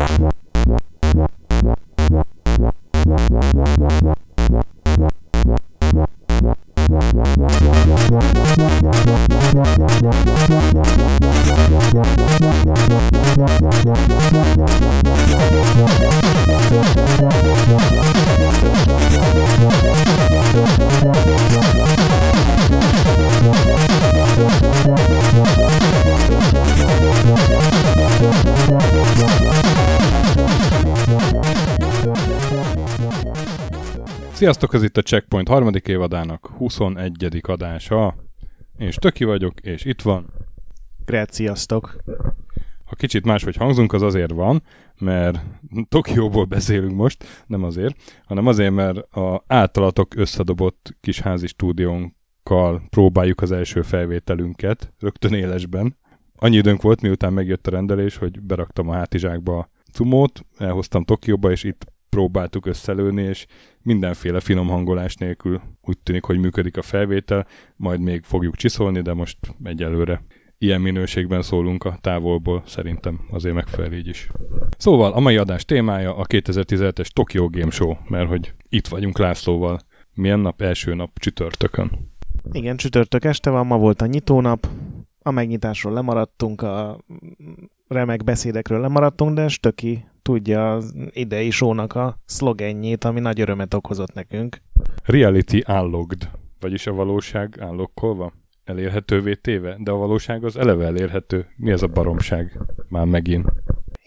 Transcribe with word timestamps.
Yeah. 0.00 0.39
Sziasztok, 34.40 34.74
ez 34.74 34.82
itt 34.82 34.96
a 34.96 35.02
Checkpoint 35.02 35.48
harmadik 35.48 35.88
évadának 35.88 36.46
21. 36.46 37.40
adása. 37.42 38.16
Én 38.78 38.90
Stöki 38.90 39.24
vagyok, 39.24 39.60
és 39.60 39.84
itt 39.84 40.02
van. 40.02 40.32
Grát, 41.04 41.32
sziasztok. 41.32 41.96
Ha 42.84 42.94
kicsit 42.94 43.24
máshogy 43.24 43.56
hangzunk, 43.56 43.92
az 43.92 44.02
azért 44.02 44.30
van, 44.30 44.62
mert 44.98 45.40
Tokióból 45.88 46.44
beszélünk 46.44 46.94
most, 46.94 47.44
nem 47.46 47.64
azért, 47.64 48.22
hanem 48.24 48.46
azért, 48.46 48.72
mert 48.72 48.98
a 48.98 49.44
általatok 49.46 50.14
összedobott 50.14 50.96
kis 51.00 51.20
házi 51.20 51.46
stúdiónkkal 51.46 52.82
próbáljuk 52.90 53.40
az 53.40 53.52
első 53.52 53.82
felvételünket, 53.82 54.92
rögtön 54.98 55.34
élesben. 55.34 55.96
Annyi 56.36 56.56
időnk 56.56 56.82
volt, 56.82 57.00
miután 57.00 57.32
megjött 57.32 57.66
a 57.66 57.70
rendelés, 57.70 58.16
hogy 58.16 58.42
beraktam 58.42 58.88
a 58.88 58.94
hátizsákba 58.94 59.58
a 59.58 59.68
cumót, 59.92 60.46
elhoztam 60.58 61.04
Tokióba, 61.04 61.50
és 61.50 61.64
itt 61.64 61.86
próbáltuk 62.08 62.66
összelőni, 62.66 63.22
és 63.22 63.46
mindenféle 63.82 64.40
finom 64.40 64.68
hangolás 64.68 65.14
nélkül 65.14 65.60
úgy 65.80 65.98
tűnik, 65.98 66.24
hogy 66.24 66.38
működik 66.38 66.76
a 66.76 66.82
felvétel, 66.82 67.46
majd 67.76 68.00
még 68.00 68.22
fogjuk 68.24 68.56
csiszolni, 68.56 69.00
de 69.00 69.12
most 69.12 69.38
egyelőre 69.62 70.22
ilyen 70.58 70.80
minőségben 70.80 71.42
szólunk 71.42 71.84
a 71.84 71.98
távolból, 72.00 72.62
szerintem 72.66 73.20
azért 73.30 73.54
megfelel 73.54 73.92
így 73.92 74.08
is. 74.08 74.28
Szóval 74.78 75.12
a 75.12 75.20
mai 75.20 75.36
adás 75.36 75.64
témája 75.64 76.16
a 76.16 76.26
2017-es 76.26 77.06
Tokyo 77.06 77.48
Game 77.48 77.70
Show, 77.70 77.94
mert 78.08 78.28
hogy 78.28 78.54
itt 78.68 78.86
vagyunk 78.86 79.18
Lászlóval. 79.18 79.78
Milyen 80.14 80.40
nap? 80.40 80.62
Első 80.62 80.94
nap 80.94 81.18
csütörtökön. 81.18 81.90
Igen, 82.52 82.76
csütörtök 82.76 83.24
este 83.24 83.50
van, 83.50 83.66
ma 83.66 83.78
volt 83.78 84.02
a 84.02 84.06
nyitónap, 84.06 84.68
a 85.22 85.30
megnyitásról 85.30 85.92
lemaradtunk, 85.92 86.62
a 86.62 87.04
remek 87.88 88.24
beszédekről 88.24 88.80
lemaradtunk, 88.80 89.34
de 89.34 89.48
Stöki 89.48 90.04
tudja 90.22 90.74
az 90.74 90.94
idei 91.10 91.50
sónak 91.50 91.94
a 91.94 92.20
szlogenjét, 92.24 93.04
ami 93.04 93.20
nagy 93.20 93.40
örömet 93.40 93.74
okozott 93.74 94.12
nekünk. 94.12 94.62
Reality 95.04 95.62
unlocked, 95.68 96.30
vagyis 96.60 96.86
a 96.86 96.92
valóság 96.92 97.64
unlockolva, 97.68 98.32
elérhetővé 98.64 99.34
téve, 99.34 99.76
de 99.78 99.90
a 99.90 99.96
valóság 99.96 100.44
az 100.44 100.56
eleve 100.56 100.84
elérhető. 100.84 101.46
Mi 101.56 101.70
ez 101.70 101.82
a 101.82 101.86
baromság? 101.86 102.58
Már 102.88 103.04
megint. 103.04 103.48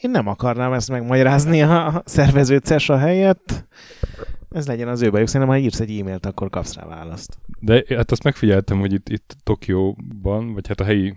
Én 0.01 0.11
nem 0.11 0.27
akarnám 0.27 0.73
ezt 0.73 0.89
megmagyarázni 0.89 1.61
a 1.61 2.01
szervező 2.05 2.57
CESA 2.57 2.97
helyett. 2.97 3.65
Ez 4.49 4.67
legyen 4.67 4.87
az 4.87 5.01
ő 5.01 5.09
bajuk. 5.09 5.27
Szerintem, 5.27 5.55
ha 5.55 5.61
írsz 5.61 5.79
egy 5.79 5.99
e-mailt, 5.99 6.25
akkor 6.25 6.49
kapsz 6.49 6.75
rá 6.75 6.85
választ. 6.85 7.37
De 7.59 7.83
hát 7.87 8.11
azt 8.11 8.23
megfigyeltem, 8.23 8.79
hogy 8.79 8.93
itt, 8.93 9.09
itt 9.09 9.35
Tokióban, 9.43 10.53
vagy 10.53 10.67
hát 10.67 10.79
a 10.79 10.83
helyi 10.83 11.15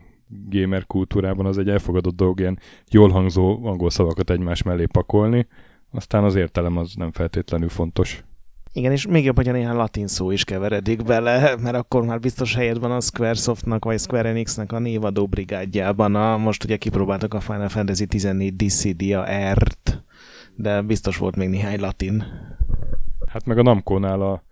gamer 0.49 0.87
kultúrában 0.87 1.47
az 1.47 1.59
egy 1.59 1.69
elfogadott 1.69 2.17
dolog 2.17 2.41
ilyen 2.41 2.59
jól 2.91 3.09
hangzó 3.09 3.67
angol 3.67 3.91
szavakat 3.91 4.31
egymás 4.31 4.63
mellé 4.63 4.85
pakolni, 4.85 5.47
aztán 5.91 6.25
az 6.25 6.35
értelem 6.35 6.77
az 6.77 6.95
nem 6.95 7.13
feltétlenül 7.13 7.69
fontos. 7.69 8.25
Igen, 8.77 8.93
és 8.93 9.07
még 9.07 9.25
jobb, 9.25 9.37
hogyha 9.37 9.53
néhány 9.53 9.77
latin 9.77 10.07
szó 10.07 10.31
is 10.31 10.45
keveredik 10.45 11.05
bele, 11.05 11.57
mert 11.63 11.77
akkor 11.77 12.05
már 12.05 12.21
biztos 12.21 12.55
helyed 12.55 12.79
van 12.79 12.91
a 12.91 13.01
Squaresoftnak 13.01 13.85
vagy 13.85 13.99
Square 13.99 14.29
Enixnek 14.29 14.73
a 14.73 14.79
névadó 14.79 15.27
brigádjában. 15.27 16.15
A, 16.15 16.37
most 16.37 16.65
ugye 16.65 16.77
kipróbáltak 16.77 17.35
a 17.35 17.41
Final 17.41 17.69
Fantasy 17.69 18.07
14 18.07 18.57
Dissidia 18.57 19.53
R-t, 19.53 20.05
de 20.55 20.83
biztos 20.83 21.17
volt 21.17 21.37
még 21.37 21.49
néhány 21.49 21.81
latin. 21.81 22.25
Hát 23.27 23.47
meg 23.47 23.59
a 23.59 23.63
Namco-nál 23.63 24.23
a 24.23 24.43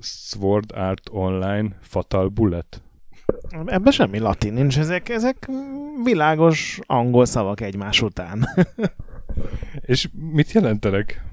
Sword 0.00 0.72
Art 0.74 1.08
Online 1.12 1.76
Fatal 1.80 2.28
Bullet. 2.28 2.82
Ebben 3.66 3.92
semmi 3.92 4.18
latin 4.18 4.52
nincs, 4.52 4.78
ezek, 4.78 5.08
ezek 5.08 5.48
világos 6.04 6.78
angol 6.86 7.24
szavak 7.24 7.60
egymás 7.60 8.02
után. 8.02 8.44
És 9.80 10.08
mit 10.32 10.52
jelentenek? 10.52 11.24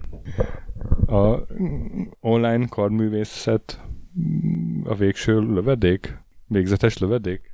A 1.08 1.38
online 2.20 2.66
karművészet 2.68 3.82
a 4.84 4.96
végső 4.96 5.40
lövedék? 5.40 6.18
Végzetes 6.48 6.98
lövedék? 6.98 7.54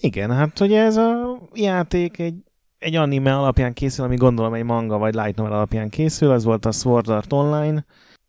Igen, 0.00 0.30
hát 0.30 0.60
ugye 0.60 0.82
ez 0.82 0.96
a 0.96 1.38
játék 1.54 2.18
egy, 2.18 2.34
egy 2.78 2.94
anime 2.94 3.36
alapján 3.36 3.72
készül, 3.72 4.04
ami 4.04 4.16
gondolom 4.16 4.54
egy 4.54 4.64
manga 4.64 4.98
vagy 4.98 5.14
light 5.14 5.36
novel 5.36 5.52
alapján 5.52 5.88
készül, 5.88 6.30
az 6.30 6.44
volt 6.44 6.64
a 6.64 6.72
Sword 6.72 7.08
Art 7.08 7.32
Online, 7.32 7.84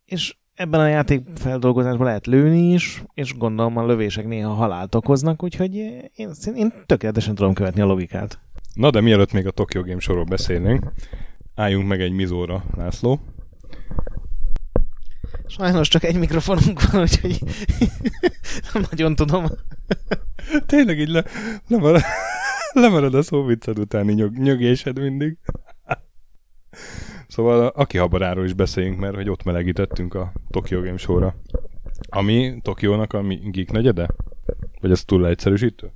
és 0.05 0.35
ebben 0.55 0.79
a 0.79 0.87
játék 0.87 1.21
feldolgozásban 1.35 2.05
lehet 2.05 2.27
lőni 2.27 2.73
is, 2.73 3.03
és 3.13 3.37
gondolom 3.37 3.77
a 3.77 3.85
lövések 3.85 4.27
néha 4.27 4.53
halált 4.53 4.95
okoznak, 4.95 5.43
úgyhogy 5.43 5.75
én, 6.15 6.31
én 6.55 6.73
tökéletesen 6.85 7.35
tudom 7.35 7.53
követni 7.53 7.81
a 7.81 7.85
logikát. 7.85 8.39
Na 8.73 8.89
de 8.89 9.01
mielőtt 9.01 9.31
még 9.31 9.47
a 9.47 9.51
Tokyo 9.51 9.83
Game 9.83 9.99
sorról 9.99 10.23
beszélnénk, 10.23 10.91
álljunk 11.55 11.87
meg 11.87 12.01
egy 12.01 12.11
mizóra, 12.11 12.63
László. 12.77 13.19
Sajnos 15.47 15.87
csak 15.87 16.03
egy 16.03 16.19
mikrofonunk 16.19 16.91
van, 16.91 17.01
úgyhogy 17.01 17.39
nem 18.73 18.83
nagyon 18.89 19.15
tudom. 19.15 19.45
Tényleg 20.65 20.99
így 20.99 21.09
le, 21.09 21.23
lemarad, 21.67 22.01
lemarad 22.73 23.13
a 23.13 23.21
szóvicced 23.21 23.79
utáni 23.79 24.13
nyög, 24.13 24.37
nyögésed 24.37 24.99
mindig. 24.99 25.37
Szóval 27.27 27.65
a 27.65 27.71
Akihabaráról 27.75 28.45
is 28.45 28.53
beszéljünk, 28.53 28.99
mert 28.99 29.15
hogy 29.15 29.29
ott 29.29 29.43
melegítettünk 29.43 30.13
a 30.13 30.31
Tokyo 30.49 30.81
Game 30.81 30.97
Show-ra. 30.97 31.35
Ami 32.09 32.59
Tokiónak 32.61 33.13
a 33.13 33.23
geek 33.23 33.71
negyede? 33.71 34.07
Vagy 34.81 34.91
ez 34.91 35.03
túl 35.05 35.21
leegyszerűsítő? 35.21 35.91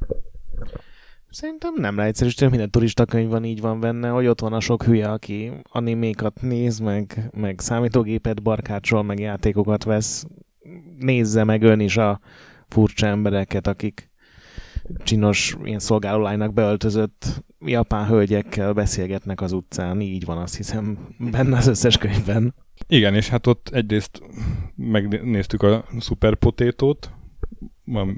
Szerintem 1.30 1.74
nem 1.76 1.96
leegyszerűsítő, 1.96 2.48
minden 2.48 2.70
turista 2.70 3.06
van 3.28 3.44
így 3.44 3.62
van 3.62 3.80
benne, 3.80 4.10
hogy 4.10 4.28
ott 4.28 4.40
van 4.40 4.54
a 4.54 4.60
sok 4.60 4.84
hülye, 4.84 5.12
aki 5.12 5.52
animékat 5.64 6.42
néz, 6.42 6.80
meg, 6.80 7.30
meg 7.34 7.60
számítógépet 7.60 8.42
barkácsol, 8.42 9.04
meg 9.04 9.20
játékokat 9.20 9.84
vesz. 9.84 10.26
Nézze 11.00 11.44
meg 11.44 11.62
ön 11.64 11.80
is 11.80 11.98
a 11.98 12.20
furcsa 12.68 13.08
embereket, 13.08 13.68
akik 13.68 14.09
csinos 14.98 15.58
ilyen 15.64 15.80
szolgálólánynak 15.80 16.54
beöltözött 16.54 17.44
japán 17.60 18.08
hölgyekkel 18.08 18.74
beszélgetnek 18.74 19.42
az 19.42 19.52
utcán, 19.52 20.02
így 20.02 20.26
van 20.26 20.38
azt 20.38 20.56
hiszem 20.56 21.16
benne 21.32 21.58
az 21.58 21.68
összes 21.68 21.98
könyvben. 21.98 22.56
Igen, 22.88 23.16
és 23.16 23.30
hát 23.30 23.48
ott 23.48 23.70
egyrészt 23.70 24.22
megnéztük 24.76 25.64
a 25.64 25.86
Super 26.00 26.36
Potato-t, 26.36 27.12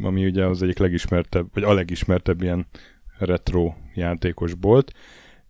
ami 0.02 0.26
ugye 0.26 0.46
az 0.46 0.64
egyik 0.64 0.78
legismertebb, 0.78 1.48
vagy 1.54 1.64
a 1.64 1.74
legismertebb 1.74 2.42
ilyen 2.42 2.68
retro 3.18 3.74
játékos 3.96 4.54
bolt, 4.54 4.92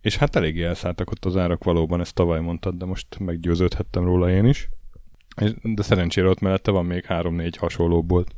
és 0.00 0.16
hát 0.16 0.36
eléggé 0.36 0.62
elszálltak 0.62 1.10
ott 1.10 1.24
az 1.24 1.36
árak 1.36 1.64
valóban, 1.64 2.00
ezt 2.00 2.14
tavaly 2.14 2.40
mondtad, 2.40 2.74
de 2.74 2.84
most 2.84 3.18
meggyőződhettem 3.18 4.04
róla 4.04 4.30
én 4.30 4.44
is. 4.44 4.68
De 5.62 5.82
szerencsére 5.82 6.28
ott 6.28 6.40
mellette 6.40 6.70
van 6.70 6.84
még 6.84 7.04
három-négy 7.04 7.56
hasonló 7.56 8.02
bolt. 8.02 8.34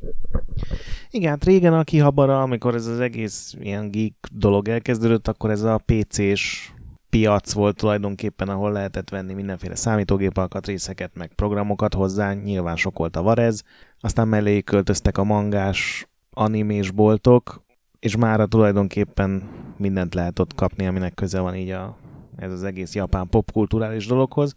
Igen, 1.09 1.29
hát 1.29 1.45
régen 1.45 1.73
a 1.73 1.83
kihabara, 1.83 2.41
amikor 2.41 2.75
ez 2.75 2.85
az 2.85 2.99
egész 2.99 3.55
ilyen 3.59 3.91
geek 3.91 4.13
dolog 4.31 4.67
elkezdődött, 4.67 5.27
akkor 5.27 5.49
ez 5.49 5.61
a 5.61 5.81
PC-s 5.85 6.71
piac 7.09 7.51
volt 7.51 7.75
tulajdonképpen, 7.75 8.49
ahol 8.49 8.71
lehetett 8.71 9.09
venni 9.09 9.33
mindenféle 9.33 9.75
számítógép 9.75 10.37
alkatrészeket, 10.37 11.11
meg 11.15 11.33
programokat 11.35 11.93
hozzá, 11.93 12.33
nyilván 12.33 12.75
sok 12.75 12.97
volt 12.97 13.15
a 13.15 13.21
varez, 13.21 13.63
aztán 13.99 14.27
mellé 14.27 14.61
költöztek 14.61 15.17
a 15.17 15.23
mangás 15.23 16.07
animés 16.31 16.91
boltok, 16.91 17.63
és 17.99 18.17
mára 18.17 18.45
tulajdonképpen 18.45 19.49
mindent 19.77 20.13
lehet 20.13 20.39
ott 20.39 20.55
kapni, 20.55 20.87
aminek 20.87 21.13
köze 21.13 21.39
van 21.39 21.55
így 21.55 21.69
a, 21.69 21.97
ez 22.35 22.51
az 22.51 22.63
egész 22.63 22.95
japán 22.95 23.29
popkulturális 23.29 24.07
dologhoz. 24.07 24.53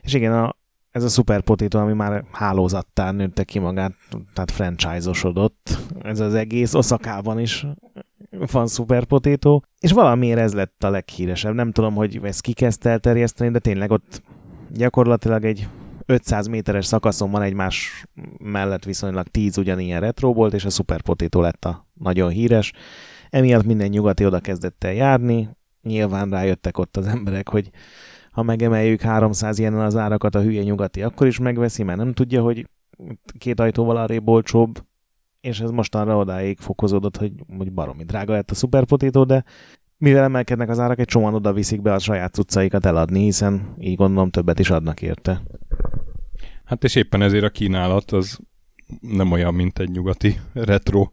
És 0.00 0.14
igen, 0.14 0.32
a, 0.32 0.56
ez 0.90 1.04
a 1.04 1.08
Super 1.08 1.40
Potato, 1.40 1.78
ami 1.78 1.92
már 1.92 2.24
hálózattá 2.32 3.10
nőtte 3.10 3.44
ki 3.44 3.58
magát, 3.58 3.94
tehát 4.34 4.50
franchise-osodott. 4.50 5.78
Ez 6.02 6.20
az 6.20 6.34
egész, 6.34 6.74
Oszakában 6.74 7.40
is 7.40 7.66
van 8.52 8.66
Super 8.66 9.04
Potato, 9.04 9.60
és 9.80 9.92
valamiért 9.92 10.38
ez 10.38 10.54
lett 10.54 10.84
a 10.84 10.90
leghíresebb. 10.90 11.54
Nem 11.54 11.72
tudom, 11.72 11.94
hogy 11.94 12.20
ezt 12.22 12.40
ki 12.40 12.52
kezdte 12.52 12.90
elterjeszteni, 12.90 13.50
de 13.50 13.58
tényleg 13.58 13.90
ott 13.90 14.22
gyakorlatilag 14.72 15.44
egy 15.44 15.68
500 16.06 16.46
méteres 16.46 16.86
szakaszon 16.86 17.30
van 17.30 17.42
egymás 17.42 18.06
mellett 18.38 18.84
viszonylag 18.84 19.26
10 19.26 19.58
ugyanilyen 19.58 20.00
retro 20.00 20.32
volt, 20.32 20.54
és 20.54 20.64
a 20.64 20.70
Super 20.70 21.02
Potato 21.02 21.40
lett 21.40 21.64
a 21.64 21.86
nagyon 21.94 22.30
híres. 22.30 22.72
Emiatt 23.30 23.64
minden 23.64 23.88
nyugati 23.88 24.26
oda 24.26 24.40
kezdett 24.40 24.84
el 24.84 24.92
járni, 24.92 25.48
nyilván 25.82 26.30
rájöttek 26.30 26.78
ott 26.78 26.96
az 26.96 27.06
emberek, 27.06 27.48
hogy 27.48 27.70
ha 28.38 28.44
megemeljük 28.44 29.00
300 29.00 29.58
ilyenen 29.58 29.80
az 29.80 29.96
árakat, 29.96 30.34
a 30.34 30.42
hülye 30.42 30.62
nyugati 30.62 31.02
akkor 31.02 31.26
is 31.26 31.38
megveszi, 31.38 31.82
mert 31.82 31.98
nem 31.98 32.12
tudja, 32.12 32.42
hogy 32.42 32.68
két 33.38 33.60
ajtóval 33.60 33.96
arrébb 33.96 34.28
olcsóbb, 34.28 34.84
és 35.40 35.60
ez 35.60 35.70
mostanra 35.70 36.16
odáig 36.16 36.58
fokozódott, 36.58 37.16
hogy, 37.16 37.32
hogy 37.56 37.72
baromi 37.72 38.04
drága 38.04 38.32
lett 38.32 38.50
a 38.50 38.54
szuperpotító, 38.54 39.24
de 39.24 39.44
mivel 39.96 40.22
emelkednek 40.22 40.68
az 40.68 40.78
árak, 40.78 40.98
egy 40.98 41.06
csomóan 41.06 41.34
oda 41.34 41.52
viszik 41.52 41.82
be 41.82 41.92
a 41.92 41.98
saját 41.98 42.34
cuccaikat 42.34 42.86
eladni, 42.86 43.22
hiszen 43.22 43.74
így 43.78 43.96
gondolom 43.96 44.30
többet 44.30 44.58
is 44.58 44.70
adnak 44.70 45.02
érte. 45.02 45.42
Hát 46.64 46.84
és 46.84 46.94
éppen 46.94 47.22
ezért 47.22 47.44
a 47.44 47.50
kínálat 47.50 48.10
az 48.10 48.38
nem 49.00 49.32
olyan, 49.32 49.54
mint 49.54 49.78
egy 49.78 49.90
nyugati 49.90 50.40
retro 50.52 51.10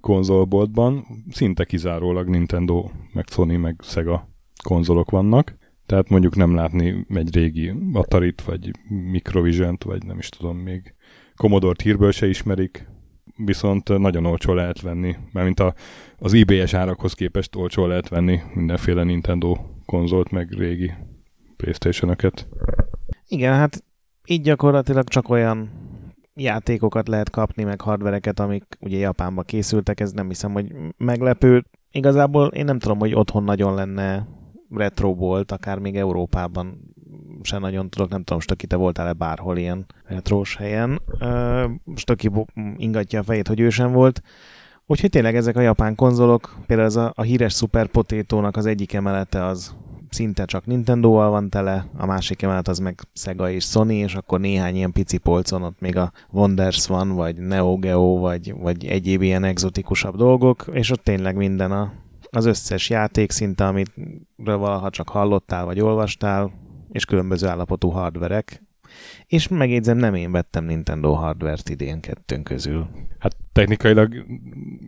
konzolboltban. 0.00 1.06
Szinte 1.30 1.64
kizárólag 1.64 2.28
Nintendo, 2.28 2.90
meg 3.12 3.24
Sony, 3.28 3.58
meg 3.58 3.80
Sega 3.82 4.28
konzolok 4.64 5.10
vannak. 5.10 5.64
Tehát 5.86 6.08
mondjuk 6.08 6.36
nem 6.36 6.54
látni 6.54 7.06
egy 7.08 7.34
régi 7.34 7.72
Atari-t, 7.92 8.42
vagy 8.42 8.70
Microvision-t, 8.88 9.82
vagy 9.82 10.04
nem 10.04 10.18
is 10.18 10.28
tudom 10.28 10.56
még. 10.56 10.94
Commodore-t 11.36 11.80
hírből 11.80 12.12
se 12.12 12.28
ismerik, 12.28 12.88
viszont 13.36 13.98
nagyon 13.98 14.26
olcsó 14.26 14.52
lehet 14.52 14.80
venni, 14.80 15.16
mint 15.32 15.60
a, 15.60 15.74
az 16.18 16.32
IBS 16.32 16.74
árakhoz 16.74 17.12
képest 17.12 17.56
olcsó 17.56 17.86
lehet 17.86 18.08
venni 18.08 18.40
mindenféle 18.54 19.02
Nintendo 19.02 19.56
konzolt, 19.84 20.30
meg 20.30 20.52
régi 20.52 20.92
Playstation-öket. 21.56 22.48
Igen, 23.28 23.54
hát 23.54 23.84
így 24.26 24.42
gyakorlatilag 24.42 25.08
csak 25.08 25.28
olyan 25.28 25.70
játékokat 26.34 27.08
lehet 27.08 27.30
kapni, 27.30 27.64
meg 27.64 27.80
hardvereket, 27.80 28.40
amik 28.40 28.64
ugye 28.80 28.98
Japánba 28.98 29.42
készültek, 29.42 30.00
ez 30.00 30.12
nem 30.12 30.28
hiszem, 30.28 30.52
hogy 30.52 30.72
meglepő. 30.96 31.64
Igazából 31.90 32.46
én 32.46 32.64
nem 32.64 32.78
tudom, 32.78 32.98
hogy 32.98 33.14
otthon 33.14 33.44
nagyon 33.44 33.74
lenne 33.74 34.26
retro 34.70 35.14
volt, 35.14 35.52
akár 35.52 35.78
még 35.78 35.96
Európában 35.96 36.94
se 37.42 37.58
nagyon 37.58 37.90
tudok, 37.90 38.10
nem 38.10 38.22
tudom, 38.22 38.40
Stöki, 38.40 38.66
te 38.66 38.76
voltál-e 38.76 39.12
bárhol 39.12 39.56
ilyen 39.56 39.86
retrós 40.04 40.56
helyen. 40.56 41.00
Stöki 41.94 42.30
ingatja 42.76 43.20
a 43.20 43.22
fejét, 43.22 43.48
hogy 43.48 43.60
ő 43.60 43.70
sem 43.70 43.92
volt. 43.92 44.22
Úgyhogy 44.86 45.10
tényleg 45.10 45.36
ezek 45.36 45.56
a 45.56 45.60
japán 45.60 45.94
konzolok, 45.94 46.56
például 46.66 46.88
ez 46.88 46.96
a, 46.96 47.12
a 47.14 47.22
híres 47.22 47.54
Super 47.54 47.86
potato 47.86 48.48
az 48.52 48.66
egyik 48.66 48.92
emelete 48.92 49.44
az 49.44 49.74
szinte 50.10 50.44
csak 50.44 50.66
Nintendo-val 50.66 51.30
van 51.30 51.50
tele, 51.50 51.86
a 51.96 52.06
másik 52.06 52.42
emelet 52.42 52.68
az 52.68 52.78
meg 52.78 53.00
Sega 53.12 53.50
és 53.50 53.64
Sony, 53.64 53.90
és 53.90 54.14
akkor 54.14 54.40
néhány 54.40 54.76
ilyen 54.76 54.92
pici 54.92 55.18
polcon 55.18 55.62
ott 55.62 55.80
még 55.80 55.96
a 55.96 56.12
Wonders 56.30 56.86
van, 56.86 57.14
vagy 57.14 57.36
Neo 57.36 57.76
Geo, 57.76 58.18
vagy, 58.18 58.54
vagy 58.58 58.86
egyéb 58.86 59.22
ilyen 59.22 59.44
exotikusabb 59.44 60.16
dolgok, 60.16 60.64
és 60.72 60.90
ott 60.90 61.04
tényleg 61.04 61.36
minden 61.36 61.72
a, 61.72 61.92
az 62.30 62.44
összes 62.44 62.90
játék 62.90 63.30
szinte, 63.30 63.66
amit 63.66 63.94
valaha 64.36 64.90
csak 64.90 65.08
hallottál, 65.08 65.64
vagy 65.64 65.80
olvastál, 65.80 66.52
és 66.92 67.04
különböző 67.04 67.46
állapotú 67.46 67.88
hardverek, 67.88 68.62
és 69.26 69.48
megjegyzem, 69.48 69.96
nem 69.96 70.14
én 70.14 70.32
vettem 70.32 70.64
Nintendo 70.64 71.12
hardvert 71.12 71.68
idén 71.68 72.00
kettőnk 72.00 72.44
közül. 72.44 72.88
Hát 73.18 73.36
technikailag 73.52 74.26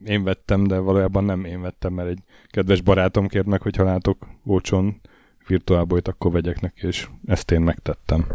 én 0.05 0.23
vettem, 0.23 0.67
de 0.67 0.79
valójában 0.79 1.25
nem 1.25 1.45
én 1.45 1.61
vettem, 1.61 1.93
mert 1.93 2.09
egy 2.09 2.23
kedves 2.47 2.81
barátom 2.81 3.27
kért 3.27 3.47
meg, 3.47 3.63
hogy 3.63 3.77
ha 3.77 3.85
látok 3.85 4.29
olcsón 4.45 5.01
virtuálbolyt, 5.47 6.09
akkor 6.09 6.33
vegyek 6.33 6.61
neki, 6.61 6.87
és 6.87 7.09
ezt 7.27 7.51
én 7.51 7.61
megtettem. 7.61 8.27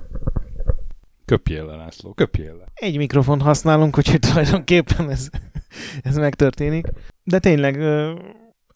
Köpjél 1.26 1.66
le, 1.66 1.76
László, 1.76 2.14
köpjél 2.14 2.56
le. 2.56 2.66
Egy 2.74 2.98
mikrofont 2.98 3.42
használunk, 3.42 3.98
úgyhogy 3.98 4.20
tulajdonképpen 4.20 5.10
ez, 5.10 5.30
ez 6.02 6.18
megtörténik. 6.18 6.88
De 7.24 7.40
tényleg 7.40 7.78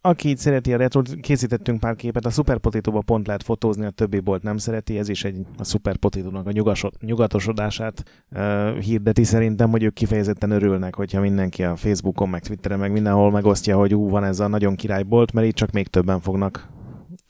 aki 0.08 0.28
így 0.30 0.38
szereti 0.38 0.74
a 0.74 0.78
retro 0.78 1.02
készítettünk 1.22 1.80
pár 1.80 1.96
képet, 1.96 2.26
a 2.26 2.30
Super 2.30 2.58
Potato-ba 2.58 3.02
pont 3.02 3.28
lehet 3.28 3.44
fotózni, 3.44 3.86
a 3.86 3.90
többi 3.90 4.20
bolt 4.20 4.44
nem 4.44 4.58
szereti, 4.58 4.98
ez 4.98 5.10
is 5.10 5.24
egy 5.24 5.46
a 5.58 5.64
Super 5.64 5.98
Potato-nak 5.98 6.48
a 6.48 6.52
nyugasod, 6.52 6.94
nyugatosodását 7.02 8.04
uh, 8.32 8.78
hirdeti 8.78 9.24
szerintem, 9.24 9.70
hogy 9.70 9.84
ők 9.84 9.94
kifejezetten 9.94 10.52
örülnek, 10.52 10.96
hogyha 10.96 11.22
mindenki 11.22 11.64
a 11.64 11.76
Facebookon, 11.76 12.30
meg 12.30 12.42
Twitteren, 12.42 12.80
meg 12.80 12.92
mindenhol 12.92 13.32
megosztja, 13.32 13.78
hogy 13.78 13.96
ú, 13.96 14.10
van 14.10 14.24
ez 14.24 14.40
a 14.40 14.48
nagyon 14.48 14.76
királybolt, 14.76 15.34
mert 15.34 15.48
így 15.48 15.54
csak 15.54 15.72
még 15.72 15.88
többen 15.88 16.20
fognak 16.20 16.68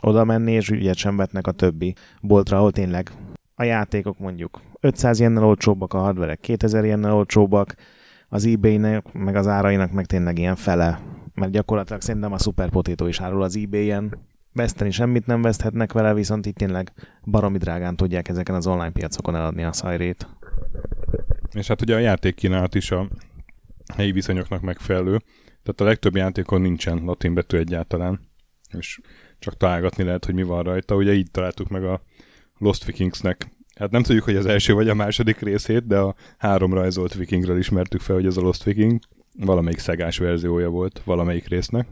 oda 0.04 0.24
menni, 0.24 0.52
és 0.52 0.70
ügyet 0.70 0.96
sem 0.96 1.18
vetnek 1.18 1.48
a 1.48 1.52
többi 1.52 1.96
boltra, 2.22 2.58
ahol 2.58 2.72
tényleg 2.72 3.12
a 3.56 3.64
játékok 3.64 4.20
mondjuk 4.20 4.62
500 4.80 5.20
jennel 5.20 5.44
olcsóbbak, 5.44 5.94
a 5.94 5.98
hardverek 5.98 6.40
2000 6.40 6.86
jennel 6.86 7.14
olcsóbbak, 7.14 7.76
az 8.30 8.46
eBay-nek, 8.46 9.14
meg 9.14 9.36
az 9.36 9.48
árainak 9.48 9.92
meg 9.92 10.06
tényleg 10.06 10.38
ilyen 10.40 10.56
fele 10.56 11.00
mert 11.40 11.52
gyakorlatilag 11.52 12.02
szerintem 12.02 12.32
a 12.32 12.40
Super 12.40 12.70
Potato 12.70 13.08
is 13.08 13.20
árul 13.20 13.44
az 13.44 13.58
eBay-en. 13.58 14.18
Veszteni 14.54 14.92
semmit 14.92 15.26
nem 15.26 15.42
veszthetnek 15.42 15.92
vele, 15.94 16.14
viszont 16.14 16.46
itt 16.46 16.56
tényleg 16.56 16.92
baromi 17.24 17.58
drágán 17.58 17.96
tudják 17.96 18.28
ezeken 18.28 18.56
az 18.56 18.68
online 18.68 18.92
piacokon 18.92 19.36
eladni 19.36 19.64
a 19.64 19.74
szajrét. 19.74 20.28
És 21.52 21.68
hát 21.68 21.82
ugye 21.82 21.96
a 21.96 22.00
játékkínálat 22.00 22.76
is 22.76 22.92
a 22.92 23.08
helyi 23.96 24.12
viszonyoknak 24.12 24.62
megfelelő. 24.62 25.18
Tehát 25.64 25.82
a 25.82 25.84
legtöbb 25.84 26.16
játékon 26.16 26.62
nincsen 26.62 27.04
latin 27.04 27.34
betű 27.34 27.58
egyáltalán, 27.58 28.20
és 28.78 29.00
csak 29.40 29.58
találgatni 29.58 30.04
lehet, 30.04 30.26
hogy 30.26 30.36
mi 30.36 30.44
van 30.44 30.64
rajta. 30.64 30.96
Ugye 30.96 31.14
így 31.14 31.32
találtuk 31.32 31.70
meg 31.70 31.84
a 31.84 32.02
Lost 32.58 32.86
Vikingsnek 32.86 33.57
Hát 33.80 33.92
nem 33.92 34.04
tudjuk, 34.04 34.24
hogy 34.24 34.36
az 34.36 34.46
első 34.46 34.74
vagy 34.74 34.90
a 34.90 34.94
második 34.94 35.40
részét, 35.40 35.88
de 35.88 35.98
a 35.98 36.16
három 36.38 36.74
rajzolt 36.74 37.14
vikingről 37.14 37.58
ismertük 37.58 38.02
fel, 38.02 38.16
hogy 38.16 38.26
ez 38.26 38.38
a 38.38 38.42
Lost 38.42 38.64
Viking 38.64 39.00
valamelyik 39.40 39.80
szegás 39.80 40.18
verziója 40.18 40.70
volt 40.70 41.02
valamelyik 41.06 41.48
résznek, 41.48 41.88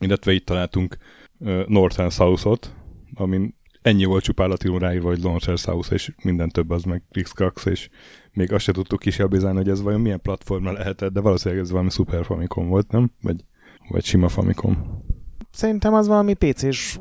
illetve 0.00 0.32
itt 0.32 0.46
találtunk 0.46 0.96
uh, 1.38 1.66
North 1.66 2.00
and 2.00 2.12
South-ot, 2.12 2.74
amin 3.14 3.54
ennyi 3.82 4.04
volt 4.04 4.24
csupán 4.24 4.48
latinul 4.48 4.78
ráírva, 4.78 5.08
hogy 5.08 5.22
North 5.22 5.48
and 5.48 5.58
South, 5.58 5.92
és 5.92 6.12
minden 6.22 6.48
több 6.48 6.70
az 6.70 6.82
meg 6.82 7.02
Krixkrax, 7.10 7.64
és 7.64 7.88
még 8.32 8.52
azt 8.52 8.64
se 8.64 8.72
tudtuk 8.72 8.98
kiselbizálni, 8.98 9.58
hogy 9.58 9.68
ez 9.68 9.82
vajon 9.82 10.00
milyen 10.00 10.20
platformra 10.20 10.72
lehetett, 10.72 11.12
de 11.12 11.20
valószínűleg 11.20 11.64
ez 11.64 11.70
valami 11.70 11.90
Super 11.90 12.24
Famicom 12.24 12.68
volt, 12.68 12.90
nem? 12.90 13.10
Vagy, 13.22 13.44
vagy 13.88 14.04
sima 14.04 14.28
Famicom. 14.28 15.02
Szerintem 15.50 15.94
az 15.94 16.06
valami 16.06 16.34
PC-s 16.34 16.98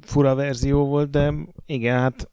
fura 0.00 0.34
verzió 0.34 0.86
volt, 0.86 1.10
de 1.10 1.34
igen, 1.66 1.98
hát 1.98 2.29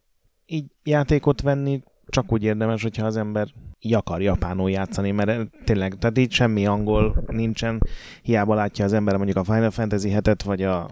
így 0.48 0.66
játékot 0.84 1.42
venni 1.42 1.84
csak 2.10 2.32
úgy 2.32 2.44
érdemes, 2.44 2.82
hogyha 2.82 3.06
az 3.06 3.18
ember 3.18 3.48
így 3.80 3.94
akar 3.94 4.22
japánul 4.22 4.70
játszani, 4.70 5.12
mert 5.12 5.50
tényleg, 5.64 5.98
tehát 5.98 6.18
így 6.18 6.32
semmi 6.32 6.66
angol 6.66 7.24
nincsen, 7.28 7.82
hiába 8.22 8.54
látja 8.56 8.86
az 8.86 8.94
ember 8.94 9.16
mondjuk 9.16 9.38
a 9.38 9.44
Final 9.44 9.72
Fantasy 9.72 10.10
7-et, 10.14 10.40
vagy 10.46 10.64
a, 10.64 10.84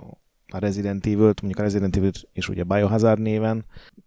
a 0.47 0.57
Resident 0.57 1.05
Evil-t, 1.05 1.41
mondjuk 1.41 1.59
a 1.59 1.61
Resident 1.61 1.95
Evil 1.95 2.11
és 2.31 2.49
ugye 2.49 2.63
Biohazard 2.63 3.21
néven, 3.21 3.65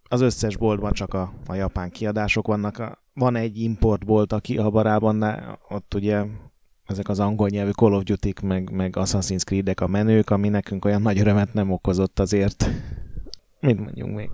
az 0.09 0.21
összes 0.21 0.57
boltban 0.57 0.91
csak 0.91 1.13
a, 1.13 1.33
a 1.45 1.53
japán 1.53 1.89
kiadások 1.89 2.47
vannak. 2.47 2.77
A, 2.77 3.03
van 3.13 3.35
egy 3.35 3.61
importbolt, 3.61 4.33
aki 4.33 4.57
a 4.57 4.69
barában, 4.69 5.25
ott 5.69 5.93
ugye 5.93 6.25
ezek 6.85 7.09
az 7.09 7.19
angol 7.19 7.47
nyelvű 7.47 7.71
Call 7.71 7.93
of 7.93 8.03
duty 8.03 8.33
meg, 8.41 8.71
meg 8.71 8.93
Assassin's 8.97 9.43
Creed-ek 9.43 9.81
a 9.81 9.87
menők, 9.87 10.29
ami 10.29 10.49
nekünk 10.49 10.85
olyan 10.85 11.01
nagy 11.01 11.19
örömet 11.19 11.53
nem 11.53 11.71
okozott 11.71 12.19
azért. 12.19 12.69
Mit 13.59 13.79
mondjunk 13.79 14.15
még? 14.15 14.29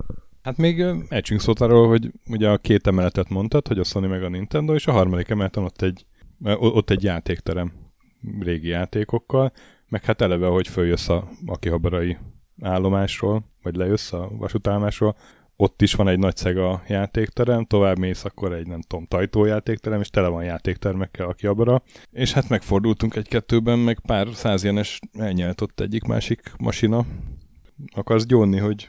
Hát 0.46 0.56
még 0.56 0.84
ejtsünk 1.08 1.40
szót 1.40 1.60
arról, 1.60 1.88
hogy 1.88 2.10
ugye 2.26 2.48
a 2.48 2.56
két 2.56 2.86
emeletet 2.86 3.28
mondtad, 3.28 3.68
hogy 3.68 3.78
a 3.78 3.84
Sony 3.84 4.08
meg 4.08 4.22
a 4.22 4.28
Nintendo, 4.28 4.74
és 4.74 4.86
a 4.86 4.92
harmadik 4.92 5.28
emeleten 5.28 5.64
ott 5.64 5.82
egy, 5.82 6.06
ott 6.58 6.90
egy 6.90 7.02
játékterem 7.02 7.72
régi 8.40 8.68
játékokkal, 8.68 9.52
meg 9.88 10.04
hát 10.04 10.20
eleve, 10.20 10.46
hogy 10.46 10.68
följössz 10.68 11.08
a 11.08 11.28
Akihabarai 11.46 12.16
állomásról, 12.60 13.44
vagy 13.62 13.76
lejössz 13.76 14.12
a 14.12 14.28
vasútállomásról, 14.38 15.16
ott 15.56 15.82
is 15.82 15.94
van 15.94 16.08
egy 16.08 16.18
nagy 16.18 16.36
szega 16.36 16.82
játékterem, 16.88 17.64
tovább 17.64 17.98
mész 17.98 18.24
akkor 18.24 18.52
egy, 18.52 18.66
nem 18.66 18.80
tudom, 18.80 19.06
tajtójátékterem, 19.06 20.00
és 20.00 20.08
tele 20.08 20.28
van 20.28 20.44
játéktermekkel 20.44 21.26
Akihabara, 21.26 21.82
és 22.10 22.32
hát 22.32 22.48
megfordultunk 22.48 23.16
egy-kettőben, 23.16 23.78
meg 23.78 24.00
pár 24.00 24.28
száz 24.32 24.62
ilyenes 24.62 24.98
elnyelt 25.12 25.60
ott 25.60 25.80
egyik 25.80 26.04
másik 26.04 26.52
masina. 26.58 27.04
Akarsz 27.94 28.26
gyónni, 28.26 28.58
hogy 28.58 28.88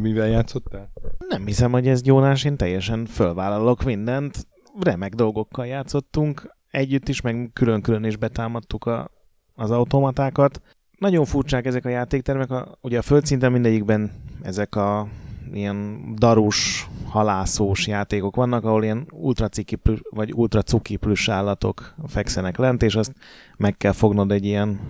mivel 0.00 0.28
játszottál? 0.28 0.92
Nem 1.28 1.46
hiszem, 1.46 1.72
hogy 1.72 1.88
ez 1.88 2.04
Jónás, 2.04 2.44
én 2.44 2.56
teljesen 2.56 3.06
fölvállalok 3.06 3.82
mindent. 3.82 4.46
Remek 4.80 5.14
dolgokkal 5.14 5.66
játszottunk 5.66 6.56
együtt 6.70 7.08
is, 7.08 7.20
meg 7.20 7.50
külön-külön 7.52 8.04
is 8.04 8.16
betámadtuk 8.16 8.84
a, 8.84 9.10
az 9.54 9.70
automatákat. 9.70 10.60
Nagyon 10.98 11.24
furcsák 11.24 11.66
ezek 11.66 11.84
a 11.84 11.88
játéktermek, 11.88 12.50
a, 12.50 12.78
ugye 12.80 12.98
a 12.98 13.02
földszinten 13.02 13.52
mindegyikben 13.52 14.10
ezek 14.42 14.74
a 14.74 15.08
ilyen 15.52 16.00
darus, 16.16 16.88
halászós 17.08 17.86
játékok 17.86 18.36
vannak, 18.36 18.64
ahol 18.64 18.82
ilyen 18.82 19.06
ultra 19.10 19.48
ciki 19.48 19.78
vagy 20.10 20.32
ultra 20.34 20.62
cuki 20.62 20.96
plusz 20.96 21.28
állatok 21.28 21.94
fekszenek 22.06 22.56
lent, 22.56 22.82
és 22.82 22.94
azt 22.94 23.14
meg 23.56 23.76
kell 23.76 23.92
fognod 23.92 24.32
egy 24.32 24.44
ilyen 24.44 24.80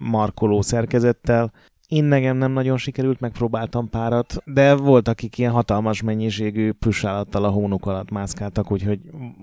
markoló 0.00 0.62
szerkezettel, 0.62 1.52
Én 1.88 2.04
nekem 2.04 2.36
nem 2.36 2.52
nagyon 2.52 2.76
sikerült, 2.76 3.20
megpróbáltam 3.20 3.90
párat, 3.90 4.36
de 4.44 4.74
voltak, 4.74 5.12
akik 5.12 5.38
ilyen 5.38 5.52
hatalmas 5.52 6.02
mennyiségű 6.02 6.72
pluszállattal 6.72 7.44
a 7.44 7.50
hónuk 7.50 7.86
alatt 7.86 8.10
mászkáltak, 8.10 8.70
úgyhogy 8.72 9.00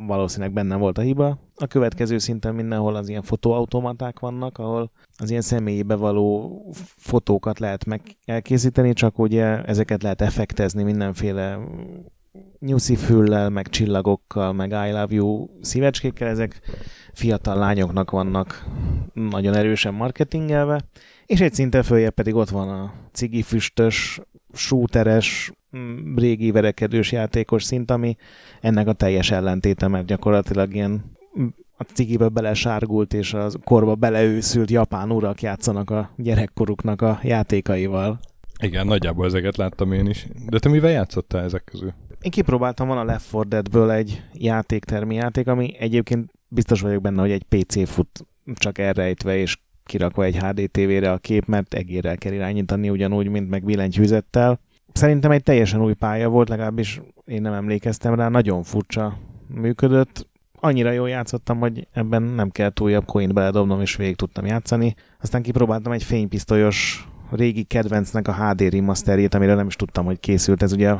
valószínűleg 0.07 0.53
benne 0.53 0.75
volt 0.75 0.97
a 0.97 1.01
hiba. 1.01 1.37
A 1.55 1.67
következő 1.67 2.17
szinten 2.17 2.55
mindenhol 2.55 2.95
az 2.95 3.09
ilyen 3.09 3.21
fotóautomaták 3.21 4.19
vannak, 4.19 4.57
ahol 4.57 4.91
az 5.17 5.29
ilyen 5.29 5.41
személyébe 5.41 5.95
való 5.95 6.51
fotókat 6.97 7.59
lehet 7.59 7.85
meg 7.85 8.01
elkészíteni, 8.25 8.93
csak 8.93 9.19
ugye 9.19 9.63
ezeket 9.63 10.03
lehet 10.03 10.21
effektezni 10.21 10.83
mindenféle 10.83 11.59
nyuszi 12.59 12.95
füllel, 12.95 13.49
meg 13.49 13.69
csillagokkal, 13.69 14.53
meg 14.53 14.69
I 14.69 14.91
love 14.91 15.07
you 15.09 15.47
szívecskékkel, 15.61 16.27
ezek 16.27 16.61
fiatal 17.13 17.57
lányoknak 17.57 18.11
vannak 18.11 18.65
nagyon 19.13 19.55
erősen 19.55 19.93
marketingelve, 19.93 20.81
és 21.25 21.41
egy 21.41 21.53
szinte 21.53 21.83
följebb 21.83 22.13
pedig 22.13 22.35
ott 22.35 22.49
van 22.49 22.69
a 22.69 22.93
cigifüstös, 23.11 24.21
shooteres, 24.53 25.51
mm, 25.77 26.15
régi 26.15 26.51
verekedős 26.51 27.11
játékos 27.11 27.63
szint, 27.63 27.91
ami 27.91 28.15
ennek 28.61 28.87
a 28.87 28.93
teljes 28.93 29.31
ellentéte, 29.31 29.87
mert 29.87 30.05
gyakorlatilag 30.05 30.73
ilyen 30.73 31.17
mm, 31.39 31.47
a 31.77 31.83
cigibe 31.83 32.27
belesárgult 32.27 33.13
és 33.13 33.33
a 33.33 33.49
korba 33.63 33.95
beleőszült 33.95 34.71
japán 34.71 35.11
urak 35.11 35.41
játszanak 35.41 35.89
a 35.89 36.11
gyerekkoruknak 36.17 37.01
a 37.01 37.19
játékaival. 37.23 38.19
Igen, 38.61 38.87
nagyjából 38.87 39.25
ezeket 39.25 39.57
láttam 39.57 39.91
én 39.91 40.07
is. 40.07 40.27
De 40.49 40.59
te 40.59 40.69
mivel 40.69 40.91
játszottál 40.91 41.43
ezek 41.43 41.63
közül? 41.63 41.93
Én 42.21 42.31
kipróbáltam 42.31 42.87
van 42.87 42.97
a 42.97 43.03
Left 43.03 43.33
4 43.33 43.47
Dead-ből 43.47 43.91
egy 43.91 44.23
játéktermi 44.33 45.15
játék, 45.15 45.47
ami 45.47 45.75
egyébként 45.79 46.31
biztos 46.47 46.81
vagyok 46.81 47.01
benne, 47.01 47.21
hogy 47.21 47.31
egy 47.31 47.43
PC 47.43 47.89
fut 47.89 48.25
csak 48.55 48.77
elrejtve 48.77 49.37
és 49.37 49.57
kirakva 49.83 50.23
egy 50.23 50.37
HD 50.37 50.71
TV-re 50.71 51.11
a 51.11 51.17
kép, 51.17 51.45
mert 51.45 51.73
egérrel 51.73 52.17
kell 52.17 52.33
irányítani, 52.33 52.89
ugyanúgy, 52.89 53.27
mint 53.27 53.49
meg 53.49 53.63
billentyűzettel. 53.63 54.59
Szerintem 54.93 55.31
egy 55.31 55.43
teljesen 55.43 55.81
új 55.81 55.93
pálya 55.93 56.29
volt, 56.29 56.49
legalábbis 56.49 57.01
én 57.25 57.41
nem 57.41 57.53
emlékeztem 57.53 58.15
rá, 58.15 58.29
nagyon 58.29 58.63
furcsa 58.63 59.17
működött. 59.47 60.27
Annyira 60.59 60.91
jól 60.91 61.09
játszottam, 61.09 61.59
hogy 61.59 61.87
ebben 61.91 62.21
nem 62.21 62.49
kell 62.49 62.71
újabb 62.81 63.05
coint 63.05 63.33
beledobnom, 63.33 63.81
és 63.81 63.95
végig 63.95 64.15
tudtam 64.15 64.45
játszani. 64.45 64.95
Aztán 65.21 65.41
kipróbáltam 65.41 65.91
egy 65.91 66.03
fénypisztolyos 66.03 67.07
régi 67.31 67.63
kedvencnek 67.63 68.27
a 68.27 68.33
HD 68.33 68.61
remasterjét, 68.61 69.33
amire 69.33 69.55
nem 69.55 69.67
is 69.67 69.75
tudtam, 69.75 70.05
hogy 70.05 70.19
készült. 70.19 70.61
Ez 70.61 70.71
ugye 70.71 70.95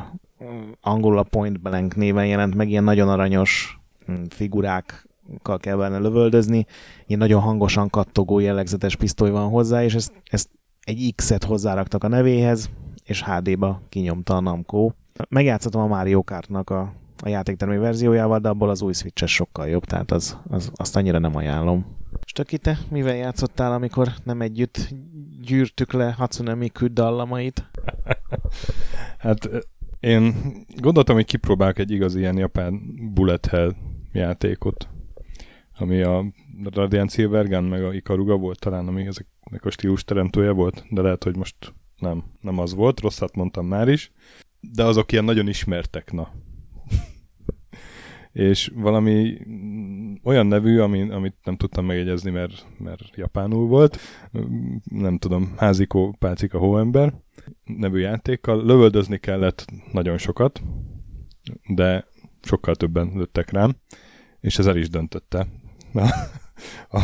angolul 0.80 1.18
a 1.18 1.22
Point 1.22 1.60
Blank 1.60 1.96
néven 1.96 2.26
jelent 2.26 2.54
meg, 2.54 2.68
ilyen 2.68 2.84
nagyon 2.84 3.08
aranyos 3.08 3.78
mm, 4.10 4.22
figurák 4.28 5.08
kell 5.58 5.76
benne 5.76 5.98
lövöldözni, 5.98 6.66
ilyen 7.06 7.20
nagyon 7.20 7.40
hangosan 7.40 7.90
kattogó 7.90 8.38
jellegzetes 8.38 8.96
pisztoly 8.96 9.30
van 9.30 9.48
hozzá, 9.48 9.84
és 9.84 9.94
ezt, 9.94 10.12
ezt 10.24 10.50
egy 10.84 11.12
X-et 11.16 11.44
hozzáraktak 11.44 12.04
a 12.04 12.08
nevéhez, 12.08 12.70
és 13.04 13.24
HD-ba 13.24 13.80
kinyomta 13.88 14.36
a 14.36 14.40
Namco. 14.40 14.90
Megjátszottam 15.28 15.80
a 15.80 15.86
Mario 15.86 16.22
Kartnak 16.22 16.70
a, 16.70 16.92
a 17.22 17.28
játéktermi 17.28 17.76
verziójával, 17.76 18.38
de 18.38 18.48
abból 18.48 18.70
az 18.70 18.82
új 18.82 18.92
switch 18.92 19.26
sokkal 19.26 19.68
jobb, 19.68 19.84
tehát 19.84 20.10
az, 20.10 20.38
az, 20.48 20.70
azt 20.74 20.96
annyira 20.96 21.18
nem 21.18 21.36
ajánlom. 21.36 21.86
És 22.24 22.32
Töki, 22.32 22.58
te 22.58 22.78
mivel 22.90 23.16
játszottál, 23.16 23.72
amikor 23.72 24.12
nem 24.24 24.40
együtt 24.40 24.94
gyűrtük 25.42 25.92
le 25.92 26.12
Hatsune 26.12 26.54
Miku 26.54 26.92
dallamait? 26.92 27.70
hát 29.18 29.48
én 30.00 30.34
gondoltam, 30.76 31.14
hogy 31.14 31.24
kipróbálok 31.24 31.78
egy 31.78 31.90
igaz 31.90 32.14
ilyen 32.14 32.36
japán 32.36 32.80
bullet 33.14 33.46
hell 33.46 33.74
játékot 34.12 34.88
ami 35.78 36.00
a 36.00 36.24
Radiant 36.62 37.10
Silvergun 37.10 37.64
meg 37.64 37.84
a 37.84 37.92
Ikaruga 37.92 38.36
volt 38.36 38.58
talán, 38.58 38.88
ami 38.88 39.06
ezeknek 39.06 39.64
a 39.64 39.70
stílus 39.70 40.04
teremtője 40.04 40.50
volt, 40.50 40.84
de 40.90 41.02
lehet, 41.02 41.24
hogy 41.24 41.36
most 41.36 41.74
nem, 41.96 42.24
nem 42.40 42.58
az 42.58 42.74
volt, 42.74 43.00
rosszat 43.00 43.34
mondtam 43.34 43.66
már 43.66 43.88
is, 43.88 44.12
de 44.60 44.84
azok 44.84 45.12
ilyen 45.12 45.24
nagyon 45.24 45.48
ismertek, 45.48 46.12
na. 46.12 46.32
és 48.32 48.72
valami 48.74 49.38
olyan 50.22 50.46
nevű, 50.46 50.78
ami, 50.78 51.10
amit 51.10 51.34
nem 51.44 51.56
tudtam 51.56 51.86
megjegyezni, 51.86 52.30
mert, 52.30 52.66
mert 52.78 53.16
japánul 53.16 53.66
volt, 53.66 53.98
nem 54.84 55.18
tudom, 55.18 55.54
házikó, 55.56 56.16
pálcika, 56.18 56.58
hóember 56.58 57.14
nevű 57.64 57.98
játékkal. 57.98 58.64
Lövöldözni 58.64 59.18
kellett 59.18 59.64
nagyon 59.92 60.18
sokat, 60.18 60.62
de 61.68 62.06
sokkal 62.42 62.74
többen 62.74 63.12
lőttek 63.14 63.50
rám, 63.50 63.76
és 64.40 64.58
ez 64.58 64.66
el 64.66 64.76
is 64.76 64.88
döntötte 64.88 65.46
a, 65.94 66.08
a 66.98 67.00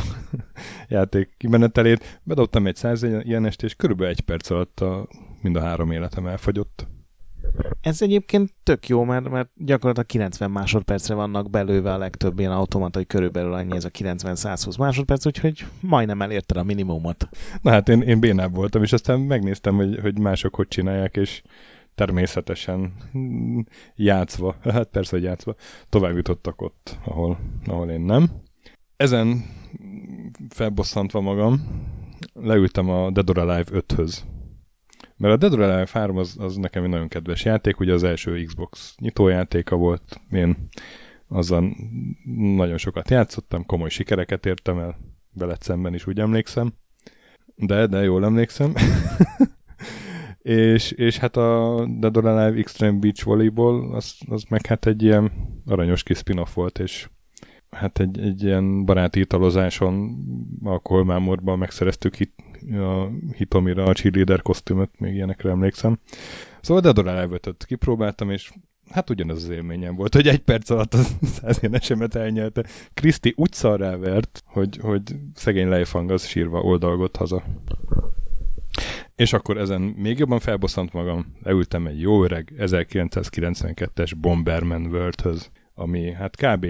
játék 0.88 1.34
kimenetelét. 1.36 2.20
Bedobtam 2.22 2.66
egy 2.66 2.76
száz 2.76 3.02
ilyenest, 3.02 3.62
és 3.62 3.74
körülbelül 3.74 4.12
egy 4.12 4.20
perc 4.20 4.50
alatt 4.50 4.80
a, 4.80 5.08
mind 5.42 5.56
a 5.56 5.60
három 5.60 5.90
életem 5.90 6.26
elfogyott. 6.26 6.86
Ez 7.80 8.02
egyébként 8.02 8.54
tök 8.62 8.88
jó, 8.88 9.04
mert, 9.04 9.28
mert 9.28 9.48
gyakorlatilag 9.54 10.06
90 10.06 10.50
másodpercre 10.50 11.14
vannak 11.14 11.50
belőve 11.50 11.92
a 11.92 11.98
legtöbb 11.98 12.38
ilyen 12.38 12.52
automata, 12.52 12.98
hogy 12.98 13.06
körülbelül 13.06 13.52
annyi 13.52 13.76
ez 13.76 13.84
a 13.84 13.90
90-120 13.90 14.78
másodperc, 14.78 15.26
úgyhogy 15.26 15.64
majdnem 15.80 16.22
elérted 16.22 16.56
a 16.56 16.62
minimumot. 16.62 17.28
Na 17.62 17.70
hát 17.70 17.88
én, 17.88 18.00
én 18.00 18.20
bénább 18.20 18.54
voltam, 18.54 18.82
és 18.82 18.92
aztán 18.92 19.20
megnéztem, 19.20 19.74
hogy, 19.76 19.98
hogy 20.00 20.18
mások 20.18 20.54
hogy 20.54 20.68
csinálják, 20.68 21.16
és 21.16 21.42
természetesen 21.94 22.92
játszva, 23.96 24.56
hát 24.62 24.88
persze, 24.88 25.16
hogy 25.16 25.24
játszva, 25.24 25.54
tovább 25.88 26.16
jutottak 26.16 26.62
ott, 26.62 26.98
ahol, 27.04 27.38
ahol 27.66 27.90
én 27.90 28.00
nem 28.00 28.30
ezen 29.00 29.44
felbosszantva 30.48 31.20
magam, 31.20 31.60
leültem 32.32 32.88
a 32.88 33.10
Dead 33.10 33.30
or 33.30 33.38
Alive 33.38 33.70
5-höz. 33.72 34.18
Mert 35.16 35.34
a 35.34 35.36
Dead 35.36 35.52
or 35.52 35.60
Alive 35.60 35.88
3 35.92 36.16
az, 36.16 36.36
az 36.38 36.56
nekem 36.56 36.84
egy 36.84 36.88
nagyon 36.88 37.08
kedves 37.08 37.44
játék, 37.44 37.80
ugye 37.80 37.92
az 37.92 38.02
első 38.02 38.44
Xbox 38.44 38.94
nyitójátéka 38.98 39.76
volt, 39.76 40.20
én 40.30 40.68
azzal 41.28 41.76
nagyon 42.56 42.78
sokat 42.78 43.10
játszottam, 43.10 43.66
komoly 43.66 43.88
sikereket 43.88 44.46
értem 44.46 44.78
el, 44.78 44.98
veled 45.34 45.62
szemben 45.62 45.94
is 45.94 46.06
úgy 46.06 46.18
emlékszem. 46.18 46.72
De, 47.54 47.86
de 47.86 48.02
jól 48.02 48.24
emlékszem. 48.24 48.74
és, 50.72 50.90
és 50.90 51.18
hát 51.18 51.36
a 51.36 51.86
Dead 51.98 52.16
or 52.16 52.26
Alive 52.26 52.58
Extreme 52.58 52.98
Beach 52.98 53.24
Volleyball, 53.24 53.94
az, 53.94 54.14
az 54.28 54.44
meg 54.48 54.66
hát 54.66 54.86
egy 54.86 55.02
ilyen 55.02 55.32
aranyos 55.66 56.02
kis 56.02 56.18
spin-off 56.18 56.54
volt, 56.54 56.78
és 56.78 57.08
hát 57.70 57.98
egy, 57.98 58.20
egy 58.20 58.42
ilyen 58.42 58.84
baráti 58.84 59.20
italozáson 59.20 60.16
a 60.64 60.78
Kolmámorban 60.78 61.58
megszereztük 61.58 62.14
hit, 62.14 62.32
a 62.72 63.08
Hitomira 63.36 63.84
a 63.84 63.92
cheerleader 63.92 64.42
kosztümöt, 64.42 64.90
még 64.98 65.14
ilyenekre 65.14 65.50
emlékszem. 65.50 65.98
Szóval 66.60 66.82
Dead 66.82 66.98
or 66.98 67.06
alive 67.06 67.38
kipróbáltam, 67.66 68.30
és 68.30 68.52
hát 68.90 69.10
ugyanez 69.10 69.36
az 69.36 69.48
élményem 69.48 69.94
volt, 69.94 70.14
hogy 70.14 70.28
egy 70.28 70.38
perc 70.38 70.70
alatt 70.70 70.94
a 70.94 71.02
száz 71.22 71.60
esemet 71.70 72.14
elnyelte. 72.14 72.64
Kriszti 72.94 73.34
úgy 73.36 73.52
szarrá 73.52 73.96
vert, 73.96 74.42
hogy, 74.46 74.78
hogy 74.82 75.02
szegény 75.34 75.68
lejfang 75.68 76.10
az 76.10 76.26
sírva 76.26 76.60
oldalgott 76.60 77.16
haza. 77.16 77.42
És 79.14 79.32
akkor 79.32 79.58
ezen 79.58 79.80
még 79.80 80.18
jobban 80.18 80.38
felbosszant 80.38 80.92
magam, 80.92 81.36
leültem 81.42 81.86
egy 81.86 82.00
jó 82.00 82.24
öreg 82.24 82.52
1992-es 82.58 84.12
Bomberman 84.20 84.86
World-höz, 84.86 85.50
ami 85.74 86.12
hát 86.12 86.36
kb 86.36 86.66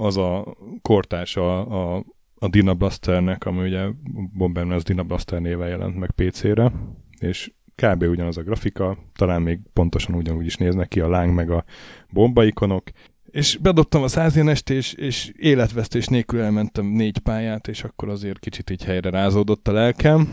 az 0.00 0.16
a 0.16 0.56
kortársa 0.82 1.66
a, 1.66 2.04
a 2.34 2.48
Dina 2.48 2.74
Blasternek, 2.74 3.46
ami 3.46 3.62
ugye 3.62 3.88
Bomberman 4.32 4.76
az 4.76 4.82
Dina 4.82 5.02
Blaster 5.02 5.40
néven 5.40 5.68
jelent 5.68 5.96
meg 5.96 6.10
PC-re, 6.10 6.72
és 7.20 7.52
kb. 7.74 8.02
ugyanaz 8.02 8.36
a 8.36 8.42
grafika, 8.42 8.98
talán 9.14 9.42
még 9.42 9.58
pontosan 9.72 10.14
ugyanúgy 10.14 10.46
is 10.46 10.56
néznek 10.56 10.88
ki 10.88 11.00
a 11.00 11.08
láng 11.08 11.34
meg 11.34 11.50
a 11.50 11.64
bombaikonok, 12.10 12.82
és 13.30 13.58
bedobtam 13.62 14.02
a 14.02 14.08
százénest, 14.08 14.70
és, 14.70 14.92
és 14.92 15.32
életvesztés 15.36 16.06
nélkül 16.06 16.40
elmentem 16.40 16.86
négy 16.86 17.18
pályát, 17.18 17.68
és 17.68 17.84
akkor 17.84 18.08
azért 18.08 18.38
kicsit 18.38 18.70
így 18.70 18.84
helyre 18.84 19.10
rázódott 19.10 19.68
a 19.68 19.72
lelkem. 19.72 20.28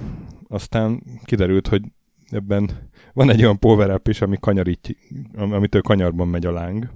Aztán 0.47 1.03
kiderült, 1.23 1.67
hogy 1.67 1.81
ebben 2.29 2.89
van 3.13 3.29
egy 3.29 3.41
olyan 3.41 3.59
power 3.59 4.01
is, 4.03 4.21
ami 4.21 4.37
kanyarít, 4.39 4.97
amitől 5.33 5.81
kanyarban 5.81 6.27
megy 6.27 6.45
a 6.45 6.51
láng, 6.51 6.89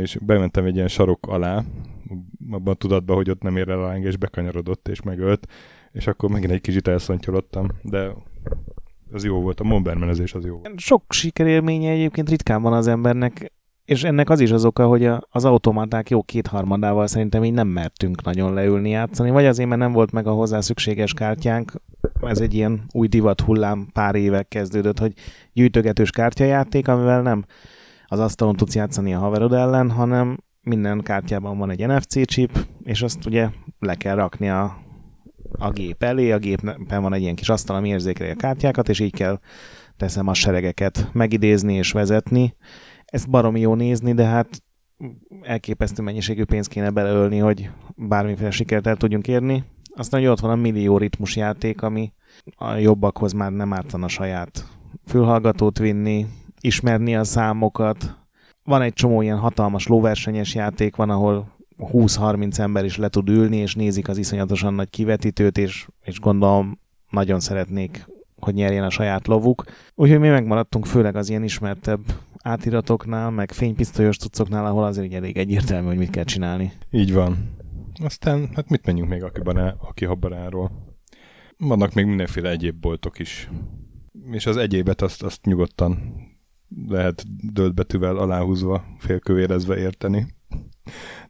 és 0.00 0.18
bementem 0.20 0.64
egy 0.64 0.74
ilyen 0.74 0.88
sarok 0.88 1.26
alá, 1.26 1.62
abban 2.50 2.72
a 2.72 2.76
tudatban, 2.76 3.16
hogy 3.16 3.30
ott 3.30 3.42
nem 3.42 3.56
ér 3.56 3.68
el 3.68 3.78
a 3.78 3.86
láng, 3.86 4.04
és 4.04 4.16
bekanyarodott, 4.16 4.88
és 4.88 5.02
megölt, 5.02 5.46
és 5.92 6.06
akkor 6.06 6.30
megint 6.30 6.52
egy 6.52 6.60
kicsit 6.60 6.88
elszontyolottam, 6.88 7.68
de 7.82 8.12
az 9.12 9.24
jó 9.24 9.40
volt, 9.40 9.60
a 9.60 9.64
bombermenezés 9.64 10.34
az 10.34 10.44
jó 10.44 10.56
volt. 10.56 10.78
Sok 10.78 11.04
sikerélménye 11.08 11.90
egyébként 11.90 12.28
ritkán 12.28 12.62
van 12.62 12.72
az 12.72 12.86
embernek, 12.86 13.52
és 13.84 14.04
ennek 14.04 14.30
az 14.30 14.40
is 14.40 14.50
az 14.50 14.64
oka, 14.64 14.86
hogy 14.86 15.10
az 15.30 15.44
automaták 15.44 16.10
jó 16.10 16.22
kétharmadával 16.22 17.06
szerintem 17.06 17.44
így 17.44 17.52
nem 17.52 17.68
mertünk 17.68 18.22
nagyon 18.22 18.54
leülni 18.54 18.90
játszani, 18.90 19.30
vagy 19.30 19.44
azért, 19.44 19.68
mert 19.68 19.80
nem 19.80 19.92
volt 19.92 20.12
meg 20.12 20.26
a 20.26 20.32
hozzá 20.32 20.60
szükséges 20.60 21.12
kártyánk, 21.12 21.72
ez 22.20 22.40
egy 22.40 22.54
ilyen 22.54 22.84
új 22.92 23.06
divat 23.06 23.40
hullám 23.40 23.88
pár 23.92 24.14
évek 24.14 24.48
kezdődött, 24.48 24.98
hogy 24.98 25.12
gyűjtögetős 25.52 26.10
kártyajáték, 26.10 26.88
amivel 26.88 27.22
nem 27.22 27.44
az 28.10 28.18
asztalon 28.18 28.56
tudsz 28.56 28.74
játszani 28.74 29.14
a 29.14 29.18
haverod 29.18 29.52
ellen, 29.52 29.90
hanem 29.90 30.38
minden 30.60 31.00
kártyában 31.00 31.58
van 31.58 31.70
egy 31.70 31.86
NFC 31.86 32.26
chip, 32.26 32.66
és 32.82 33.02
azt 33.02 33.26
ugye 33.26 33.48
le 33.78 33.94
kell 33.94 34.14
rakni 34.14 34.48
a 34.48 34.86
a 35.52 35.70
gép 35.70 36.02
elé, 36.02 36.30
a 36.30 36.38
gépen 36.38 36.86
van 37.02 37.12
egy 37.12 37.22
ilyen 37.22 37.34
kis 37.34 37.48
asztal, 37.48 37.76
ami 37.76 37.88
érzékeli 37.88 38.30
a 38.30 38.34
kártyákat, 38.34 38.88
és 38.88 39.00
így 39.00 39.14
kell 39.14 39.40
teszem 39.96 40.26
a 40.26 40.34
seregeket 40.34 41.10
megidézni 41.12 41.74
és 41.74 41.92
vezetni. 41.92 42.54
Ezt 43.04 43.30
baromi 43.30 43.60
jó 43.60 43.74
nézni, 43.74 44.14
de 44.14 44.24
hát 44.24 44.62
elképesztő 45.42 46.02
mennyiségű 46.02 46.44
pénzt 46.44 46.68
kéne 46.68 46.90
beleölni, 46.90 47.38
hogy 47.38 47.70
bármiféle 47.96 48.50
sikert 48.50 48.86
el 48.86 48.96
tudjunk 48.96 49.28
érni. 49.28 49.64
Aztán, 49.94 50.20
hogy 50.20 50.28
ott 50.28 50.40
van 50.40 50.50
a 50.50 50.56
millió 50.56 50.98
ritmus 50.98 51.36
játék, 51.36 51.82
ami 51.82 52.12
a 52.56 52.74
jobbakhoz 52.74 53.32
már 53.32 53.52
nem 53.52 53.72
ártana 53.72 54.08
saját 54.08 54.66
fülhallgatót 55.06 55.78
vinni, 55.78 56.26
ismerni 56.60 57.16
a 57.16 57.24
számokat. 57.24 58.16
Van 58.62 58.82
egy 58.82 58.92
csomó 58.92 59.22
ilyen 59.22 59.38
hatalmas 59.38 59.86
lóversenyes 59.86 60.54
játék, 60.54 60.96
van, 60.96 61.10
ahol 61.10 61.56
20-30 61.78 62.58
ember 62.58 62.84
is 62.84 62.96
le 62.96 63.08
tud 63.08 63.28
ülni, 63.28 63.56
és 63.56 63.74
nézik 63.74 64.08
az 64.08 64.18
iszonyatosan 64.18 64.74
nagy 64.74 64.90
kivetítőt, 64.90 65.58
és, 65.58 65.88
és 66.02 66.20
gondolom 66.20 66.78
nagyon 67.10 67.40
szeretnék, 67.40 68.06
hogy 68.36 68.54
nyerjen 68.54 68.84
a 68.84 68.90
saját 68.90 69.26
lovuk. 69.26 69.64
Úgyhogy 69.94 70.18
mi 70.18 70.28
megmaradtunk 70.28 70.86
főleg 70.86 71.16
az 71.16 71.28
ilyen 71.28 71.42
ismertebb 71.42 72.00
átiratoknál, 72.42 73.30
meg 73.30 73.52
fénypisztolyos 73.52 74.16
cuccoknál, 74.16 74.66
ahol 74.66 74.84
azért 74.84 75.12
elég 75.12 75.36
egyértelmű, 75.36 75.86
hogy 75.88 75.98
mit 75.98 76.10
kell 76.10 76.24
csinálni. 76.24 76.72
Így 76.90 77.12
van. 77.12 77.56
Aztán, 78.02 78.48
hát 78.54 78.68
mit 78.68 78.86
menjünk 78.86 79.10
még 79.10 79.22
Akibaná, 79.22 79.74
Akihabaráról? 79.78 80.70
Vannak 81.56 81.94
még 81.94 82.06
mindenféle 82.06 82.50
egyéb 82.50 82.80
boltok 82.80 83.18
is. 83.18 83.50
És 84.30 84.46
az 84.46 84.56
egyébet 84.56 85.02
azt, 85.02 85.22
azt 85.22 85.44
nyugodtan 85.44 86.14
lehet 86.88 87.24
döldbetűvel 87.52 88.16
aláhúzva, 88.16 88.84
félkövérezve 88.98 89.76
érteni. 89.76 90.26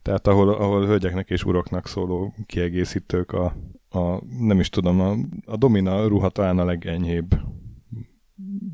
Tehát 0.02 0.26
ahol, 0.26 0.48
ahol 0.48 0.86
hölgyeknek 0.86 1.30
és 1.30 1.44
uroknak 1.44 1.86
szóló 1.86 2.34
kiegészítők 2.46 3.32
a, 3.32 3.56
a 3.88 4.22
nem 4.38 4.60
is 4.60 4.68
tudom, 4.68 5.00
a, 5.00 5.16
a 5.44 5.56
Domina 5.56 6.06
ruha 6.06 6.28
talán 6.28 6.58
a 6.58 6.64
legenyhébb 6.64 7.40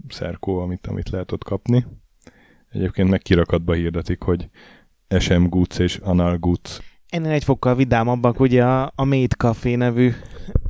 szerkó, 0.08 0.58
amit, 0.58 0.86
amit 0.86 1.10
lehet 1.10 1.32
ott 1.32 1.44
kapni. 1.44 1.86
Egyébként 2.70 3.10
meg 3.10 3.20
kirakatba 3.20 3.72
hirdetik, 3.72 4.22
hogy 4.22 4.48
SM 5.18 5.44
Goods 5.44 5.78
és 5.78 5.96
Anal 5.96 6.38
Goods. 6.38 6.80
Ennél 7.08 7.30
egy 7.30 7.44
fokkal 7.44 7.74
vidámabbak 7.74 8.40
ugye 8.40 8.64
a, 8.64 8.92
a 8.94 9.04
Made 9.04 9.34
Café 9.36 9.74
nevű 9.74 10.12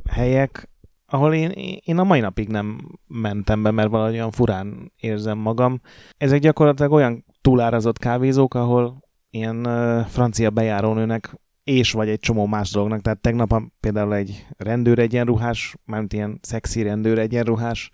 helyek, 0.09 0.69
ahol 1.15 1.33
én, 1.33 1.79
én 1.85 1.97
a 1.97 2.03
mai 2.03 2.19
napig 2.19 2.47
nem 2.47 2.97
mentem 3.07 3.63
be, 3.63 3.71
mert 3.71 3.89
valahogy 3.89 4.13
olyan 4.13 4.31
furán 4.31 4.91
érzem 4.99 5.37
magam. 5.37 5.81
Ezek 6.17 6.39
gyakorlatilag 6.39 6.91
olyan 6.91 7.25
túlárazott 7.41 7.97
kávézók, 7.97 8.53
ahol 8.53 9.03
ilyen 9.29 9.65
uh, 9.65 10.05
francia 10.05 10.49
bejárónőnek 10.49 11.39
és 11.63 11.91
vagy 11.91 12.09
egy 12.09 12.19
csomó 12.19 12.45
más 12.45 12.71
dolognak. 12.71 13.01
Tehát 13.01 13.19
tegnap 13.19 13.61
például 13.79 14.15
egy 14.15 14.45
rendőr 14.57 14.99
egyenruhás, 14.99 15.75
mármint 15.85 16.13
ilyen 16.13 16.39
szexi 16.41 16.81
rendőr 16.81 17.19
egyenruhás 17.19 17.89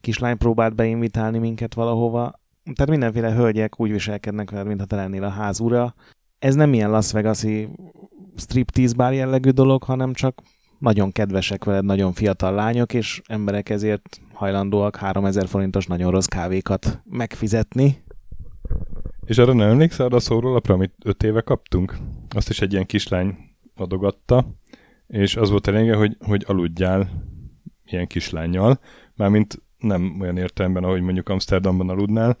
kislány 0.00 0.36
próbált 0.36 0.74
beinvitálni 0.74 1.38
minket 1.38 1.74
valahova. 1.74 2.40
Tehát 2.62 2.90
mindenféle 2.90 3.32
hölgyek 3.32 3.80
úgy 3.80 3.90
viselkednek 3.90 4.50
veled, 4.50 4.66
mintha 4.66 4.86
te 4.86 4.96
lennél 4.96 5.24
a 5.24 5.28
ház 5.28 5.60
ura. 5.60 5.94
Ez 6.38 6.54
nem 6.54 6.72
ilyen 6.72 6.90
Las 6.90 7.12
Vegas-i 7.12 7.68
striptease 8.36 8.94
bár 8.94 9.12
jellegű 9.12 9.50
dolog, 9.50 9.82
hanem 9.82 10.12
csak 10.12 10.42
nagyon 10.82 11.12
kedvesek 11.12 11.64
veled, 11.64 11.84
nagyon 11.84 12.12
fiatal 12.12 12.54
lányok, 12.54 12.94
és 12.94 13.20
emberek 13.26 13.68
ezért 13.68 14.20
hajlandóak 14.32 14.96
3000 14.96 15.46
forintos 15.46 15.86
nagyon 15.86 16.10
rossz 16.10 16.26
kávékat 16.26 17.02
megfizetni. 17.04 18.04
És 19.24 19.38
arra 19.38 19.52
nem 19.52 19.68
emlékszel 19.68 20.06
arra 20.06 20.16
a 20.16 20.20
szórólapra, 20.20 20.74
amit 20.74 20.94
öt 21.04 21.22
éve 21.22 21.40
kaptunk? 21.40 21.96
Azt 22.28 22.48
is 22.48 22.60
egy 22.60 22.72
ilyen 22.72 22.86
kislány 22.86 23.36
adogatta, 23.76 24.46
és 25.06 25.36
az 25.36 25.50
volt 25.50 25.66
a 25.66 25.70
lényege, 25.70 25.96
hogy, 25.96 26.16
hogy 26.20 26.44
aludjál 26.46 27.10
ilyen 27.84 28.06
kislányjal, 28.06 28.80
mármint 29.14 29.62
nem 29.78 30.16
olyan 30.20 30.36
értelemben, 30.36 30.84
ahogy 30.84 31.00
mondjuk 31.00 31.28
Amsterdamban 31.28 31.88
aludnál, 31.88 32.36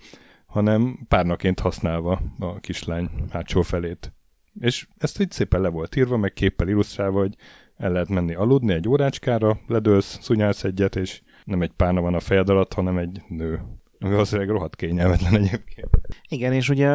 hanem 0.46 0.98
párnaként 1.08 1.60
használva 1.60 2.22
a 2.38 2.60
kislány 2.60 3.10
hátsó 3.30 3.62
felét. 3.62 4.12
És 4.60 4.86
ezt 4.98 5.20
így 5.20 5.30
szépen 5.30 5.60
le 5.60 5.68
volt 5.68 5.96
írva, 5.96 6.16
meg 6.16 6.32
képpel 6.32 6.68
illusztrálva, 6.68 7.18
hogy 7.18 7.34
el 7.82 7.92
lehet 7.92 8.08
menni 8.08 8.34
aludni 8.34 8.72
egy 8.72 8.88
órácskára, 8.88 9.58
ledőlsz, 9.66 10.18
szunyálsz 10.20 10.64
egyet, 10.64 10.96
és 10.96 11.22
nem 11.44 11.62
egy 11.62 11.72
párna 11.76 12.00
van 12.00 12.14
a 12.14 12.20
fejed 12.20 12.48
alatt, 12.48 12.72
hanem 12.72 12.98
egy 12.98 13.22
nő. 13.28 13.60
Ami 13.98 14.12
valószínűleg 14.12 14.50
rohadt 14.50 14.76
kényelmetlen 14.76 15.34
egyébként. 15.34 15.88
Igen, 16.28 16.52
és 16.52 16.68
ugye 16.68 16.88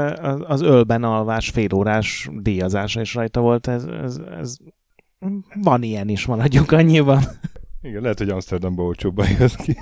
az 0.48 0.62
ölben 0.62 1.04
alvás 1.04 1.50
félórás 1.50 2.30
díjazása 2.38 3.02
is 3.02 3.14
rajta 3.14 3.42
volt, 3.42 3.68
ez, 3.68 3.84
ez, 3.84 4.18
ez 4.40 4.58
van 5.62 5.84
ilyen 5.84 6.10
is, 6.10 6.26
maradjuk 6.26 6.72
annyiban. 6.72 7.22
Igen, 7.82 8.02
lehet, 8.02 8.18
hogy 8.18 8.30
Amsterdamban 8.30 8.86
olcsóbban 8.86 9.28
jössz 9.40 9.56
ki. 9.56 9.78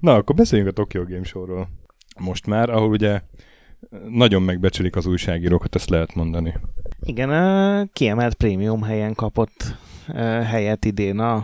Na, 0.00 0.14
akkor 0.14 0.34
beszéljünk 0.34 0.70
a 0.70 0.74
Tokyo 0.74 1.04
Game 1.04 1.24
Show-ról. 1.24 1.68
Most 2.20 2.46
már, 2.46 2.70
ahol 2.70 2.88
ugye 2.88 3.20
nagyon 4.08 4.42
megbecsülik 4.42 4.96
az 4.96 5.06
újságírókat, 5.06 5.74
ezt 5.74 5.90
lehet 5.90 6.14
mondani. 6.14 6.54
Igen, 7.04 7.90
kiemelt 7.92 8.34
prémium 8.34 8.82
helyen 8.82 9.14
kapott 9.14 9.76
helyet 10.44 10.84
idén 10.84 11.18
a, 11.18 11.34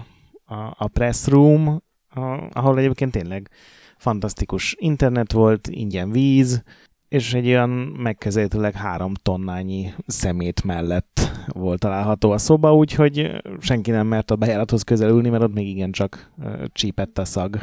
a, 0.45 0.75
a 0.79 0.89
press 0.93 1.27
room, 1.27 1.83
a, 2.09 2.21
ahol 2.53 2.79
egyébként 2.79 3.13
tényleg 3.13 3.51
fantasztikus 3.97 4.75
internet 4.79 5.33
volt, 5.33 5.69
ingyen 5.69 6.11
víz, 6.11 6.63
és 7.09 7.35
egy 7.35 7.47
olyan 7.47 7.71
megkezelhetőleg 7.97 8.75
három 8.75 9.15
tonnányi 9.15 9.95
szemét 10.07 10.65
mellett 10.65 11.31
volt 11.47 11.81
található 11.81 12.31
a 12.31 12.39
szoba, 12.39 12.75
úgyhogy 12.75 13.43
senki 13.61 13.91
nem 13.91 14.07
mert 14.07 14.31
a 14.31 14.37
bejárathoz 14.37 14.83
közelülni, 14.83 15.29
mert 15.29 15.43
ott 15.43 15.55
még 15.55 15.69
igencsak 15.69 16.31
csípett 16.73 17.19
a 17.19 17.25
szag. 17.25 17.59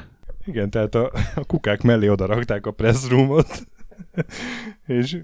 Igen, 0.46 0.70
tehát 0.70 0.96
a, 0.96 1.12
a 1.36 1.46
kukák 1.46 1.82
mellé 1.82 2.08
oda 2.08 2.26
rakták 2.26 2.66
a 2.66 2.72
pressroomot, 2.72 3.68
és 4.86 5.18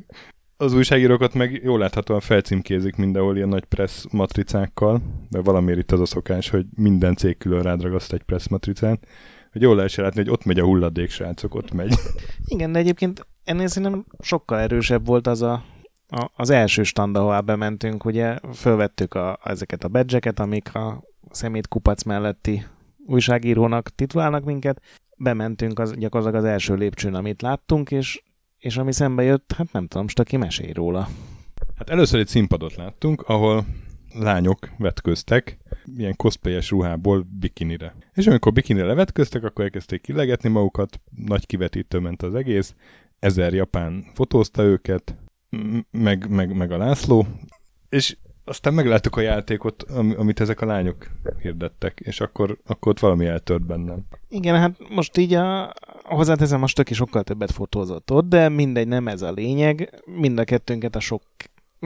az 0.61 0.73
újságírókat 0.73 1.33
meg 1.33 1.61
jól 1.63 1.79
láthatóan 1.79 2.19
felcímkézik 2.19 2.95
mindenhol 2.95 3.35
ilyen 3.35 3.47
nagy 3.47 3.65
press 3.65 4.05
matricákkal, 4.11 5.01
de 5.29 5.41
valamiért 5.41 5.79
itt 5.79 5.91
az 5.91 5.99
a 5.99 6.05
szokás, 6.05 6.49
hogy 6.49 6.65
minden 6.75 7.15
cég 7.15 7.37
külön 7.37 7.61
rádragaszt 7.61 8.13
egy 8.13 8.23
press 8.23 8.47
matricát, 8.47 9.07
hogy 9.51 9.61
jól 9.61 9.75
lehessen 9.75 10.03
látni, 10.03 10.21
hogy 10.21 10.29
ott 10.29 10.45
megy 10.45 10.59
a 10.59 10.63
hulladék, 10.63 11.09
srácok, 11.09 11.55
ott 11.55 11.71
megy. 11.71 11.93
Igen, 12.45 12.71
de 12.71 12.79
egyébként 12.79 13.27
ennél 13.43 13.67
szerintem 13.67 14.05
sokkal 14.19 14.59
erősebb 14.59 15.05
volt 15.05 15.27
az 15.27 15.41
a, 15.41 15.63
a 16.07 16.31
az 16.35 16.49
első 16.49 16.83
stand, 16.83 17.15
ahová 17.15 17.39
bementünk, 17.39 18.05
ugye 18.05 18.37
fölvettük 18.53 19.13
a, 19.13 19.39
ezeket 19.43 19.83
a 19.83 19.87
badge 19.87 20.33
amik 20.35 20.75
a 20.75 21.03
szemét 21.31 21.67
kupac 21.67 22.03
melletti 22.03 22.65
újságírónak 23.05 23.89
titulálnak 23.89 24.43
minket, 24.43 24.81
bementünk 25.17 25.79
az, 25.79 25.93
gyakorlatilag 25.97 26.43
az 26.43 26.49
első 26.49 26.75
lépcsőn, 26.75 27.13
amit 27.13 27.41
láttunk, 27.41 27.91
és, 27.91 28.23
és 28.61 28.77
ami 28.77 28.93
szembe 28.93 29.23
jött, 29.23 29.51
hát 29.51 29.71
nem 29.71 29.87
tudom, 29.87 30.03
most 30.03 30.19
aki 30.19 30.37
mesél 30.37 30.73
róla. 30.73 31.07
Hát 31.75 31.89
először 31.89 32.19
egy 32.19 32.27
színpadot 32.27 32.75
láttunk, 32.75 33.21
ahol 33.21 33.65
lányok 34.13 34.69
vetköztek, 34.77 35.57
ilyen 35.97 36.15
cosplayes 36.15 36.69
ruhából 36.69 37.27
bikinire. 37.39 37.95
És 38.13 38.27
amikor 38.27 38.53
bikinire 38.53 38.85
levetköztek, 38.85 39.43
akkor 39.43 39.63
elkezdték 39.63 40.01
kilegetni 40.01 40.49
magukat, 40.49 41.01
nagy 41.25 41.45
kivetítő 41.45 41.99
ment 41.99 42.21
az 42.21 42.35
egész, 42.35 42.75
ezer 43.19 43.53
japán 43.53 44.05
fotózta 44.13 44.63
őket, 44.63 45.15
meg, 45.91 46.29
meg, 46.29 46.55
meg 46.55 46.71
a 46.71 46.77
László, 46.77 47.27
és 47.89 48.17
aztán 48.51 48.73
megláttuk 48.73 49.15
a 49.15 49.21
játékot, 49.21 49.83
amit 50.17 50.39
ezek 50.39 50.61
a 50.61 50.65
lányok 50.65 51.05
hirdettek, 51.41 51.99
és 51.99 52.19
akkor, 52.19 52.57
akkor 52.65 52.91
ott 52.91 52.99
valami 52.99 53.25
eltört 53.25 53.65
bennem. 53.65 53.99
Igen, 54.29 54.55
hát 54.55 54.71
most 54.89 55.17
így 55.17 55.33
a, 55.33 55.73
hozzáteszem, 56.03 56.59
most 56.59 56.89
is 56.89 56.97
sokkal 56.97 57.23
többet 57.23 57.51
fotózott 57.51 58.11
ott, 58.11 58.29
de 58.29 58.49
mindegy, 58.49 58.87
nem 58.87 59.07
ez 59.07 59.21
a 59.21 59.31
lényeg. 59.31 60.01
Mind 60.05 60.39
a 60.39 60.43
kettőnket 60.43 60.95
a 60.95 60.99
sok 60.99 61.21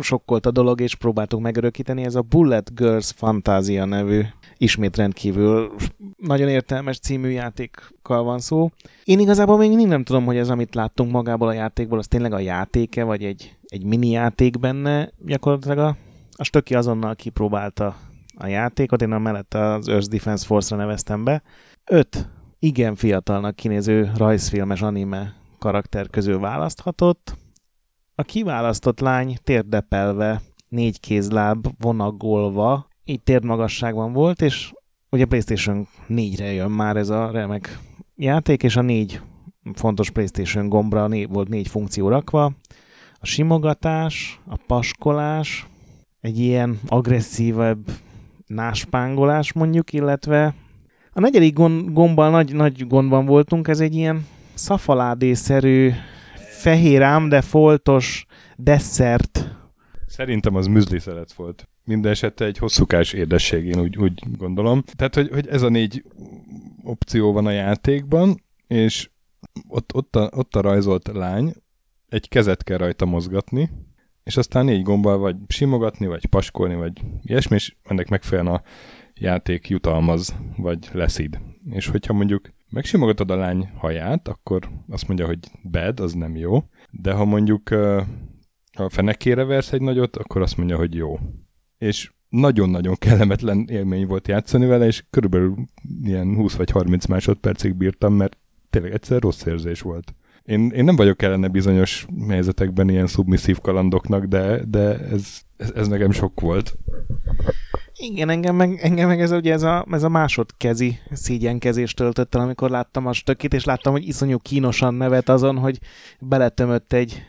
sokkolt 0.01 0.45
a 0.45 0.51
dolog, 0.51 0.82
és 0.82 0.95
próbáltuk 0.95 1.39
megörökíteni. 1.41 2.04
Ez 2.04 2.15
a 2.15 2.21
Bullet 2.21 2.75
Girls 2.75 3.12
Fantasia 3.15 3.86
nevű, 3.86 4.21
ismét 4.58 4.97
rendkívül 4.97 5.75
nagyon 6.17 6.47
értelmes 6.47 6.99
című 6.99 7.30
játékkal 7.30 8.23
van 8.23 8.39
szó. 8.39 8.69
Én 9.04 9.19
igazából 9.19 9.58
még 9.58 9.88
nem 9.88 10.04
tudom, 10.04 10.25
hogy 10.25 10.38
ez, 10.38 10.49
amit 10.49 10.75
láttunk 10.75 11.12
magából 11.12 11.47
a 11.47 11.54
játékból, 11.54 11.97
az 11.97 12.08
tényleg 12.08 12.34
a 12.34 12.39
játéke, 12.39 13.04
vagy 13.04 13.23
egy, 13.23 13.56
egy 13.65 13.84
mini 13.84 14.10
játék 14.10 14.60
benne. 14.60 15.12
Gyakorlatilag 15.25 15.78
a, 15.78 15.97
a 16.38 16.43
stöki 16.43 16.76
azonnal 16.76 17.15
kipróbálta 17.15 17.95
a 18.36 18.48
játékot, 18.48 19.02
én 19.02 19.12
a 19.12 19.19
mellett 19.19 19.54
az 19.54 19.88
Earth 19.88 20.10
Defense 20.10 20.45
Force-ra 20.45 20.82
neveztem 20.82 21.24
be. 21.24 21.41
Öt 21.86 22.30
igen 22.60 22.95
fiatalnak 22.95 23.56
kinéző 23.56 24.12
rajzfilmes 24.17 24.82
anime 24.82 25.34
karakter 25.60 26.10
közül 26.10 26.39
választhatott, 26.39 27.38
a 28.15 28.24
kiválasztott 28.24 29.00
lány 29.00 29.38
térdepelve, 29.43 30.41
négy 30.67 31.00
kézláb 31.00 31.67
vonagolva, 31.80 32.88
így 33.04 33.24
térdmagasságban 33.24 34.13
volt, 34.13 34.41
és 34.41 34.74
ugye 35.10 35.26
PlayStation 35.26 35.88
4-re 36.10 36.52
jön 36.52 36.71
már 36.71 36.98
ez 36.98 37.10
a 37.10 37.32
remek 37.32 37.80
játék, 38.15 38.63
és 38.63 38.76
a 38.76 38.82
négy 38.82 39.21
fontos 39.74 40.10
PlayStation 40.10 40.69
gombra 40.69 41.08
né- 41.08 41.30
volt 41.30 41.48
négy 41.48 41.67
funkció 41.67 42.10
rakva. 42.10 42.45
A 43.19 43.26
simogatás, 43.26 44.39
a 44.48 44.58
paskolás, 44.67 45.67
egy 46.25 46.39
ilyen 46.39 46.79
agresszívebb 46.88 47.89
náspángolás 48.47 49.53
mondjuk, 49.53 49.93
illetve 49.93 50.55
a 51.11 51.19
negyedik 51.19 51.53
gond, 51.53 51.93
gombbal 51.93 52.29
nagy, 52.29 52.53
nagy 52.53 52.88
gondban 52.88 53.25
voltunk, 53.25 53.67
ez 53.67 53.79
egy 53.79 53.95
ilyen 53.95 54.25
szafaládészerű, 54.53 55.91
fehér 56.35 57.01
ám, 57.01 57.29
de 57.29 57.41
foltos 57.41 58.25
desszert. 58.55 59.55
Szerintem 60.07 60.55
az 60.55 60.67
műzli 60.67 60.99
szelet 60.99 61.33
volt. 61.33 61.67
Minden 61.83 62.11
esetre 62.11 62.45
egy 62.45 62.57
hosszúkás 62.57 63.13
édesség, 63.13 63.65
én 63.65 63.79
úgy, 63.79 63.97
úgy 63.97 64.23
gondolom. 64.38 64.83
Tehát, 64.95 65.15
hogy, 65.15 65.29
hogy 65.29 65.47
ez 65.47 65.61
a 65.61 65.69
négy 65.69 66.03
opció 66.83 67.31
van 67.31 67.45
a 67.45 67.51
játékban, 67.51 68.43
és 68.67 69.09
ott, 69.67 69.93
ott, 69.93 70.15
a, 70.15 70.29
ott 70.35 70.55
a 70.55 70.61
rajzolt 70.61 71.09
lány, 71.13 71.53
egy 72.09 72.27
kezet 72.27 72.63
kell 72.63 72.77
rajta 72.77 73.05
mozgatni, 73.05 73.69
és 74.25 74.38
aztán 74.38 74.65
négy 74.65 74.83
gombbal 74.83 75.17
vagy 75.17 75.35
simogatni, 75.47 76.05
vagy 76.07 76.25
paskolni, 76.25 76.75
vagy 76.75 77.01
ilyesmi, 77.21 77.55
és 77.55 77.75
ennek 77.83 78.09
megfelelően 78.09 78.55
a 78.55 78.61
játék 79.13 79.67
jutalmaz, 79.67 80.35
vagy 80.57 80.89
leszid. 80.93 81.39
És 81.69 81.88
hogyha 81.88 82.13
mondjuk 82.13 82.49
megsimogatod 82.69 83.31
a 83.31 83.35
lány 83.35 83.69
haját, 83.77 84.27
akkor 84.27 84.69
azt 84.89 85.07
mondja, 85.07 85.25
hogy 85.25 85.39
bad, 85.63 85.99
az 85.99 86.13
nem 86.13 86.35
jó, 86.35 86.63
de 86.91 87.13
ha 87.13 87.25
mondjuk 87.25 87.69
a 88.73 88.89
fenekére 88.89 89.43
versz 89.43 89.71
egy 89.71 89.81
nagyot, 89.81 90.15
akkor 90.15 90.41
azt 90.41 90.57
mondja, 90.57 90.77
hogy 90.77 90.95
jó. 90.95 91.19
És 91.77 92.11
nagyon-nagyon 92.29 92.95
kellemetlen 92.95 93.65
élmény 93.69 94.07
volt 94.07 94.27
játszani 94.27 94.65
vele, 94.65 94.85
és 94.85 95.05
körülbelül 95.09 95.55
ilyen 96.03 96.35
20 96.35 96.55
vagy 96.55 96.71
30 96.71 97.05
másodpercig 97.05 97.75
bírtam, 97.75 98.13
mert 98.13 98.38
tényleg 98.69 98.93
egyszer 98.93 99.21
rossz 99.21 99.45
érzés 99.45 99.81
volt. 99.81 100.13
Én, 100.45 100.69
én 100.69 100.84
nem 100.84 100.95
vagyok 100.95 101.21
ellene 101.21 101.47
bizonyos 101.47 102.05
helyzetekben 102.29 102.89
ilyen 102.89 103.08
szubmisszív 103.08 103.60
kalandoknak, 103.60 104.25
de, 104.25 104.65
de 104.65 104.99
ez, 104.99 105.41
ez, 105.58 105.71
ez 105.75 105.88
nekem 105.88 106.12
sok 106.12 106.39
volt. 106.41 106.77
Igen, 107.93 108.29
engem 108.29 108.55
meg, 108.55 108.79
engem 108.81 109.08
meg 109.08 109.21
ez, 109.21 109.31
ugye 109.31 109.53
ez, 109.53 109.63
a, 109.63 109.86
ez 109.91 110.03
a 110.03 110.10
másodkezi 110.10 110.99
szégyenkezést 111.12 111.95
töltött 111.95 112.36
el, 112.36 112.41
amikor 112.41 112.69
láttam 112.69 113.05
a 113.05 113.13
stökit, 113.13 113.53
és 113.53 113.63
láttam, 113.63 113.91
hogy 113.91 114.08
iszonyú 114.08 114.38
kínosan 114.38 114.93
nevet 114.93 115.29
azon, 115.29 115.58
hogy 115.58 115.79
beletömött 116.19 116.93
egy, 116.93 117.21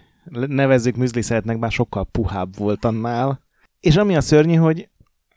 nevezzük 0.46 0.96
műzliszeletnek, 0.96 1.58
bár 1.58 1.70
sokkal 1.70 2.04
puhább 2.04 2.56
volt 2.56 2.84
annál. 2.84 3.40
És 3.80 3.96
ami 3.96 4.16
a 4.16 4.20
szörnyű, 4.20 4.54
hogy 4.54 4.88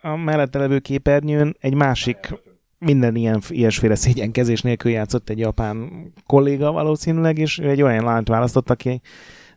a 0.02 0.15
mellette 0.15 0.60
levő 0.60 0.80
képernyőn 0.80 1.56
egy 1.60 1.74
másik 1.74 2.34
minden 2.80 3.15
ilyen 3.15 3.42
ilyesféle 3.50 3.96
szégyenkezés 3.96 4.62
nélkül 4.62 4.92
játszott 4.92 5.30
egy 5.30 5.39
japán 5.39 5.89
kolléga 6.26 6.72
valószínűleg, 6.72 7.38
és 7.38 7.60
ő 7.60 7.70
egy 7.70 7.82
olyan 7.82 8.04
lányt 8.04 8.28
választott, 8.28 8.70
aki 8.70 9.02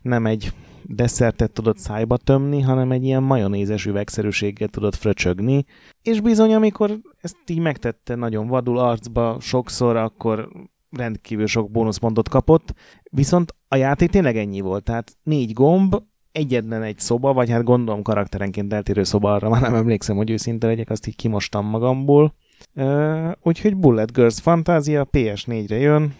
nem 0.01 0.25
egy 0.25 0.53
desszertet 0.85 1.51
tudott 1.51 1.77
szájba 1.77 2.17
tömni, 2.17 2.61
hanem 2.61 2.91
egy 2.91 3.03
ilyen 3.03 3.23
majonézes 3.23 3.85
üvegszerűséggel 3.85 4.67
tudott 4.67 4.95
fröcsögni, 4.95 5.65
és 6.01 6.21
bizony, 6.21 6.53
amikor 6.53 6.99
ezt 7.21 7.37
így 7.47 7.59
megtette 7.59 8.15
nagyon 8.15 8.47
vadul 8.47 8.77
arcba 8.77 9.37
sokszor, 9.39 9.95
akkor 9.95 10.49
rendkívül 10.89 11.47
sok 11.47 11.71
bónuszpontot 11.71 12.29
kapott, 12.29 12.73
viszont 13.03 13.55
a 13.67 13.75
játék 13.75 14.09
tényleg 14.09 14.37
ennyi 14.37 14.61
volt, 14.61 14.83
tehát 14.83 15.17
négy 15.23 15.53
gomb, 15.53 15.95
egyetlen 16.31 16.83
egy 16.83 16.99
szoba, 16.99 17.33
vagy 17.33 17.49
hát 17.49 17.63
gondolom 17.63 18.01
karakterenként 18.01 18.73
eltérő 18.73 19.03
szoba, 19.03 19.33
arra 19.33 19.49
már 19.49 19.61
nem 19.61 19.75
emlékszem, 19.75 20.15
hogy 20.15 20.29
őszinte 20.29 20.67
legyek, 20.67 20.89
azt 20.89 21.07
így 21.07 21.15
kimostam 21.15 21.65
magamból. 21.65 22.35
Uh, 22.75 23.31
úgyhogy 23.41 23.75
Bullet 23.75 24.13
Girls 24.13 24.39
Fantázia 24.41 25.07
PS4-re 25.11 25.77
jön, 25.77 26.15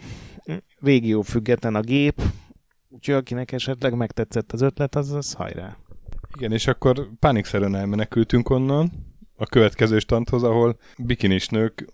régió 0.82 1.22
független 1.22 1.76
a 1.76 1.82
gép, 1.82 2.22
úgyhogy 2.90 3.16
akinek 3.16 3.52
esetleg 3.52 3.96
megtetszett 3.96 4.52
az 4.52 4.62
ötlet, 4.62 4.96
az, 4.96 5.12
az 5.12 5.34
hajrá. 5.34 5.78
Igen, 6.38 6.52
és 6.52 6.68
akkor 6.68 7.10
pánikszerűen 7.20 7.76
elmenekültünk 7.76 8.50
onnan 8.50 8.92
a 9.36 9.46
következő 9.46 10.00
standhoz, 10.00 10.44
ahol 10.44 10.78
bikinis 10.98 11.48
nők 11.48 11.94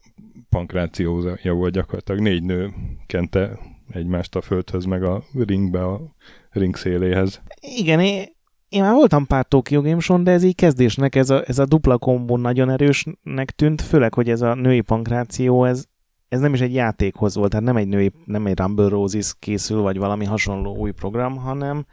pankrációja 0.49 1.53
volt 1.53 1.73
gyakorlatilag. 1.73 2.21
Négy 2.21 2.43
nő 2.43 2.73
kente 3.05 3.59
egymást 3.89 4.35
a 4.35 4.41
földhöz, 4.41 4.85
meg 4.85 5.03
a 5.03 5.23
ringbe, 5.33 5.85
a 5.85 6.15
ring 6.49 6.75
széléhez. 6.75 7.41
Igen, 7.59 8.27
én, 8.69 8.81
már 8.81 8.93
voltam 8.93 9.27
pár 9.27 9.45
Tokyo 9.45 9.81
Game 9.81 9.99
Show, 9.99 10.23
de 10.23 10.31
ez 10.31 10.43
így 10.43 10.55
kezdésnek, 10.55 11.15
ez 11.15 11.29
a, 11.29 11.43
ez 11.47 11.59
a 11.59 11.65
dupla 11.65 11.97
kombó 11.97 12.37
nagyon 12.37 12.69
erősnek 12.69 13.51
tűnt, 13.51 13.81
főleg, 13.81 14.13
hogy 14.13 14.29
ez 14.29 14.41
a 14.41 14.53
női 14.53 14.81
pankráció, 14.81 15.65
ez, 15.65 15.85
ez 16.27 16.39
nem 16.39 16.53
is 16.53 16.61
egy 16.61 16.73
játékhoz 16.73 17.35
volt, 17.35 17.49
tehát 17.49 17.65
nem 17.65 17.77
egy 17.77 17.87
női, 17.87 18.11
nem 18.25 18.45
egy 18.45 18.59
Rumble 18.59 18.89
Roses 18.89 19.35
készül, 19.39 19.81
vagy 19.81 19.97
valami 19.97 20.25
hasonló 20.25 20.75
új 20.75 20.91
program, 20.91 21.37
hanem 21.37 21.85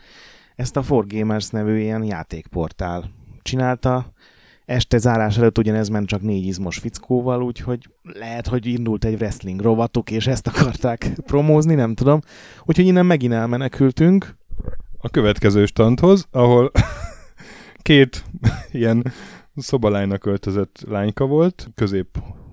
ezt 0.55 0.77
a 0.77 0.83
4Gamers 0.83 1.51
nevű 1.51 1.79
ilyen 1.79 2.05
játékportál 2.05 3.11
csinálta. 3.43 4.13
Este 4.65 4.99
zárás 4.99 5.39
előtt 5.39 5.59
ugyanez 5.59 5.89
ment 5.89 6.09
csak 6.09 6.23
négy 6.23 6.47
izmos 6.47 6.79
fickóval, 6.79 7.43
úgyhogy 7.43 7.91
lehet, 8.03 8.47
hogy 8.47 8.67
indult 8.67 9.05
egy 9.05 9.15
wrestling 9.15 9.61
rovatuk, 9.61 10.11
és 10.11 10.27
ezt 10.27 10.47
akarták 10.47 11.13
promózni, 11.27 11.75
nem 11.75 11.95
tudom. 11.95 12.21
Úgyhogy 12.65 12.87
innen 12.87 13.07
megint 13.07 13.33
elmenekültünk. 13.33 14.37
A 15.07 15.09
következő 15.09 15.67
standhoz, 15.67 16.29
ahol 16.31 16.71
két 17.83 18.25
ilyen 18.73 19.13
szobalánynak 19.57 20.27
öltözött 20.27 20.85
lányka 20.89 21.27
volt, 21.27 21.69
közép 21.75 22.07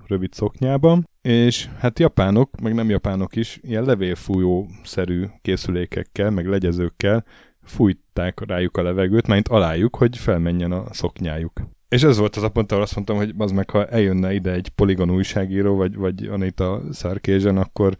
rövid 0.06 0.32
szoknyában, 0.32 1.08
és 1.22 1.68
hát 1.78 1.98
japánok, 1.98 2.60
meg 2.60 2.74
nem 2.74 2.90
japánok 2.90 3.36
is 3.36 3.58
ilyen 3.62 3.84
levélfújó-szerű 3.84 5.24
készülékekkel, 5.42 6.30
meg 6.30 6.46
legyezőkkel 6.46 7.24
fújták 7.62 8.46
rájuk 8.46 8.76
a 8.76 8.82
levegőt, 8.82 9.26
mert 9.26 9.48
alájuk, 9.48 9.96
hogy 9.96 10.16
felmenjen 10.16 10.72
a 10.72 10.84
szoknyájuk. 10.90 11.60
És 11.88 12.02
ez 12.02 12.18
volt 12.18 12.36
az 12.36 12.42
a 12.42 12.48
pont, 12.48 12.70
ahol 12.72 12.82
azt 12.82 12.94
mondtam, 12.94 13.16
hogy 13.16 13.34
az 13.38 13.50
meg, 13.50 13.70
ha 13.70 13.86
eljönne 13.86 14.34
ide 14.34 14.52
egy 14.52 14.68
poligon 14.68 15.10
újságíró, 15.10 15.76
vagy, 15.76 15.96
vagy 15.96 16.26
Anita 16.26 16.82
Sarkézsen, 16.92 17.56
akkor 17.56 17.96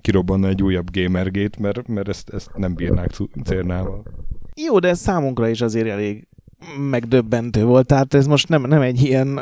kirobbanna 0.00 0.48
egy 0.48 0.62
újabb 0.62 0.90
gamergét, 0.90 1.58
mert, 1.58 1.88
mert 1.88 2.08
ezt, 2.08 2.28
ezt 2.28 2.50
nem 2.56 2.74
bírnák 2.74 3.10
cérnával. 3.44 4.02
Jó, 4.54 4.78
de 4.78 4.88
ez 4.88 4.98
számunkra 4.98 5.48
is 5.48 5.60
azért 5.60 5.88
elég 5.88 6.28
megdöbbentő 6.90 7.64
volt, 7.64 7.86
tehát 7.86 8.14
ez 8.14 8.26
most 8.26 8.48
nem, 8.48 8.62
nem 8.62 8.80
egy 8.80 9.02
ilyen 9.02 9.40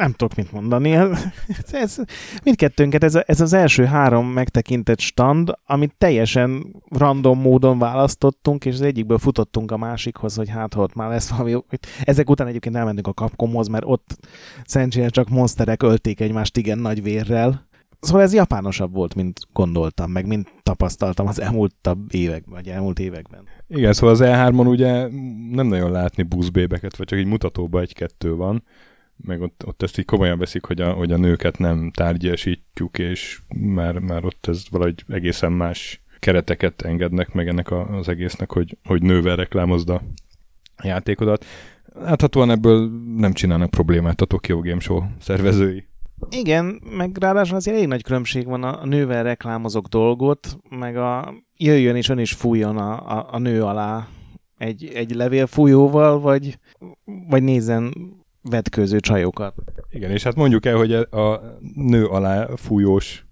nem 0.00 0.12
tudok 0.12 0.36
mit 0.36 0.52
mondani. 0.52 0.90
Ez, 1.62 1.72
ez, 1.72 1.96
mindkettőnket, 2.42 3.04
ez, 3.04 3.18
ez 3.26 3.40
az 3.40 3.52
első 3.52 3.84
három 3.84 4.26
megtekintett 4.26 5.00
stand, 5.00 5.52
amit 5.66 5.94
teljesen 5.98 6.66
random 6.88 7.40
módon 7.40 7.78
választottunk, 7.78 8.64
és 8.64 8.74
az 8.74 8.80
egyikből 8.80 9.18
futottunk 9.18 9.70
a 9.70 9.76
másikhoz, 9.76 10.36
hogy 10.36 10.48
hát 10.48 10.74
ott 10.74 10.94
már 10.94 11.08
lesz 11.08 11.30
valami. 11.30 11.56
Ezek 12.04 12.30
után 12.30 12.46
egyébként 12.46 12.76
elmentünk 12.76 13.06
a 13.06 13.12
Capcomhoz, 13.12 13.68
mert 13.68 13.84
ott 13.86 14.16
szerencsére 14.64 15.08
csak 15.08 15.28
monsterek 15.28 15.82
ölték 15.82 16.20
egymást 16.20 16.56
igen 16.56 16.78
nagy 16.78 17.02
vérrel. 17.02 17.68
Szóval 18.00 18.22
ez 18.22 18.34
japánosabb 18.34 18.92
volt, 18.92 19.14
mint 19.14 19.40
gondoltam, 19.52 20.10
meg 20.10 20.26
mint 20.26 20.52
tapasztaltam 20.62 21.26
az 21.26 21.40
elmúlt 21.40 21.74
években, 22.10 22.54
vagy 22.54 22.68
elmúlt 22.68 22.98
években. 22.98 23.48
Igen, 23.68 23.92
szóval 23.92 24.14
az 24.14 24.20
E3-on 24.22 24.68
ugye 24.68 25.08
nem 25.50 25.66
nagyon 25.66 25.90
látni 25.90 26.22
buszbébeket, 26.22 26.96
vagy 26.96 27.06
csak 27.06 27.18
egy 27.18 27.26
mutatóba 27.26 27.80
egy-kettő 27.80 28.34
van, 28.34 28.62
meg 29.24 29.40
ott, 29.40 29.62
ott 29.66 29.82
ezt 29.82 29.98
így 29.98 30.04
komolyan 30.04 30.38
veszik, 30.38 30.64
hogy 30.64 30.80
a, 30.80 30.92
hogy 30.92 31.12
a 31.12 31.16
nőket 31.16 31.58
nem 31.58 31.90
tárgyasítjuk, 31.90 32.98
és 32.98 33.40
már, 33.48 33.98
már 33.98 34.24
ott 34.24 34.46
ez 34.46 34.62
valahogy 34.70 35.04
egészen 35.08 35.52
más 35.52 36.02
kereteket 36.18 36.82
engednek 36.82 37.32
meg 37.32 37.48
ennek 37.48 37.70
a, 37.70 37.96
az 37.96 38.08
egésznek, 38.08 38.52
hogy, 38.52 38.76
hogy 38.84 39.02
nővel 39.02 39.36
reklámozd 39.36 39.90
a 39.90 40.02
játékodat. 40.82 41.44
Láthatóan 41.94 42.50
ebből 42.50 42.90
nem 43.16 43.32
csinálnak 43.32 43.70
problémát 43.70 44.20
a 44.20 44.24
Tokyo 44.24 44.60
Game 44.60 44.80
Show 44.80 45.02
szervezői. 45.20 45.84
Igen, 46.30 46.82
meg 46.96 47.16
ráadásul 47.20 47.56
azért 47.56 47.76
elég 47.76 47.88
nagy 47.88 48.02
különbség 48.02 48.46
van 48.46 48.62
a 48.62 48.86
nővel 48.86 49.22
reklámozok 49.22 49.86
dolgot, 49.86 50.58
meg 50.68 50.96
a 50.96 51.34
jöjjön 51.56 51.96
és 51.96 52.08
ön 52.08 52.18
is 52.18 52.32
fújjon 52.32 52.76
a, 52.76 53.18
a, 53.18 53.28
a 53.30 53.38
nő 53.38 53.62
alá 53.62 54.08
egy, 54.58 54.90
egy 54.94 55.14
levélfújóval, 55.14 56.20
vagy, 56.20 56.58
vagy 57.28 57.42
nézzen 57.42 57.94
vetkőző 58.42 59.00
csajokat. 59.00 59.54
Igen, 59.90 60.10
és 60.10 60.22
hát 60.22 60.34
mondjuk 60.34 60.66
el, 60.66 60.76
hogy 60.76 60.92
a 60.92 61.40
nő 61.74 62.06
alá 62.06 62.48
fújós 62.56 63.24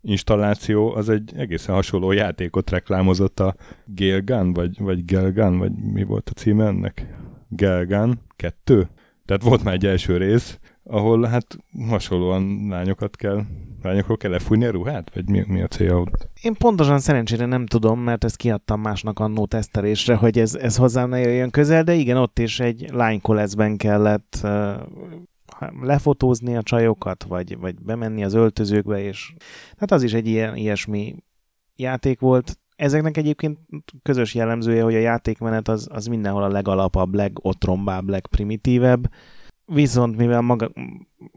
installáció 0.00 0.94
az 0.94 1.08
egy 1.08 1.32
egészen 1.36 1.74
hasonló 1.74 2.12
játékot 2.12 2.70
reklámozott 2.70 3.40
a 3.40 3.54
Gale 3.86 4.50
vagy, 4.52 4.78
vagy 4.78 5.04
Gelgan, 5.04 5.58
vagy 5.58 5.72
mi 5.72 6.04
volt 6.04 6.28
a 6.28 6.38
címe 6.38 6.66
ennek? 6.66 7.06
Gelgan 7.48 8.20
2? 8.36 8.88
Tehát 9.24 9.42
volt 9.42 9.64
már 9.64 9.74
egy 9.74 9.86
első 9.86 10.16
rész, 10.16 10.58
ahol 10.88 11.24
hát 11.24 11.56
hasonlóan 11.88 12.66
lányokat 12.68 13.16
kell, 13.16 13.42
lányokról 13.82 14.16
kell 14.16 14.30
lefújni 14.30 14.64
a 14.64 14.70
ruhát? 14.70 15.14
Vagy 15.14 15.28
mi, 15.28 15.44
mi 15.46 15.62
a 15.62 15.66
célja 15.66 16.00
ott? 16.00 16.28
Én 16.42 16.54
pontosan 16.54 16.98
szerencsére 16.98 17.46
nem 17.46 17.66
tudom, 17.66 18.00
mert 18.00 18.24
ezt 18.24 18.36
kiadtam 18.36 18.80
másnak 18.80 19.18
annó 19.18 19.46
tesztelésre, 19.46 20.14
hogy 20.14 20.38
ez, 20.38 20.54
ez 20.54 20.76
hozzám 20.76 21.08
ne 21.08 21.18
jöjjön 21.18 21.50
közel, 21.50 21.82
de 21.82 21.94
igen, 21.94 22.16
ott 22.16 22.38
is 22.38 22.60
egy 22.60 22.90
lánykoleszben 22.92 23.76
kellett 23.76 24.38
uh, 24.42 24.74
lefotózni 25.80 26.56
a 26.56 26.62
csajokat, 26.62 27.22
vagy, 27.22 27.58
vagy 27.58 27.82
bemenni 27.82 28.24
az 28.24 28.34
öltözőkbe, 28.34 29.02
és 29.02 29.34
hát 29.76 29.90
az 29.90 30.02
is 30.02 30.12
egy 30.12 30.26
ilyen, 30.26 30.56
ilyesmi 30.56 31.14
játék 31.76 32.20
volt. 32.20 32.58
ezeknek 32.76 33.16
egyébként 33.16 33.58
közös 34.02 34.34
jellemzője, 34.34 34.82
hogy 34.82 34.94
a 34.94 34.98
játékmenet 34.98 35.68
az, 35.68 35.88
az 35.90 36.06
mindenhol 36.06 36.42
a 36.42 36.48
legalapabb, 36.48 37.14
legotrombább, 37.14 38.08
legprimitívebb, 38.08 39.08
viszont 39.66 40.16
mivel 40.16 40.40
maga, 40.40 40.70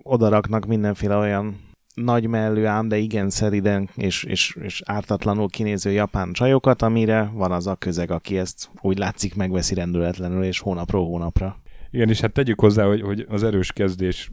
odaraknak 0.03 0.65
mindenféle 0.65 1.15
olyan 1.15 1.67
nagy 1.93 2.27
mellő 2.27 2.65
ám, 2.65 2.87
de 2.87 2.97
igen 2.97 3.29
szeriden 3.29 3.89
és, 3.95 4.23
és, 4.23 4.57
és 4.61 4.81
ártatlanul 4.85 5.49
kinéző 5.49 5.91
japán 5.91 6.33
csajokat, 6.33 6.81
amire 6.81 7.31
van 7.33 7.51
az 7.51 7.67
a 7.67 7.75
közeg, 7.75 8.11
aki 8.11 8.37
ezt 8.37 8.69
úgy 8.81 8.97
látszik 8.97 9.35
megveszi 9.35 9.73
rendületlenül, 9.73 10.43
és 10.43 10.59
hónapról 10.59 11.05
hónapra. 11.05 11.57
Igen, 11.91 12.09
és 12.09 12.19
hát 12.19 12.33
tegyük 12.33 12.59
hozzá, 12.59 12.85
hogy, 12.85 13.01
hogy 13.01 13.25
az 13.29 13.43
erős 13.43 13.71
kezdés 13.71 14.31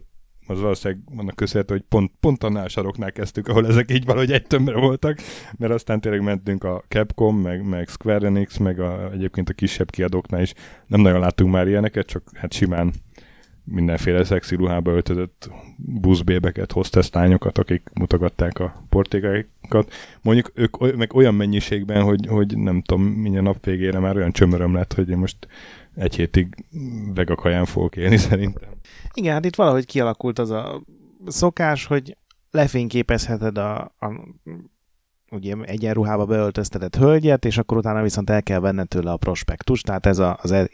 az 0.48 0.60
valószínűleg 0.60 1.02
vannak 1.14 1.34
köszönhető, 1.34 1.74
hogy 1.74 1.84
pont, 1.88 2.12
pont 2.20 2.44
annál 2.44 2.68
saroknál 2.68 3.12
kezdtük, 3.12 3.48
ahol 3.48 3.66
ezek 3.66 3.90
így 3.90 4.04
valahogy 4.04 4.32
egy 4.32 4.46
tömbre 4.46 4.76
voltak, 4.76 5.18
mert 5.58 5.72
aztán 5.72 6.00
tényleg 6.00 6.22
mentünk 6.22 6.64
a 6.64 6.84
Capcom, 6.88 7.36
meg, 7.36 7.68
meg 7.68 7.88
Square 7.88 8.26
Enix, 8.26 8.56
meg 8.56 8.80
a, 8.80 9.10
egyébként 9.12 9.48
a 9.48 9.52
kisebb 9.52 9.90
kiadóknál 9.90 10.42
is. 10.42 10.52
Nem 10.86 11.00
nagyon 11.00 11.20
láttunk 11.20 11.52
már 11.52 11.68
ilyeneket, 11.68 12.06
csak 12.06 12.30
hát 12.34 12.52
simán 12.52 12.92
mindenféle 13.66 14.24
szexi 14.24 14.54
ruhába 14.54 14.90
öltözött 14.90 15.50
buszbébeket, 15.76 16.72
hostesztányokat, 16.72 17.58
akik 17.58 17.90
mutogatták 17.94 18.58
a 18.58 18.82
portékáikat. 18.88 19.92
Mondjuk 20.22 20.50
ők 20.54 20.96
meg 20.96 21.14
olyan 21.14 21.34
mennyiségben, 21.34 22.02
hogy, 22.02 22.26
hogy 22.26 22.58
nem 22.58 22.82
tudom, 22.82 23.04
minden 23.04 23.42
nap 23.42 23.64
végére 23.64 23.98
már 23.98 24.16
olyan 24.16 24.32
csömöröm 24.32 24.74
lett, 24.74 24.92
hogy 24.92 25.08
én 25.08 25.18
most 25.18 25.48
egy 25.94 26.14
hétig 26.14 26.64
vegakaján 27.14 27.64
fogok 27.64 27.96
élni 27.96 28.16
szerintem. 28.16 28.70
Igen, 29.14 29.32
hát 29.32 29.44
itt 29.44 29.56
valahogy 29.56 29.86
kialakult 29.86 30.38
az 30.38 30.50
a 30.50 30.82
szokás, 31.26 31.86
hogy 31.86 32.16
lefényképezheted 32.50 33.58
a, 33.58 33.80
a 33.80 34.12
ugye 35.30 35.54
egyenruhába 35.62 36.24
beöltöztetett 36.24 36.96
hölgyet, 36.96 37.44
és 37.44 37.58
akkor 37.58 37.76
utána 37.76 38.02
viszont 38.02 38.30
el 38.30 38.42
kell 38.42 38.60
venned 38.60 38.88
tőle 38.88 39.10
a 39.10 39.16
prospektus, 39.16 39.80
tehát 39.80 40.06
ez 40.06 40.18
a, 40.18 40.38
az 40.42 40.50
e, 40.50 40.68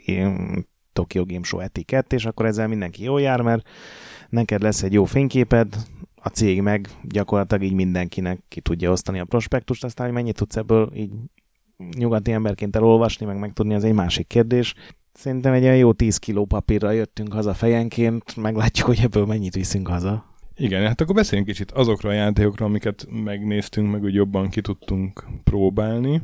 Tokyo 0.93 1.25
Game 1.25 1.43
Show 1.43 1.59
etikett, 1.59 2.13
és 2.13 2.25
akkor 2.25 2.45
ezzel 2.45 2.67
mindenki 2.67 3.03
jól 3.03 3.21
jár, 3.21 3.41
mert 3.41 3.67
neked 4.29 4.61
lesz 4.61 4.83
egy 4.83 4.93
jó 4.93 5.05
fényképed, 5.05 5.75
a 6.15 6.29
cég 6.29 6.61
meg 6.61 6.87
gyakorlatilag 7.03 7.63
így 7.63 7.73
mindenkinek 7.73 8.43
ki 8.47 8.61
tudja 8.61 8.91
osztani 8.91 9.19
a 9.19 9.25
prospektust, 9.25 9.83
aztán 9.83 10.05
hogy 10.05 10.15
mennyit 10.15 10.35
tudsz 10.35 10.55
ebből 10.55 10.91
így 10.95 11.11
nyugati 11.97 12.31
emberként 12.31 12.75
elolvasni, 12.75 13.25
meg 13.25 13.39
megtudni, 13.39 13.73
az 13.73 13.83
egy 13.83 13.93
másik 13.93 14.27
kérdés. 14.27 14.73
Szerintem 15.13 15.53
egy 15.53 15.63
olyan 15.63 15.77
jó 15.77 15.93
10 15.93 16.17
kiló 16.17 16.45
papírra 16.45 16.91
jöttünk 16.91 17.33
haza 17.33 17.53
fejenként, 17.53 18.35
meglátjuk, 18.35 18.87
hogy 18.87 18.99
ebből 19.03 19.25
mennyit 19.25 19.55
viszünk 19.55 19.87
haza. 19.87 20.25
Igen, 20.55 20.87
hát 20.87 21.01
akkor 21.01 21.15
beszéljünk 21.15 21.49
kicsit 21.49 21.71
azokra 21.71 22.09
a 22.09 22.13
játékokról, 22.13 22.67
amiket 22.67 23.07
megnéztünk, 23.09 23.91
meg 23.91 24.03
úgy 24.03 24.13
jobban 24.13 24.49
ki 24.49 24.61
tudtunk 24.61 25.25
próbálni. 25.43 26.21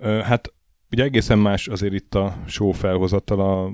Hát 0.00 0.52
ugye 0.92 1.04
egészen 1.04 1.38
más 1.38 1.68
azért 1.68 1.92
itt 1.92 2.14
a 2.14 2.36
show 2.46 2.70
felhozatala, 2.70 3.70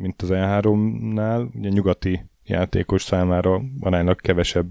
mint 0.00 0.22
az 0.22 0.28
E3-nál. 0.32 1.54
Ugye 1.54 1.68
nyugati 1.68 2.24
játékos 2.44 3.02
számára 3.02 3.62
aránylag 3.80 4.20
kevesebb 4.20 4.66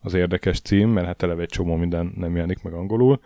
az 0.00 0.14
érdekes 0.14 0.60
cím, 0.60 0.88
mert 0.88 1.06
hát 1.06 1.22
eleve 1.22 1.42
egy 1.42 1.48
csomó 1.48 1.76
minden 1.76 2.12
nem 2.16 2.34
jelenik 2.34 2.62
meg 2.62 2.72
angolul. 2.72 3.20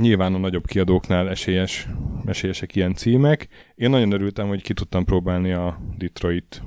Nyilván 0.00 0.34
a 0.34 0.38
nagyobb 0.38 0.66
kiadóknál 0.66 1.28
esélyes, 1.28 1.88
esélyesek 2.24 2.76
ilyen 2.76 2.94
címek. 2.94 3.48
Én 3.74 3.90
nagyon 3.90 4.12
örültem, 4.12 4.48
hogy 4.48 4.62
ki 4.62 4.72
tudtam 4.72 5.04
próbálni 5.04 5.52
a 5.52 5.80
Detroit 5.98 6.62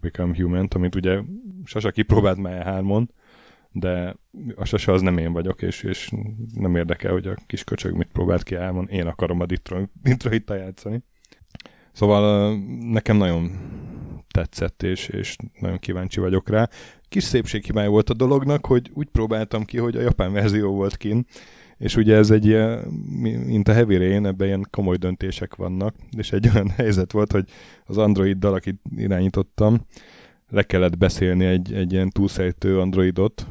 Become 0.00 0.34
Human-t, 0.36 0.74
amit 0.74 0.94
ugye 0.94 1.20
Sasa 1.64 1.90
kipróbált 1.90 2.38
már 2.38 2.62
3 2.62 3.08
de 3.76 4.16
a 4.54 4.64
Sasa 4.64 4.92
az 4.92 5.00
nem 5.00 5.18
én 5.18 5.32
vagyok, 5.32 5.62
és, 5.62 5.82
és 5.82 6.10
nem 6.54 6.76
érdekel, 6.76 7.12
hogy 7.12 7.26
a 7.26 7.36
kis 7.46 7.64
köcsög 7.64 7.96
mit 7.96 8.08
próbált 8.12 8.42
ki 8.42 8.54
álmon. 8.54 8.88
Én 8.88 9.06
akarom 9.06 9.40
a 9.40 9.46
Detroit, 9.46 9.90
detroit 10.02 10.50
játszani. 10.50 11.02
Szóval 11.92 12.54
nekem 12.80 13.16
nagyon 13.16 13.50
tetszett, 14.30 14.82
és, 14.82 15.08
és 15.08 15.36
nagyon 15.60 15.78
kíváncsi 15.78 16.20
vagyok 16.20 16.48
rá. 16.48 16.68
Kis 17.08 17.24
szépséghibája 17.24 17.90
volt 17.90 18.10
a 18.10 18.14
dolognak, 18.14 18.66
hogy 18.66 18.90
úgy 18.92 19.08
próbáltam 19.08 19.64
ki, 19.64 19.78
hogy 19.78 19.96
a 19.96 20.00
japán 20.00 20.32
verzió 20.32 20.72
volt 20.72 20.96
kin, 20.96 21.26
és 21.78 21.96
ugye 21.96 22.16
ez 22.16 22.30
egy 22.30 22.46
ilyen, 22.46 22.78
mint 23.46 23.68
a 23.68 23.72
Heavy 23.72 23.96
Rain, 23.96 24.26
ebben 24.26 24.46
ilyen 24.46 24.66
komoly 24.70 24.96
döntések 24.96 25.54
vannak, 25.54 25.94
és 26.16 26.32
egy 26.32 26.48
olyan 26.54 26.68
helyzet 26.76 27.12
volt, 27.12 27.32
hogy 27.32 27.44
az 27.86 27.98
Androiddal, 27.98 28.54
akit 28.54 28.80
irányítottam, 28.96 29.86
le 30.54 30.62
kellett 30.62 30.98
beszélni 30.98 31.44
egy, 31.44 31.72
egy 31.72 31.92
ilyen 31.92 32.10
túlszejtő 32.10 32.80
Androidot, 32.80 33.46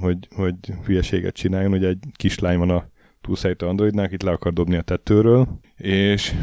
hogy, 0.00 0.28
hogy 0.34 0.54
hülyeséget 0.86 1.34
csináljon, 1.34 1.70
hogy 1.70 1.84
egy 1.84 1.98
kislány 2.16 2.58
van 2.58 2.70
a 2.70 2.88
túlszejtő 3.20 3.66
Androidnál, 3.66 4.04
akit 4.04 4.22
le 4.22 4.30
akar 4.30 4.52
dobni 4.52 4.76
a 4.76 4.82
tetőről, 4.82 5.48
és 5.76 6.34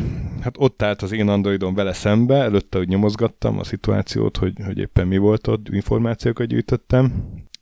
hát 0.42 0.56
ott 0.58 0.82
állt 0.82 1.02
az 1.02 1.12
én 1.12 1.28
Androidom 1.28 1.74
vele 1.74 1.94
szembe, 1.94 2.36
előtte, 2.36 2.78
hogy 2.78 2.88
nyomozgattam 2.88 3.60
a 3.60 3.64
szituációt, 3.64 4.38
hogy, 4.38 4.54
hogy 4.66 4.78
éppen 4.78 5.08
mi 5.08 5.18
volt 5.18 5.48
ott, 5.48 5.68
információkat 5.70 6.48
gyűjtöttem, 6.48 7.14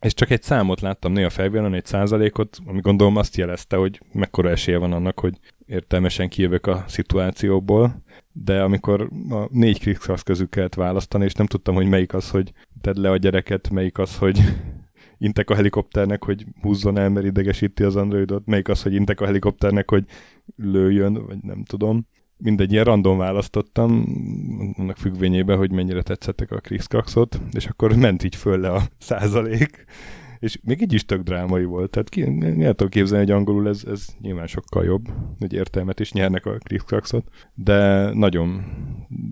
és 0.01 0.13
csak 0.13 0.29
egy 0.29 0.41
számot 0.41 0.81
láttam 0.81 1.11
néha 1.11 1.29
felvélen, 1.29 1.73
egy 1.73 1.85
százalékot, 1.85 2.57
ami 2.65 2.79
gondolom 2.79 3.15
azt 3.15 3.38
jelezte, 3.38 3.75
hogy 3.75 4.01
mekkora 4.11 4.49
esélye 4.49 4.77
van 4.77 4.93
annak, 4.93 5.19
hogy 5.19 5.38
értelmesen 5.65 6.30
kijövök 6.30 6.67
a 6.67 6.84
szituációból, 6.88 8.04
de 8.32 8.62
amikor 8.62 9.10
a 9.30 9.47
négy 9.51 9.80
krikszak 9.80 10.19
közül 10.23 10.49
kellett 10.49 10.75
választani, 10.75 11.23
és 11.23 11.34
nem 11.34 11.45
tudtam, 11.45 11.75
hogy 11.75 11.88
melyik 11.88 12.13
az, 12.13 12.30
hogy 12.30 12.51
tedd 12.82 12.99
le 12.99 13.10
a 13.10 13.17
gyereket, 13.17 13.69
melyik 13.69 13.97
az, 13.97 14.17
hogy 14.17 14.39
intek 15.17 15.49
a 15.49 15.56
helikopternek, 15.56 16.23
hogy 16.23 16.45
húzzon 16.62 16.97
el, 16.97 17.10
mert 17.10 17.25
idegesíti 17.25 17.84
az 17.84 17.95
androidot, 17.95 18.45
melyik 18.45 18.67
az, 18.67 18.84
hogy 18.84 18.93
intek 18.93 19.21
a 19.21 19.25
helikopternek, 19.25 19.89
hogy 19.89 20.06
lőjön, 20.56 21.25
vagy 21.25 21.38
nem 21.41 21.63
tudom. 21.63 22.08
Mindegy, 22.38 22.71
ilyen 22.71 22.84
random 22.84 23.17
választottam, 23.17 24.06
annak 24.78 24.97
függvényében, 24.97 25.58
hogy 25.58 25.71
mennyire 25.71 26.01
tetszettek 26.01 26.51
a 26.51 26.60
Krixkraxot, 26.60 27.41
és 27.51 27.65
akkor 27.65 27.95
ment 27.95 28.23
így 28.23 28.36
föl 28.36 28.60
le 28.60 28.69
a 28.71 28.82
százalék, 28.97 29.86
és 30.45 30.60
még 30.63 30.81
így 30.81 30.93
is 30.93 31.05
tök 31.05 31.21
drámai 31.21 31.63
volt. 31.63 31.89
Tehát 31.89 32.10
ki, 32.10 32.21
el 32.63 32.73
tudom 32.73 32.89
képzelni, 32.89 33.25
hogy 33.25 33.34
angolul 33.34 33.67
ez, 33.67 33.84
ez 33.88 34.08
nyilván 34.21 34.47
sokkal 34.47 34.84
jobb, 34.84 35.08
hogy 35.39 35.53
értelmet 35.53 35.99
is 35.99 36.12
nyernek 36.12 36.45
a 36.45 36.58
Krixkraxot, 36.58 37.27
de 37.53 38.10
nagyon 38.13 38.63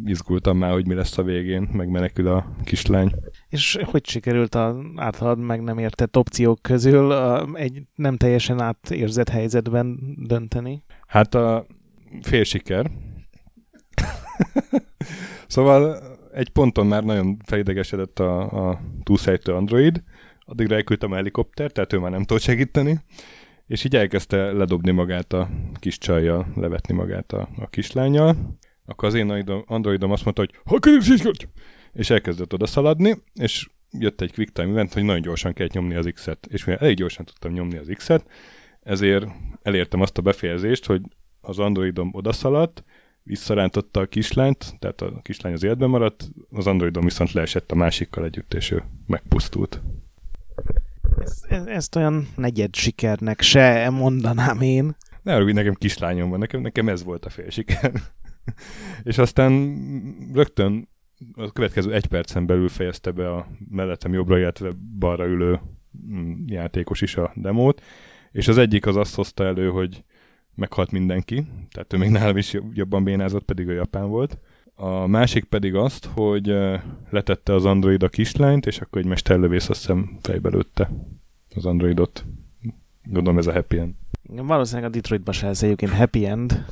izgultam 0.06 0.58
már, 0.58 0.72
hogy 0.72 0.88
mi 0.88 0.94
lesz 0.94 1.18
a 1.18 1.24
végén, 1.24 1.70
megmenekül 1.72 2.28
a 2.28 2.56
kislány. 2.64 3.12
És 3.50 3.80
hogy 3.84 4.08
sikerült 4.08 4.56
az 4.56 4.76
általad 4.96 5.40
meg 5.40 5.62
nem 5.62 5.78
értett 5.78 6.18
opciók 6.18 6.62
közül 6.62 7.14
egy 7.54 7.82
nem 7.96 8.18
teljesen 8.18 8.62
átérzett 8.62 9.30
helyzetben 9.30 10.00
dönteni? 10.28 10.84
Hát 11.08 11.36
a, 11.36 11.66
fél 12.22 12.44
siker. 12.44 12.92
szóval 15.48 15.98
egy 16.32 16.50
ponton 16.50 16.88
már 16.88 17.04
nagyon 17.04 17.38
felidegesedett 17.46 18.20
a, 18.20 18.70
a 18.70 18.80
túlszejtő 19.04 19.54
android, 19.54 20.04
addigra 20.46 20.76
elküldtem 20.76 21.12
a 21.12 21.16
helikopter, 21.16 21.72
tehát 21.72 21.94
ő 21.94 21.98
már 21.98 22.12
nem 22.12 22.24
tud 22.24 22.40
segíteni, 22.40 23.00
és 23.68 23.84
így 23.84 23.96
elkezdte 23.96 24.52
ledobni 24.52 24.92
magát 24.92 25.34
a 25.34 25.50
kis 25.80 25.98
csajjal, 25.98 26.48
levetni 26.56 26.94
magát 26.94 27.32
a, 27.34 27.50
a 27.58 27.68
kislányjal. 27.68 28.58
Akkor 28.86 29.08
az 29.08 29.14
én 29.14 29.30
androidom 29.66 30.12
azt 30.12 30.24
mondta, 30.24 30.42
hogy 30.42 30.52
ha 30.66 30.80
és 31.94 32.10
elkezdett 32.10 32.54
oda 32.54 32.66
szaladni, 32.66 33.16
és 33.34 33.68
jött 33.92 34.22
egy 34.22 34.34
quick 34.34 34.52
time 34.52 34.70
event, 34.70 34.94
hogy 34.94 35.04
nagyon 35.04 35.22
gyorsan 35.22 35.54
kell 35.54 35.68
nyomni 35.72 35.96
az 35.96 36.10
X-et. 36.14 36.48
És 36.50 36.66
mivel 36.66 36.82
elég 36.82 36.96
gyorsan 36.96 37.26
tudtam 37.26 37.52
nyomni 37.52 37.78
az 37.78 37.92
X-et, 37.94 38.26
ezért 38.82 39.26
elértem 39.62 40.02
azt 40.02 40.18
a 40.18 40.22
befejezést, 40.22 40.86
hogy 40.86 41.02
az 41.42 41.60
androidom 41.60 42.10
odaszaladt, 42.14 42.84
visszarántotta 43.24 44.00
a 44.00 44.06
kislányt, 44.06 44.76
tehát 44.80 45.02
a 45.02 45.20
kislány 45.22 45.54
az 45.54 45.64
életben 45.64 45.90
maradt, 45.90 46.30
az 46.52 46.68
androidom 46.68 47.04
viszont 47.04 47.32
leesett 47.32 47.72
a 47.72 47.76
másikkal 47.76 48.24
együtt, 48.24 48.54
és 48.54 48.72
ő 48.72 48.84
megpusztult. 49.08 49.82
Ezt, 51.24 51.46
ezt 51.52 51.96
olyan 51.96 52.28
negyed 52.36 52.76
sikernek 52.76 53.42
se 53.42 53.90
mondanám 53.90 54.62
én. 54.62 54.96
Ne 55.22 55.36
arra, 55.36 55.54
nekem 55.54 55.74
kislányom 55.74 56.30
van, 56.30 56.40
nekem, 56.40 56.62
nekem 56.62 56.90
ez 56.90 57.04
volt 57.04 57.26
a 57.26 57.30
fél 57.30 57.50
siker. 57.50 57.92
és 59.04 59.18
aztán 59.18 59.76
rögtön 60.34 60.90
a 61.36 61.52
következő 61.52 61.94
egy 61.94 62.06
percen 62.06 62.46
belül 62.46 62.70
fejezte 62.70 63.12
be 63.12 63.34
a 63.34 63.48
mellettem 63.70 64.14
jobbra, 64.14 64.38
illetve 64.38 64.76
balra 65.00 65.26
ülő 65.26 65.60
mm, 66.08 66.44
játékos 66.48 67.02
is 67.02 67.16
a 67.16 67.32
demót, 67.36 67.82
és 68.32 68.48
az 68.48 68.58
egyik 68.58 68.86
az 68.86 68.96
azt 68.96 69.16
hozta 69.16 69.46
elő, 69.46 69.70
hogy 69.70 70.04
meghalt 70.56 70.92
mindenki, 70.92 71.48
tehát 71.72 71.94
ő 71.94 71.98
még 71.98 72.10
nálam 72.10 72.38
is 72.38 72.58
jobban 72.74 73.04
bénázott, 73.04 73.44
pedig 73.46 73.68
ő 73.68 73.74
japán 73.74 74.08
volt. 74.08 74.40
A 74.76 75.08
másik 75.08 75.44
pedig 75.44 75.76
azt, 75.76 76.06
hogy 76.06 76.54
letette 77.10 77.54
az 77.54 77.66
android 77.66 78.04
a 78.04 78.10
kislányt, 78.10 78.66
és 78.66 78.80
akkor 78.80 79.02
egy 79.02 79.08
mesterlövész 79.08 79.70
azt 79.70 79.80
hiszem 79.80 80.18
fejbe 80.22 80.50
lőtte 80.50 80.90
az 81.56 81.66
androidot. 81.66 82.26
Gondolom 83.04 83.40
ez 83.40 83.48
a 83.48 83.54
happy 83.54 83.78
end. 83.78 83.94
Valószínűleg 84.22 84.90
a 84.90 84.94
Detroitban 84.94 85.34
se 85.34 85.46
lesz 85.46 85.64
egyébként 85.64 85.92
happy 85.92 86.26
end. 86.26 86.66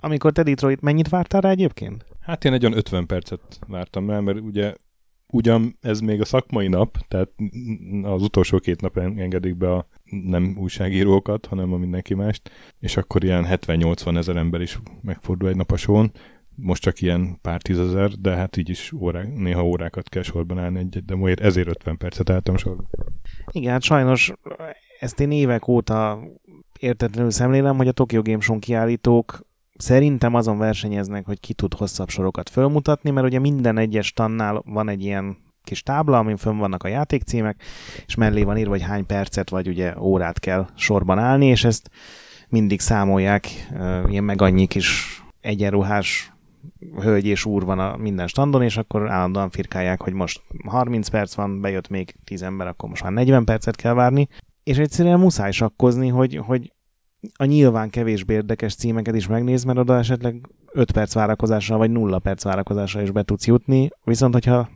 Amikor 0.00 0.32
te 0.32 0.42
Detroit, 0.42 0.80
mennyit 0.80 1.08
vártál 1.08 1.40
rá 1.40 1.50
egyébként? 1.50 2.04
Hát 2.20 2.44
én 2.44 2.52
egy 2.52 2.64
olyan 2.64 2.76
50 2.76 3.06
percet 3.06 3.58
vártam 3.66 4.10
rá, 4.10 4.20
mert 4.20 4.40
ugye 4.40 4.74
ugyan 5.28 5.76
ez 5.80 6.00
még 6.00 6.20
a 6.20 6.24
szakmai 6.24 6.68
nap, 6.68 6.98
tehát 7.08 7.28
az 8.02 8.22
utolsó 8.22 8.58
két 8.58 8.80
nap 8.80 8.98
engedik 8.98 9.56
be 9.56 9.72
a 9.72 9.86
nem 10.04 10.56
újságírókat, 10.58 11.46
hanem 11.46 11.72
a 11.72 11.76
mindenki 11.76 12.14
mást, 12.14 12.50
és 12.80 12.96
akkor 12.96 13.24
ilyen 13.24 13.46
70-80 13.48 14.16
ezer 14.16 14.36
ember 14.36 14.60
is 14.60 14.80
megfordul 15.02 15.48
egy 15.48 15.56
nap 15.56 15.70
a 15.70 15.76
són. 15.76 16.12
Most 16.56 16.82
csak 16.82 17.00
ilyen 17.00 17.38
pár 17.42 17.62
tízezer, 17.62 18.10
de 18.10 18.34
hát 18.34 18.56
így 18.56 18.68
is 18.68 18.92
órák, 18.92 19.34
néha 19.34 19.66
órákat 19.66 20.08
kell 20.08 20.22
sorban 20.22 20.58
állni 20.58 20.78
egy, 20.78 21.04
de 21.04 21.14
most 21.14 21.40
ezért 21.40 21.68
50 21.68 21.96
percet 21.96 22.30
álltam 22.30 22.56
sorban. 22.56 22.88
Igen, 23.50 23.72
hát 23.72 23.82
sajnos 23.82 24.32
ezt 25.00 25.20
én 25.20 25.30
évek 25.30 25.68
óta 25.68 26.20
értetlenül 26.80 27.30
szemlélem, 27.30 27.76
hogy 27.76 27.88
a 27.88 27.92
Tokyo 27.92 28.22
Game 28.22 28.40
Show 28.40 28.58
kiállítók 28.58 29.46
szerintem 29.76 30.34
azon 30.34 30.58
versenyeznek, 30.58 31.26
hogy 31.26 31.40
ki 31.40 31.54
tud 31.54 31.74
hosszabb 31.74 32.08
sorokat 32.08 32.48
fölmutatni, 32.48 33.10
mert 33.10 33.26
ugye 33.26 33.38
minden 33.38 33.78
egyes 33.78 34.12
tannál 34.12 34.62
van 34.66 34.88
egy 34.88 35.02
ilyen 35.02 35.36
kis 35.62 35.82
tábla, 35.82 36.18
amin 36.18 36.36
fönn 36.36 36.58
vannak 36.58 36.82
a 36.82 36.88
játékcímek, 36.88 37.62
és 38.06 38.14
mellé 38.14 38.42
van 38.42 38.56
írva, 38.56 38.70
hogy 38.70 38.82
hány 38.82 39.06
percet 39.06 39.50
vagy 39.50 39.68
ugye 39.68 39.98
órát 39.98 40.40
kell 40.40 40.66
sorban 40.74 41.18
állni, 41.18 41.46
és 41.46 41.64
ezt 41.64 41.90
mindig 42.48 42.80
számolják, 42.80 43.46
ilyen 44.06 44.24
meg 44.24 44.42
annyi 44.42 44.66
kis 44.66 45.20
egyenruhás 45.40 46.32
hölgy 47.00 47.26
és 47.26 47.44
úr 47.44 47.64
van 47.64 47.78
a 47.78 47.96
minden 47.96 48.26
standon, 48.26 48.62
és 48.62 48.76
akkor 48.76 49.10
állandóan 49.10 49.50
firkálják, 49.50 50.02
hogy 50.02 50.12
most 50.12 50.42
30 50.66 51.08
perc 51.08 51.34
van, 51.34 51.60
bejött 51.60 51.88
még 51.88 52.14
10 52.24 52.42
ember, 52.42 52.66
akkor 52.66 52.88
most 52.88 53.02
már 53.02 53.12
40 53.12 53.44
percet 53.44 53.76
kell 53.76 53.94
várni, 53.94 54.28
és 54.62 54.78
egyszerűen 54.78 55.18
muszáj 55.18 55.50
sakkozni, 55.50 56.08
hogy, 56.08 56.36
hogy 56.36 56.72
a 57.36 57.44
nyilván 57.44 57.90
kevésbé 57.90 58.34
érdekes 58.34 58.74
címeket 58.74 59.14
is 59.14 59.26
megnéz, 59.26 59.64
mert 59.64 59.78
oda 59.78 59.96
esetleg 59.96 60.48
5 60.72 60.92
perc 60.92 61.14
várakozással 61.14 61.78
vagy 61.78 61.90
0 61.90 62.18
perc 62.18 62.42
várakozással 62.42 63.02
is 63.02 63.10
be 63.10 63.22
tudsz 63.22 63.46
jutni, 63.46 63.88
viszont 64.04 64.32
hogyha 64.32 64.68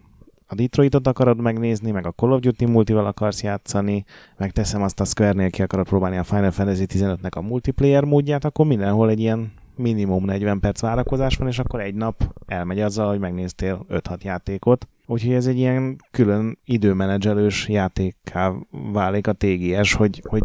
a 0.46 0.54
Detroitot 0.54 1.06
akarod 1.06 1.40
megnézni, 1.40 1.90
meg 1.90 2.06
a 2.06 2.10
Call 2.10 2.32
of 2.32 2.40
Duty 2.40 2.64
multival 2.64 3.06
akarsz 3.06 3.42
játszani, 3.42 4.04
meg 4.36 4.50
teszem 4.50 4.82
azt 4.82 5.00
a 5.00 5.04
Square-nél 5.04 5.50
ki 5.50 5.62
akarod 5.62 5.86
próbálni 5.86 6.16
a 6.16 6.24
Final 6.24 6.50
Fantasy 6.50 6.86
15-nek 6.88 7.36
a 7.36 7.40
multiplayer 7.40 8.04
módját, 8.04 8.44
akkor 8.44 8.66
mindenhol 8.66 9.10
egy 9.10 9.20
ilyen 9.20 9.52
minimum 9.80 10.24
40 10.24 10.60
perc 10.60 10.80
várakozás 10.80 11.36
van, 11.36 11.48
és 11.48 11.58
akkor 11.58 11.80
egy 11.80 11.94
nap 11.94 12.34
elmegy 12.46 12.80
azzal, 12.80 13.08
hogy 13.08 13.18
megnéztél 13.18 13.86
5-6 13.90 14.22
játékot. 14.22 14.88
Úgyhogy 15.06 15.32
ez 15.32 15.46
egy 15.46 15.58
ilyen 15.58 15.96
külön 16.10 16.58
időmenedzselős 16.64 17.68
játékká 17.68 18.52
válik 18.92 19.26
a 19.26 19.32
TGS, 19.32 19.94
hogy, 19.94 20.22
hogy 20.28 20.42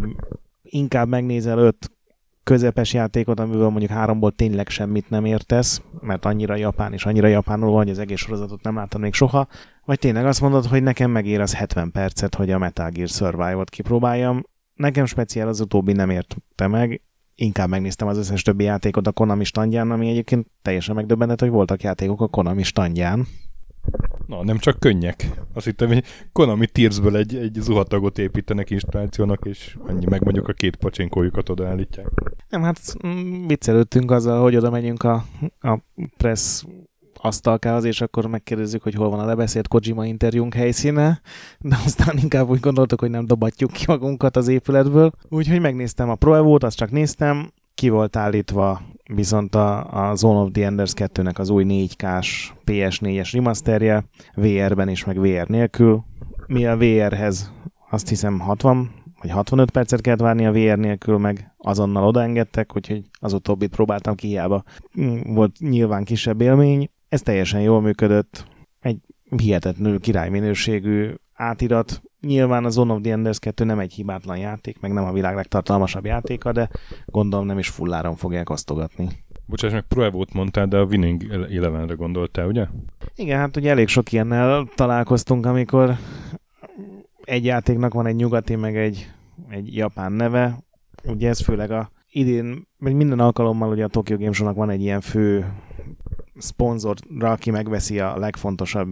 inkább 0.62 1.08
megnézel 1.08 1.58
5 1.58 1.90
közepes 2.46 2.92
játékot, 2.92 3.40
amiből 3.40 3.68
mondjuk 3.68 3.90
háromból 3.90 4.32
tényleg 4.32 4.68
semmit 4.68 5.10
nem 5.10 5.24
értesz, 5.24 5.82
mert 6.00 6.24
annyira 6.24 6.56
japán 6.56 6.92
és 6.92 7.06
annyira 7.06 7.26
japánul 7.26 7.68
van, 7.68 7.76
hogy 7.76 7.90
az 7.90 7.98
egész 7.98 8.18
sorozatot 8.18 8.62
nem 8.62 8.74
láttam 8.74 9.00
még 9.00 9.12
soha, 9.12 9.48
vagy 9.84 9.98
tényleg 9.98 10.26
azt 10.26 10.40
mondod, 10.40 10.66
hogy 10.66 10.82
nekem 10.82 11.10
megér 11.10 11.40
az 11.40 11.54
70 11.54 11.90
percet, 11.90 12.34
hogy 12.34 12.50
a 12.50 12.58
Metal 12.58 12.90
Gear 12.90 13.08
Survive-ot 13.08 13.70
kipróbáljam. 13.70 14.42
Nekem 14.74 15.04
speciál 15.04 15.48
az 15.48 15.60
utóbbi 15.60 15.92
nem 15.92 16.10
érte 16.10 16.66
meg, 16.66 17.00
inkább 17.36 17.68
megnéztem 17.68 18.08
az 18.08 18.18
összes 18.18 18.42
többi 18.42 18.64
játékot 18.64 19.06
a 19.06 19.12
Konami 19.12 19.44
standján, 19.44 19.90
ami 19.90 20.08
egyébként 20.08 20.46
teljesen 20.62 20.94
megdöbbentett, 20.94 21.40
hogy 21.40 21.50
voltak 21.50 21.82
játékok 21.82 22.20
a 22.20 22.28
Konami 22.28 22.62
standján. 22.62 23.26
Na, 24.26 24.44
nem 24.44 24.58
csak 24.58 24.78
könnyek. 24.78 25.30
Azt 25.52 25.64
hittem, 25.64 25.88
hogy 25.88 26.04
Konami 26.32 26.66
Tearsből 26.66 27.16
egy, 27.16 27.34
egy 27.36 27.54
zuhatagot 27.60 28.18
építenek 28.18 28.70
installációnak, 28.70 29.44
és 29.44 29.76
annyi 29.86 30.06
meg 30.08 30.22
mondjuk 30.24 30.48
a 30.48 30.52
két 30.52 30.76
pacsinkójukat 30.76 31.48
odaállítják. 31.48 32.08
Nem, 32.48 32.62
hát 32.62 33.06
mm, 33.06 33.46
viccelődtünk 33.46 34.10
azzal, 34.10 34.42
hogy 34.42 34.56
oda 34.56 34.70
megyünk 34.70 35.02
a, 35.02 35.24
a 35.60 35.78
press 36.16 36.64
asztalkához, 37.20 37.84
és 37.84 38.00
akkor 38.00 38.26
megkérdezzük, 38.26 38.82
hogy 38.82 38.94
hol 38.94 39.10
van 39.10 39.20
a 39.20 39.24
lebeszélt 39.24 39.68
Kojima 39.68 40.06
interjúnk 40.06 40.54
helyszíne, 40.54 41.20
de 41.60 41.76
aztán 41.84 42.18
inkább 42.22 42.48
úgy 42.48 42.60
gondoltuk, 42.60 43.00
hogy 43.00 43.10
nem 43.10 43.26
dobatjuk 43.26 43.72
ki 43.72 43.84
magunkat 43.86 44.36
az 44.36 44.48
épületből. 44.48 45.12
Úgyhogy 45.28 45.60
megnéztem 45.60 46.10
a 46.10 46.14
Pro 46.14 46.34
Evo-t, 46.34 46.64
azt 46.64 46.76
csak 46.76 46.90
néztem, 46.90 47.50
ki 47.74 47.88
volt 47.88 48.16
állítva 48.16 48.80
viszont 49.14 49.54
a, 49.54 49.92
a 50.10 50.14
Zone 50.14 50.38
of 50.38 50.50
the 50.52 50.64
Enders 50.64 50.92
2-nek 50.96 51.38
az 51.38 51.50
új 51.50 51.64
4K-s 51.68 52.52
PS4-es 52.66 53.30
remasterje, 53.32 54.04
VR-ben 54.34 54.88
is, 54.88 55.04
meg 55.04 55.20
VR 55.20 55.48
nélkül. 55.48 56.04
Mi 56.46 56.66
a 56.66 56.76
VR-hez 56.76 57.52
azt 57.90 58.08
hiszem 58.08 58.38
60 58.38 58.90
vagy 59.20 59.30
65 59.30 59.70
percet 59.70 60.00
kellett 60.00 60.20
várni 60.20 60.46
a 60.46 60.52
VR 60.52 60.78
nélkül, 60.78 61.18
meg 61.18 61.54
azonnal 61.58 62.06
odaengedtek, 62.06 62.76
úgyhogy 62.76 63.02
az 63.20 63.32
utóbbit 63.32 63.70
próbáltam 63.70 64.14
ki, 64.14 64.26
hiába 64.26 64.64
volt 65.24 65.58
nyilván 65.58 66.04
kisebb 66.04 66.40
élmény. 66.40 66.90
Ez 67.08 67.22
teljesen 67.22 67.60
jól 67.60 67.80
működött, 67.80 68.46
egy 68.80 68.98
hihetetlenül 69.36 70.00
királyminőségű 70.00 71.14
átirat. 71.32 72.02
Nyilván 72.20 72.64
a 72.64 72.68
Zone 72.68 72.92
of 72.92 73.00
the 73.02 73.12
Enders 73.12 73.38
2 73.38 73.64
nem 73.64 73.78
egy 73.78 73.92
hibátlan 73.92 74.38
játék, 74.38 74.80
meg 74.80 74.92
nem 74.92 75.04
a 75.04 75.12
világ 75.12 75.34
legtartalmasabb 75.34 76.04
játéka, 76.04 76.52
de 76.52 76.68
gondolom 77.06 77.46
nem 77.46 77.58
is 77.58 77.68
fulláron 77.68 78.16
fogják 78.16 78.50
osztogatni. 78.50 79.08
Bocsáss 79.46 79.72
meg, 79.72 79.82
Pro 79.82 80.02
Evo-t 80.02 80.32
mondtál, 80.32 80.66
de 80.66 80.76
a 80.76 80.84
Winning 80.84 81.22
Elevenre 81.50 81.94
gondoltál, 81.94 82.46
ugye? 82.46 82.66
Igen, 83.14 83.38
hát 83.38 83.56
ugye 83.56 83.70
elég 83.70 83.88
sok 83.88 84.12
ilyennel 84.12 84.68
találkoztunk, 84.74 85.46
amikor 85.46 85.96
egy 87.24 87.44
játéknak 87.44 87.94
van 87.94 88.06
egy 88.06 88.16
nyugati, 88.16 88.54
meg 88.54 88.76
egy, 88.76 89.10
egy 89.48 89.76
japán 89.76 90.12
neve. 90.12 90.58
Ugye 91.04 91.28
ez 91.28 91.40
főleg 91.40 91.70
a 91.70 91.90
idén, 92.10 92.66
vagy 92.78 92.94
minden 92.94 93.20
alkalommal 93.20 93.70
ugye 93.70 93.84
a 93.84 93.88
Tokyo 93.88 94.16
Game 94.16 94.32
Show-nak 94.32 94.56
van 94.56 94.70
egy 94.70 94.80
ilyen 94.80 95.00
fő 95.00 95.52
szponzorra, 96.38 97.30
aki 97.30 97.50
megveszi 97.50 98.00
a 98.00 98.18
legfontosabb 98.18 98.88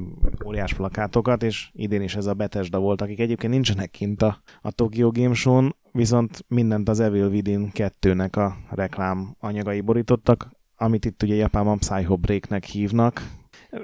óriás 0.46 0.74
plakátokat, 0.74 1.42
és 1.42 1.70
idén 1.72 2.02
is 2.02 2.16
ez 2.16 2.26
a 2.26 2.35
Bethesda 2.35 2.78
volt, 2.78 3.00
akik 3.00 3.20
egyébként 3.20 3.52
nincsenek 3.52 3.90
kint 3.90 4.22
a, 4.22 4.42
a 4.61 4.70
Tokyo 4.70 5.11
Game 5.11 5.35
Show-n, 5.35 5.76
viszont 5.92 6.44
mindent 6.48 6.88
az 6.88 7.00
Evil 7.00 7.28
Within 7.28 7.70
2-nek 7.74 8.37
a 8.37 8.74
reklám 8.74 9.37
anyagai 9.40 9.80
borítottak, 9.80 10.50
amit 10.76 11.04
itt 11.04 11.22
ugye 11.22 11.35
Japánban 11.35 11.78
Psycho 11.78 12.16
Break-nek 12.16 12.64
hívnak. 12.64 13.30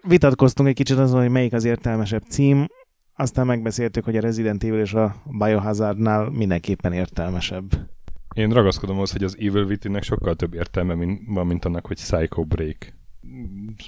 Vitatkoztunk 0.07 0.69
egy 0.69 0.75
kicsit 0.75 0.99
azon, 0.99 1.21
hogy 1.21 1.31
melyik 1.31 1.53
az 1.53 1.65
értelmesebb 1.65 2.23
cím, 2.29 2.67
aztán 3.15 3.47
megbeszéltük, 3.47 4.05
hogy 4.05 4.17
a 4.17 4.21
Resident 4.21 4.65
Evil 4.65 4.81
és 4.81 4.95
a 4.95 5.15
Biohazardnál 5.39 6.31
mindenképpen 6.31 6.93
értelmesebb. 6.93 7.89
Én 8.35 8.51
ragaszkodom 8.51 8.97
ahhoz, 8.97 9.13
hogy 9.13 9.25
az 9.25 9.37
Evil 9.39 9.65
Within-nek 9.65 10.03
sokkal 10.03 10.35
több 10.35 10.55
értelme 10.55 10.95
van, 11.27 11.47
mint 11.47 11.65
annak, 11.65 11.87
hogy 11.87 11.97
Psycho 11.97 12.45
Break 12.45 13.00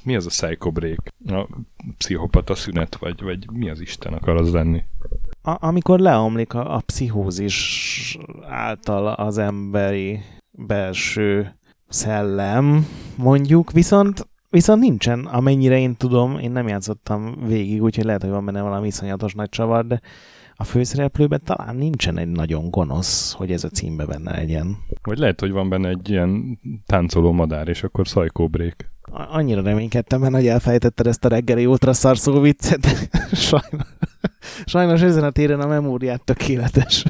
mi 0.05 0.17
az 0.17 0.27
a 0.27 0.29
psycho 0.29 0.71
break? 0.71 1.13
A 1.27 1.49
pszichopata 1.97 2.55
szünet, 2.55 2.97
vagy, 2.97 3.23
vagy 3.23 3.51
mi 3.51 3.71
az 3.71 3.81
Isten 3.81 4.13
akar 4.13 4.37
az 4.37 4.53
lenni? 4.53 4.83
A, 5.43 5.67
amikor 5.67 5.99
leomlik 5.99 6.55
a, 6.55 6.75
a 6.75 6.81
pszichózis 6.81 8.19
által 8.49 9.07
az 9.07 9.39
emberi 9.39 10.21
belső 10.51 11.57
szellem, 11.89 12.87
mondjuk, 13.17 13.73
viszont 13.73 14.31
Viszont 14.53 14.81
nincsen, 14.81 15.25
amennyire 15.25 15.79
én 15.79 15.97
tudom, 15.97 16.39
én 16.39 16.51
nem 16.51 16.69
játszottam 16.69 17.47
végig, 17.47 17.83
úgyhogy 17.83 18.05
lehet, 18.05 18.23
hogy 18.23 18.31
van 18.31 18.45
benne 18.45 18.63
valami 18.63 18.87
iszonyatos 18.87 19.35
nagy 19.35 19.49
csavar, 19.49 19.87
de 19.87 20.01
a 20.55 20.65
főszereplőben 20.65 21.41
talán 21.45 21.77
nincsen 21.77 22.19
egy 22.19 22.29
nagyon 22.29 22.71
gonosz, 22.71 23.33
hogy 23.33 23.53
ez 23.53 23.65
a 23.65 23.69
címbe 23.69 24.07
benne 24.07 24.31
legyen. 24.31 24.77
Vagy 25.03 25.19
lehet, 25.19 25.41
hogy 25.41 25.51
van 25.51 25.69
benne 25.69 25.89
egy 25.89 26.11
ilyen 26.11 26.59
táncoló 26.87 27.33
madár, 27.33 27.69
és 27.69 27.83
akkor 27.83 28.09
szajkóbrék 28.09 28.92
annyira 29.13 29.63
reménykedtem 29.63 30.21
mert 30.21 30.35
hogy 30.35 30.47
elfejtetted 30.47 31.07
ezt 31.07 31.25
a 31.25 31.29
reggeli 31.29 31.67
ultraszarszó 31.67 32.41
viccet. 32.41 32.87
Sajnos, 33.33 33.87
sajnos 34.65 35.01
ezen 35.01 35.25
a 35.25 35.31
téren 35.31 35.61
a 35.61 35.67
memóriát 35.67 36.25
tökéletes. 36.25 37.05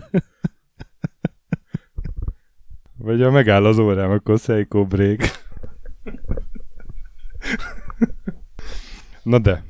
Vagy 2.99 3.23
ha 3.23 3.31
megáll 3.31 3.65
az 3.65 3.79
órám, 3.79 4.11
akkor 4.11 4.39
Seiko 4.39 4.85
break. 4.85 5.21
Na 9.23 9.39
de. 9.39 9.65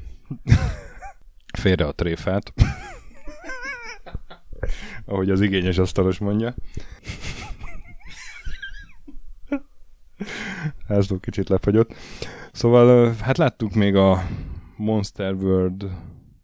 Félre 1.58 1.86
a 1.86 1.92
tréfát. 1.92 2.52
Ahogy 5.04 5.30
az 5.30 5.40
igényes 5.40 5.78
asztalos 5.78 6.18
mondja. 6.18 6.54
László 10.88 11.18
kicsit 11.18 11.48
lefagyott. 11.48 11.94
Szóval 12.52 13.14
hát 13.20 13.38
láttuk 13.38 13.74
még 13.74 13.94
a 13.94 14.22
Monster 14.76 15.34
World 15.34 15.90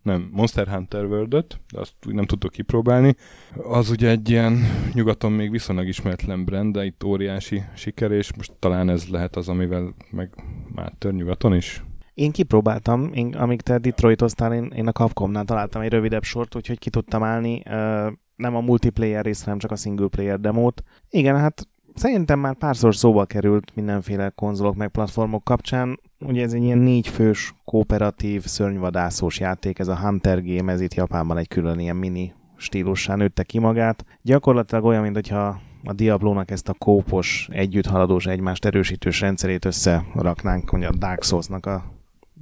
nem, 0.09 0.29
Monster 0.33 0.69
Hunter 0.69 1.05
world 1.05 1.29
de 1.29 1.45
azt 1.71 1.95
nem 2.01 2.25
tudtuk 2.25 2.51
kipróbálni. 2.51 3.15
Az 3.63 3.91
ugye 3.91 4.09
egy 4.09 4.31
ilyen 4.31 4.59
nyugaton 4.93 5.33
még 5.33 5.51
viszonylag 5.51 5.87
ismeretlen 5.87 6.45
brand, 6.45 6.75
de 6.75 6.85
itt 6.85 7.05
óriási 7.05 7.63
siker, 7.75 8.11
és 8.11 8.35
most 8.37 8.53
talán 8.59 8.89
ez 8.89 9.09
lehet 9.09 9.37
az, 9.37 9.49
amivel 9.49 9.95
meg 10.11 10.31
már 10.75 10.93
tör 10.99 11.13
nyugaton 11.13 11.55
is. 11.55 11.85
Én 12.15 12.33
kipróbáltam, 12.33 13.11
én, 13.15 13.35
amíg 13.35 13.61
te 13.61 13.79
Detroitoztál, 13.79 14.53
én, 14.53 14.73
én 14.77 14.87
a 14.87 14.93
Capcomnál 14.93 15.45
találtam 15.45 15.83
egy 15.83 15.91
rövidebb 15.91 16.23
sort, 16.23 16.55
úgyhogy 16.55 16.79
ki 16.79 16.91
tudtam 16.91 17.23
állni. 17.23 17.63
Uh, 17.67 18.13
nem 18.37 18.57
a 18.57 18.61
multiplayer 18.61 19.25
részt, 19.25 19.45
hanem 19.45 19.59
csak 19.59 19.71
a 19.71 19.77
single 19.77 20.09
player 20.09 20.41
demót. 20.41 20.83
Igen, 21.11 21.37
hát 21.37 21.69
Szerintem 21.99 22.39
már 22.39 22.55
párszor 22.55 22.95
szóba 22.95 23.25
került 23.25 23.75
mindenféle 23.75 24.33
konzolok 24.35 24.77
meg 24.77 24.89
platformok 24.89 25.45
kapcsán. 25.45 26.01
Ugye 26.19 26.43
ez 26.43 26.53
egy 26.53 26.63
ilyen 26.63 26.79
négyfős, 26.79 27.55
kooperatív, 27.65 28.45
szörnyvadászós 28.45 29.41
játék, 29.41 29.79
ez 29.79 29.89
a 29.89 29.99
Hunter 29.99 30.43
Game, 30.45 30.73
ez 30.73 30.81
itt 30.81 30.95
Japánban 30.95 31.37
egy 31.37 31.49
külön 31.49 31.79
ilyen 31.79 31.97
mini 31.97 32.33
stílussá 32.57 33.15
nőtte 33.15 33.43
ki 33.43 33.59
magát. 33.59 34.05
Gyakorlatilag 34.23 34.85
olyan, 34.85 35.03
mintha 35.03 35.61
a 35.85 35.93
Diablónak 35.93 36.51
ezt 36.51 36.69
a 36.69 36.75
kópos, 36.75 37.49
együtthaladós, 37.53 38.27
egymást 38.27 38.65
erősítős 38.65 39.21
rendszerét 39.21 39.65
összeraknánk, 39.65 40.71
mondja 40.71 40.89
a 40.91 40.97
Dark 40.97 41.23
Souls-nak 41.23 41.67
a 41.67 41.85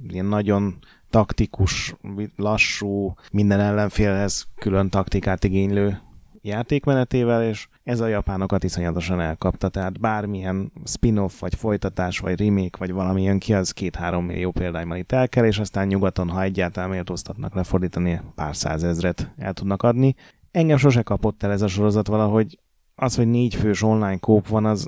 ilyen 0.09 0.25
nagyon 0.25 0.75
taktikus, 1.09 1.95
lassú, 2.35 3.13
minden 3.31 3.59
ellenfélhez 3.59 4.47
külön 4.55 4.89
taktikát 4.89 5.43
igénylő 5.43 6.01
játékmenetével, 6.41 7.43
és 7.43 7.67
ez 7.83 7.99
a 7.99 8.07
japánokat 8.07 8.63
iszonyatosan 8.63 9.19
elkapta, 9.19 9.69
tehát 9.69 9.99
bármilyen 9.99 10.71
spin-off, 10.85 11.39
vagy 11.39 11.55
folytatás, 11.55 12.19
vagy 12.19 12.39
remake, 12.39 12.77
vagy 12.77 12.91
valami 12.91 13.23
jön 13.23 13.39
ki, 13.39 13.53
az 13.53 13.71
két-három 13.71 14.25
millió 14.25 14.51
példányban 14.51 14.97
itt 14.97 15.11
elkel, 15.11 15.45
és 15.45 15.59
aztán 15.59 15.87
nyugaton, 15.87 16.29
ha 16.29 16.41
egyáltalán 16.41 16.89
méltóztatnak 16.89 17.55
lefordítani, 17.55 18.21
pár 18.35 18.55
százezret 18.55 19.31
el 19.37 19.53
tudnak 19.53 19.83
adni. 19.83 20.15
Engem 20.51 20.77
sose 20.77 21.01
kapott 21.01 21.43
el 21.43 21.51
ez 21.51 21.61
a 21.61 21.67
sorozat 21.67 22.07
valahogy, 22.07 22.59
az, 22.95 23.15
hogy 23.15 23.27
négy 23.27 23.55
fős 23.55 23.81
online 23.81 24.17
kóp 24.17 24.47
van, 24.47 24.65
az 24.65 24.87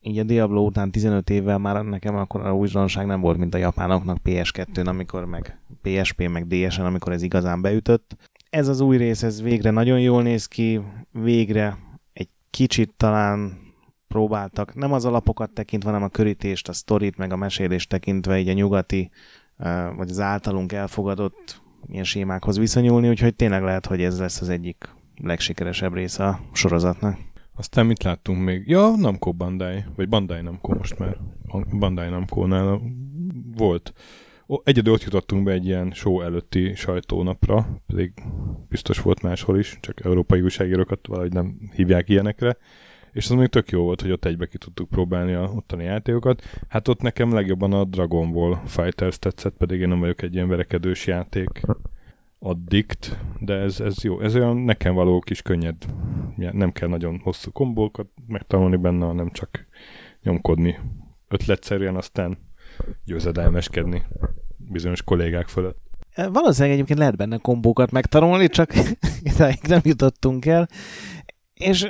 így 0.00 0.18
a 0.18 0.22
Diablo 0.22 0.64
után 0.64 0.90
15 0.90 1.30
évvel 1.30 1.58
már 1.58 1.84
nekem 1.84 2.16
akkor 2.16 2.46
a 2.46 2.56
újdonság 2.56 3.06
nem 3.06 3.20
volt, 3.20 3.38
mint 3.38 3.54
a 3.54 3.58
japánoknak 3.58 4.18
PS2-n, 4.24 4.86
amikor 4.86 5.24
meg 5.24 5.60
PSP, 5.82 6.28
meg 6.28 6.46
DS-en, 6.46 6.86
amikor 6.86 7.12
ez 7.12 7.22
igazán 7.22 7.60
beütött. 7.60 8.16
Ez 8.50 8.68
az 8.68 8.80
új 8.80 8.96
rész, 8.96 9.22
ez 9.22 9.42
végre 9.42 9.70
nagyon 9.70 10.00
jól 10.00 10.22
néz 10.22 10.46
ki, 10.46 10.80
végre 11.12 11.78
egy 12.12 12.28
kicsit 12.50 12.92
talán 12.96 13.58
próbáltak, 14.08 14.74
nem 14.74 14.92
az 14.92 15.04
alapokat 15.04 15.50
tekintve, 15.50 15.90
hanem 15.90 16.04
a 16.04 16.08
körítést, 16.08 16.68
a 16.68 16.72
sztorit, 16.72 17.16
meg 17.16 17.32
a 17.32 17.36
mesélést 17.36 17.88
tekintve, 17.88 18.38
így 18.38 18.48
a 18.48 18.52
nyugati, 18.52 19.10
vagy 19.96 20.10
az 20.10 20.20
általunk 20.20 20.72
elfogadott 20.72 21.62
ilyen 21.86 22.04
sémákhoz 22.04 22.58
viszonyulni, 22.58 23.08
úgyhogy 23.08 23.34
tényleg 23.34 23.62
lehet, 23.62 23.86
hogy 23.86 24.02
ez 24.02 24.18
lesz 24.18 24.40
az 24.40 24.48
egyik 24.48 24.88
legsikeresebb 25.16 25.94
része 25.94 26.26
a 26.26 26.40
sorozatnak. 26.52 27.18
Aztán 27.56 27.86
mit 27.86 28.02
láttunk 28.02 28.44
még? 28.44 28.68
Ja, 28.68 28.96
Namco 28.96 29.32
Bandai, 29.32 29.84
vagy 29.96 30.08
Bandai 30.08 30.40
Namco 30.42 30.74
most 30.74 30.98
már. 30.98 31.16
Bandai 31.78 32.08
Namco-nál 32.08 32.80
volt. 33.56 33.92
Egyedül 34.64 34.92
ott 34.92 35.02
jutottunk 35.02 35.44
be 35.44 35.52
egy 35.52 35.66
ilyen 35.66 35.90
show 35.92 36.20
előtti 36.20 36.74
sajtónapra, 36.74 37.82
pedig 37.86 38.12
biztos 38.68 39.00
volt 39.00 39.22
máshol 39.22 39.58
is, 39.58 39.78
csak 39.80 40.04
európai 40.04 40.40
újságírókat 40.40 41.06
valahogy 41.06 41.32
nem 41.32 41.70
hívják 41.74 42.08
ilyenekre, 42.08 42.56
és 43.12 43.30
az 43.30 43.36
még 43.36 43.48
tök 43.48 43.70
jó 43.70 43.82
volt, 43.82 44.00
hogy 44.00 44.10
ott 44.10 44.24
egybe 44.24 44.46
ki 44.46 44.58
tudtuk 44.58 44.88
próbálni 44.88 45.32
a 45.32 45.50
ottani 45.54 45.84
játékokat. 45.84 46.42
Hát 46.68 46.88
ott 46.88 47.00
nekem 47.00 47.32
legjobban 47.32 47.72
a 47.72 47.84
Dragon 47.84 48.32
Ball 48.32 48.60
Fighters 48.66 49.18
tetszett, 49.18 49.56
pedig 49.56 49.80
én 49.80 49.88
nem 49.88 50.00
vagyok 50.00 50.22
egy 50.22 50.34
ilyen 50.34 50.48
verekedős 50.48 51.06
játék 51.06 51.60
addict, 52.38 53.18
de 53.40 53.54
ez, 53.54 53.80
ez 53.80 54.02
jó. 54.02 54.20
Ez 54.20 54.34
olyan 54.34 54.56
nekem 54.56 54.94
való 54.94 55.20
kis 55.20 55.42
könnyed. 55.42 55.76
Nem 56.36 56.72
kell 56.72 56.88
nagyon 56.88 57.20
hosszú 57.22 57.50
kombókat 57.52 58.06
megtanulni 58.26 58.76
benne, 58.76 59.04
hanem 59.04 59.30
csak 59.30 59.66
nyomkodni 60.22 60.78
ötletszerűen, 61.28 61.96
aztán 61.96 62.38
győzedelmeskedni 63.04 64.02
bizonyos 64.56 65.02
kollégák 65.02 65.48
fölött. 65.48 65.78
Valószínűleg 66.14 66.74
egyébként 66.74 66.98
lehet 66.98 67.16
benne 67.16 67.36
kombókat 67.36 67.90
megtanulni, 67.90 68.48
csak 68.48 68.72
idáig 69.34 69.60
nem 69.68 69.80
jutottunk 69.82 70.46
el. 70.46 70.68
És 71.54 71.86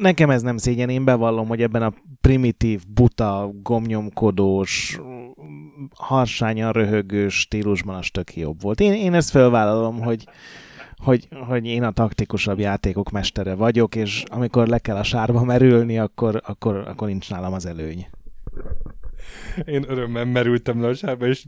nekem 0.00 0.30
ez 0.30 0.42
nem 0.42 0.56
szégyen, 0.56 0.88
én 0.88 1.04
bevallom, 1.04 1.48
hogy 1.48 1.62
ebben 1.62 1.82
a 1.82 1.94
primitív, 2.20 2.82
buta, 2.88 3.50
gomnyomkodós, 3.62 5.00
harsányan 5.94 6.72
röhögős 6.72 7.40
stílusban 7.40 7.96
az 7.96 8.08
tök 8.12 8.36
jobb 8.36 8.62
volt. 8.62 8.80
Én, 8.80 8.92
én 8.92 9.14
ezt 9.14 9.30
felvállalom, 9.30 10.00
hogy, 10.00 10.28
hogy, 10.96 11.28
hogy 11.46 11.66
én 11.66 11.82
a 11.82 11.90
taktikusabb 11.90 12.58
játékok 12.58 13.10
mestere 13.10 13.54
vagyok, 13.54 13.94
és 13.94 14.22
amikor 14.30 14.66
le 14.66 14.78
kell 14.78 14.96
a 14.96 15.02
sárba 15.02 15.44
merülni, 15.44 15.98
akkor, 15.98 16.40
akkor, 16.44 16.76
akkor 16.76 17.08
nincs 17.08 17.30
nálam 17.30 17.52
az 17.52 17.66
előny. 17.66 18.06
Én 19.64 19.84
örömmel 19.88 20.24
merültem 20.24 20.80
le 20.80 20.88
a 20.88 20.94
sárba, 20.94 21.26
és 21.26 21.44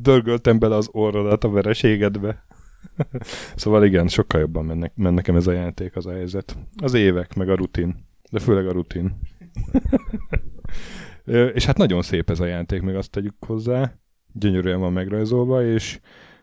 dörgöltem 0.00 0.58
bele 0.58 0.74
az 0.74 0.88
orrodat 0.92 1.44
a 1.44 1.50
vereségedbe. 1.50 2.44
szóval 3.56 3.84
igen, 3.84 4.08
sokkal 4.08 4.40
jobban 4.40 4.64
mennek, 4.64 4.92
men 4.94 5.14
nekem 5.14 5.36
ez 5.36 5.46
a 5.46 5.52
játék, 5.52 5.96
az 5.96 6.06
a 6.06 6.12
helyzet. 6.12 6.56
Az 6.82 6.94
évek, 6.94 7.34
meg 7.34 7.48
a 7.48 7.54
rutin. 7.54 8.06
De 8.30 8.38
főleg 8.38 8.66
a 8.66 8.72
rutin. 8.72 9.18
és 11.54 11.64
hát 11.64 11.76
nagyon 11.76 12.02
szép 12.02 12.30
ez 12.30 12.40
a 12.40 12.46
játék, 12.46 12.82
meg 12.82 12.96
azt 12.96 13.10
tegyük 13.10 13.34
hozzá. 13.46 13.94
Gyönyörűen 14.32 14.80
van 14.80 14.92
megrajzolva, 14.92 15.64
és 15.64 16.00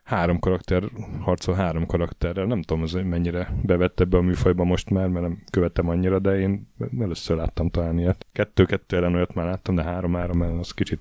három 0.07 0.39
karakter 0.39 0.83
harcol 1.19 1.55
három 1.55 1.85
karakterrel. 1.85 2.45
Nem 2.45 2.61
tudom, 2.61 2.83
ez 2.83 2.91
mennyire 2.91 3.53
bevette 3.63 4.03
be 4.03 4.17
a 4.17 4.21
műfajba 4.21 4.63
most 4.63 4.89
már, 4.89 5.07
mert 5.07 5.25
nem 5.27 5.43
követem 5.51 5.89
annyira, 5.89 6.19
de 6.19 6.39
én 6.39 6.67
először 6.99 7.37
láttam 7.37 7.69
talán 7.69 7.99
ilyet. 7.99 8.25
Kettő-kettő 8.31 8.97
ellen 8.97 9.15
olyat 9.15 9.33
már 9.33 9.45
láttam, 9.45 9.75
de 9.75 9.83
három-három 9.83 10.41
ellen 10.41 10.57
az 10.57 10.71
kicsit 10.71 10.99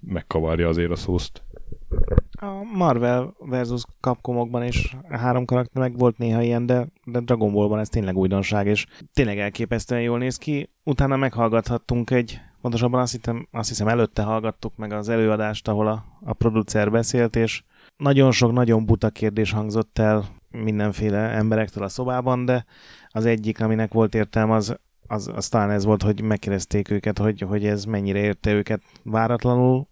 megkavarja 0.00 0.68
azért 0.68 0.90
a 0.90 0.96
szószt. 0.96 1.42
A 2.30 2.62
Marvel 2.74 3.34
versus 3.38 3.82
Capcomokban 4.00 4.64
is 4.64 4.96
három 5.08 5.44
karakter 5.44 5.82
meg 5.82 5.98
volt 5.98 6.18
néha 6.18 6.42
ilyen, 6.42 6.66
de, 6.66 6.86
de 7.04 7.20
Dragon 7.20 7.52
Ballban 7.52 7.78
ez 7.78 7.88
tényleg 7.88 8.16
újdonság, 8.16 8.66
és 8.66 8.86
tényleg 9.12 9.38
elképesztően 9.38 10.02
jól 10.02 10.18
néz 10.18 10.36
ki. 10.36 10.70
Utána 10.82 11.16
meghallgathattunk 11.16 12.10
egy, 12.10 12.40
pontosabban 12.60 13.00
azt 13.00 13.12
hiszem, 13.12 13.48
azt 13.50 13.68
hiszem 13.68 13.88
előtte 13.88 14.22
hallgattuk 14.22 14.76
meg 14.76 14.92
az 14.92 15.08
előadást, 15.08 15.68
ahol 15.68 15.86
a, 15.86 16.04
a 16.24 16.32
producer 16.32 16.90
beszélt, 16.90 17.36
és 17.36 17.62
nagyon 17.96 18.32
sok, 18.32 18.52
nagyon 18.52 18.86
buta 18.86 19.10
kérdés 19.10 19.50
hangzott 19.52 19.98
el 19.98 20.24
mindenféle 20.50 21.18
emberektől 21.18 21.84
a 21.84 21.88
szobában, 21.88 22.44
de 22.44 22.64
az 23.08 23.24
egyik, 23.24 23.60
aminek 23.60 23.92
volt 23.92 24.14
értelme, 24.14 24.54
az, 24.54 24.76
az, 25.06 25.30
az 25.34 25.48
talán 25.48 25.70
ez 25.70 25.84
volt, 25.84 26.02
hogy 26.02 26.22
megkérdezték 26.22 26.90
őket, 26.90 27.18
hogy, 27.18 27.40
hogy 27.40 27.66
ez 27.66 27.84
mennyire 27.84 28.18
érte 28.18 28.52
őket 28.52 28.82
váratlanul, 29.02 29.88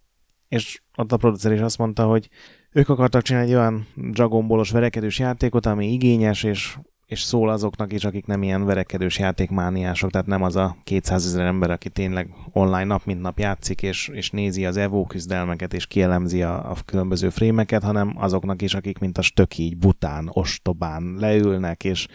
és 0.47 0.81
ott 0.95 1.11
a 1.11 1.17
producer 1.17 1.51
is 1.51 1.59
azt 1.59 1.77
mondta, 1.77 2.05
hogy 2.05 2.29
ők 2.71 2.89
akartak 2.89 3.21
csinálni 3.21 3.49
egy 3.49 3.55
olyan 3.55 3.87
Dragon 3.95 4.63
verekedős 4.71 5.19
játékot, 5.19 5.65
ami 5.65 5.91
igényes, 5.91 6.43
és, 6.43 6.77
és 7.05 7.21
szól 7.21 7.49
azoknak 7.49 7.93
is, 7.93 8.05
akik 8.05 8.25
nem 8.25 8.43
ilyen 8.43 8.65
verekedős 8.65 9.19
játékmániások, 9.19 10.11
tehát 10.11 10.27
nem 10.27 10.43
az 10.43 10.55
a 10.55 10.75
200 10.83 11.25
ezer 11.25 11.45
ember, 11.45 11.71
aki 11.71 11.89
tényleg 11.89 12.33
online 12.51 12.83
nap 12.83 13.05
mint 13.05 13.21
nap 13.21 13.39
játszik, 13.39 13.81
és, 13.81 14.07
és 14.07 14.29
nézi 14.29 14.65
az 14.65 14.77
EVO 14.77 15.05
küzdelmeket, 15.05 15.73
és 15.73 15.87
kielemzi 15.87 16.41
a, 16.41 16.69
a 16.69 16.75
különböző 16.85 17.29
frémeket, 17.29 17.83
hanem 17.83 18.13
azoknak 18.17 18.61
is, 18.61 18.73
akik 18.73 18.99
mint 18.99 19.17
a 19.17 19.21
stök 19.21 19.57
így 19.57 19.77
bután, 19.77 20.29
ostobán 20.31 21.15
leülnek, 21.19 21.83
és, 21.83 22.07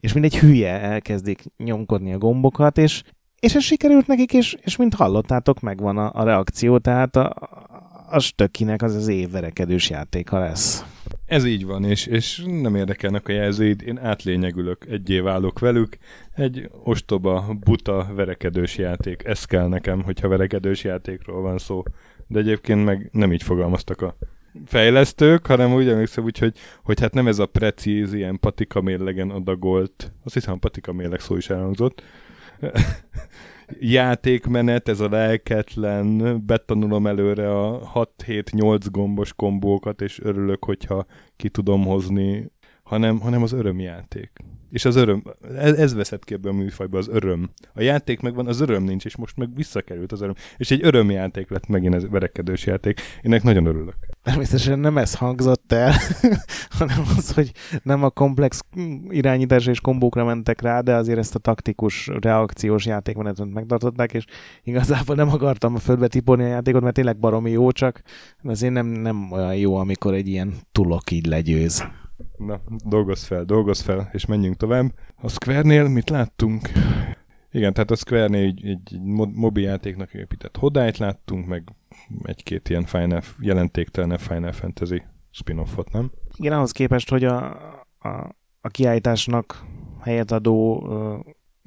és 0.00 0.12
mint 0.12 0.24
egy 0.24 0.38
hülye 0.38 0.80
elkezdik 0.80 1.44
nyomkodni 1.56 2.12
a 2.12 2.18
gombokat, 2.18 2.78
és, 2.78 3.02
és 3.40 3.54
ez 3.54 3.62
sikerült 3.62 4.06
nekik, 4.06 4.32
és, 4.32 4.56
és 4.60 4.76
mint 4.76 4.94
hallottátok, 4.94 5.60
megvan 5.60 5.98
a, 5.98 6.10
a 6.14 6.24
reakció, 6.24 6.78
tehát 6.78 7.16
a, 7.16 7.34
a 8.10 8.18
stökinek 8.18 8.82
az 8.82 8.94
az 8.94 9.08
évverekedős 9.08 9.90
játéka 9.90 10.38
lesz. 10.38 10.84
Ez 11.26 11.44
így 11.44 11.66
van, 11.66 11.84
és, 11.84 12.06
és 12.06 12.42
nem 12.46 12.74
érdekelnek 12.74 13.28
a 13.28 13.32
jelzőid, 13.32 13.82
én 13.82 13.98
átlényegülök, 13.98 14.86
egyé 14.88 15.18
válok 15.18 15.58
velük, 15.58 15.96
egy 16.34 16.70
ostoba, 16.84 17.56
buta, 17.64 18.08
verekedős 18.14 18.76
játék. 18.76 19.24
Ez 19.24 19.44
kell 19.44 19.68
nekem, 19.68 20.02
hogyha 20.02 20.28
verekedős 20.28 20.84
játékról 20.84 21.42
van 21.42 21.58
szó. 21.58 21.82
De 22.26 22.38
egyébként 22.38 22.84
meg 22.84 23.08
nem 23.12 23.32
így 23.32 23.42
fogalmaztak 23.42 24.00
a 24.00 24.16
fejlesztők, 24.64 25.46
hanem 25.46 25.74
úgy 25.74 25.88
emlékszem 25.88 26.24
úgy, 26.24 26.38
hogy, 26.38 26.58
hogy 26.82 27.00
hát 27.00 27.14
nem 27.14 27.26
ez 27.26 27.38
a 27.38 27.46
precíz, 27.46 28.12
ilyen 28.12 28.38
patika 28.40 28.80
mérlegen 28.80 29.30
adagolt, 29.30 30.12
azt 30.24 30.34
hiszem 30.34 30.58
patika 30.58 30.92
mérleg 30.92 31.20
szó 31.20 31.36
is 31.36 31.50
elhangzott, 31.50 32.02
játékmenet, 33.78 34.88
ez 34.88 35.00
a 35.00 35.08
lelketlen, 35.08 36.42
betanulom 36.46 37.06
előre 37.06 37.60
a 37.60 37.90
6-7-8 37.94 38.86
gombos 38.90 39.32
kombókat, 39.32 40.00
és 40.00 40.20
örülök, 40.22 40.64
hogyha 40.64 41.06
ki 41.36 41.48
tudom 41.48 41.84
hozni, 41.84 42.50
hanem, 42.82 43.20
hanem 43.20 43.42
az 43.42 43.52
örömjáték. 43.52 44.30
És 44.70 44.84
az 44.84 44.96
öröm, 44.96 45.22
ez, 45.56 45.72
ez 45.72 45.94
veszett 45.94 46.24
ki 46.24 46.34
ebben 46.34 46.52
a 46.52 46.56
műfajban, 46.56 47.00
az 47.00 47.08
öröm. 47.08 47.50
A 47.74 47.82
játék 47.82 48.20
megvan, 48.20 48.46
az 48.46 48.60
öröm 48.60 48.82
nincs, 48.82 49.04
és 49.04 49.16
most 49.16 49.36
meg 49.36 49.54
visszakerült 49.54 50.12
az 50.12 50.20
öröm. 50.20 50.34
És 50.56 50.70
egy 50.70 50.84
örömjáték 50.84 51.50
lett 51.50 51.66
megint 51.66 51.94
ez 51.94 52.08
verekedős 52.08 52.66
játék. 52.66 53.00
Én 53.22 53.40
nagyon 53.42 53.66
örülök. 53.66 53.96
Természetesen 54.22 54.78
nem 54.78 54.98
ez 54.98 55.14
hangzott 55.14 55.72
el, 55.72 55.92
hanem 56.78 57.02
az, 57.16 57.34
hogy 57.34 57.52
nem 57.82 58.04
a 58.04 58.10
komplex 58.10 58.60
irányítás 59.08 59.66
és 59.66 59.80
kombókra 59.80 60.24
mentek 60.24 60.60
rá, 60.60 60.80
de 60.80 60.94
azért 60.94 61.18
ezt 61.18 61.34
a 61.34 61.38
taktikus, 61.38 62.10
reakciós 62.20 62.86
játékmenetet 62.86 63.52
megtartották, 63.52 64.12
és 64.12 64.24
igazából 64.62 65.14
nem 65.14 65.28
akartam 65.28 65.74
a 65.74 65.78
földbe 65.78 66.06
tipolni 66.06 66.44
a 66.44 66.48
játékot, 66.48 66.82
mert 66.82 66.94
tényleg 66.94 67.18
baromi 67.18 67.50
jó, 67.50 67.70
csak 67.70 68.02
azért 68.42 68.72
nem, 68.72 68.86
nem 68.86 69.32
olyan 69.32 69.56
jó, 69.56 69.76
amikor 69.76 70.14
egy 70.14 70.28
ilyen 70.28 70.54
tulok 70.72 71.10
így 71.10 71.26
legyőz. 71.26 71.84
Na, 72.36 72.60
dolgoz 72.84 73.24
fel, 73.24 73.44
dolgoz 73.44 73.80
fel, 73.80 74.08
és 74.12 74.26
menjünk 74.26 74.56
tovább. 74.56 74.92
A 75.16 75.28
Square-nél 75.28 75.88
mit 75.88 76.10
láttunk? 76.10 76.68
Igen, 77.50 77.72
tehát 77.72 77.90
a 77.90 77.96
Square-nél 77.96 78.44
egy, 78.44 78.66
egy 78.66 78.98
mobiljátéknak 79.34 80.14
épített 80.14 80.56
hodályt 80.56 80.98
láttunk, 80.98 81.46
meg 81.46 81.72
egy-két 82.22 82.68
ilyen 82.68 82.84
Final, 82.84 83.22
jelentéktelen 83.40 84.18
Final 84.18 84.52
Fantasy 84.52 85.02
spin-offot, 85.30 85.92
nem? 85.92 86.10
Igen, 86.36 86.52
ahhoz 86.52 86.70
képest, 86.70 87.10
hogy 87.10 87.24
a, 87.24 87.50
a, 87.98 88.36
a 88.60 88.68
kiállításnak 88.68 89.64
helyet 90.00 90.30
adó 90.30 90.88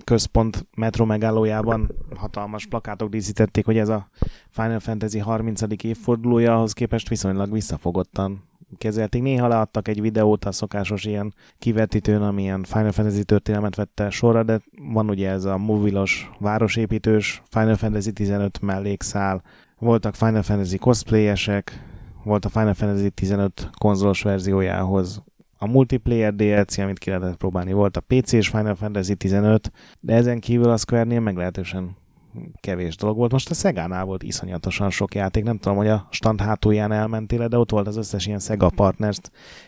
központ 0.03 0.67
metro 0.75 1.05
megállójában 1.05 1.95
hatalmas 2.15 2.65
plakátok 2.65 3.09
díszítették, 3.09 3.65
hogy 3.65 3.77
ez 3.77 3.89
a 3.89 4.09
Final 4.49 4.79
Fantasy 4.79 5.19
30. 5.19 5.61
évfordulója, 5.83 6.55
ahhoz 6.55 6.73
képest 6.73 7.09
viszonylag 7.09 7.51
visszafogottan 7.51 8.43
kezelték. 8.77 9.21
Néha 9.21 9.47
leadtak 9.47 9.87
egy 9.87 10.01
videót 10.01 10.45
a 10.45 10.51
szokásos 10.51 11.05
ilyen 11.05 11.33
kivetítőn, 11.59 12.21
amilyen 12.21 12.63
Final 12.63 12.91
Fantasy 12.91 13.23
történelmet 13.23 13.75
vette 13.75 14.09
sorra, 14.09 14.43
de 14.43 14.59
van 14.93 15.09
ugye 15.09 15.29
ez 15.29 15.45
a 15.45 15.57
mobilos 15.57 16.29
városépítős 16.39 17.41
Final 17.49 17.75
Fantasy 17.75 18.11
15 18.11 18.61
mellékszál, 18.61 19.41
voltak 19.79 20.15
Final 20.15 20.41
Fantasy 20.41 20.77
cosplayesek, 20.77 21.83
volt 22.23 22.45
a 22.45 22.49
Final 22.49 22.73
Fantasy 22.73 23.09
15 23.09 23.69
konzolos 23.77 24.21
verziójához 24.21 25.23
a 25.61 25.67
multiplayer 25.67 26.35
DLC, 26.35 26.77
amit 26.77 26.99
ki 26.99 27.09
lehetett 27.09 27.35
próbálni, 27.35 27.73
volt 27.73 27.97
a 27.97 28.03
PC 28.07 28.31
és 28.31 28.47
Final 28.47 28.75
Fantasy 28.75 29.15
15, 29.15 29.71
de 29.99 30.13
ezen 30.13 30.39
kívül 30.39 30.69
a 30.69 30.77
Square-nél 30.77 31.19
meglehetősen 31.19 31.97
kevés 32.59 32.95
dolog 32.95 33.17
volt. 33.17 33.31
Most 33.31 33.49
a 33.49 33.53
Sega-nál 33.53 34.05
volt 34.05 34.23
iszonyatosan 34.23 34.89
sok 34.89 35.15
játék, 35.15 35.43
nem 35.43 35.57
tudom, 35.57 35.77
hogy 35.77 35.87
a 35.87 36.07
stand 36.11 36.41
hátulján 36.41 36.91
elmentél, 36.91 37.47
de 37.47 37.57
ott 37.57 37.71
volt 37.71 37.87
az 37.87 37.97
összes 37.97 38.25
ilyen 38.25 38.39
Sega 38.39 38.69
Partners, 38.69 39.19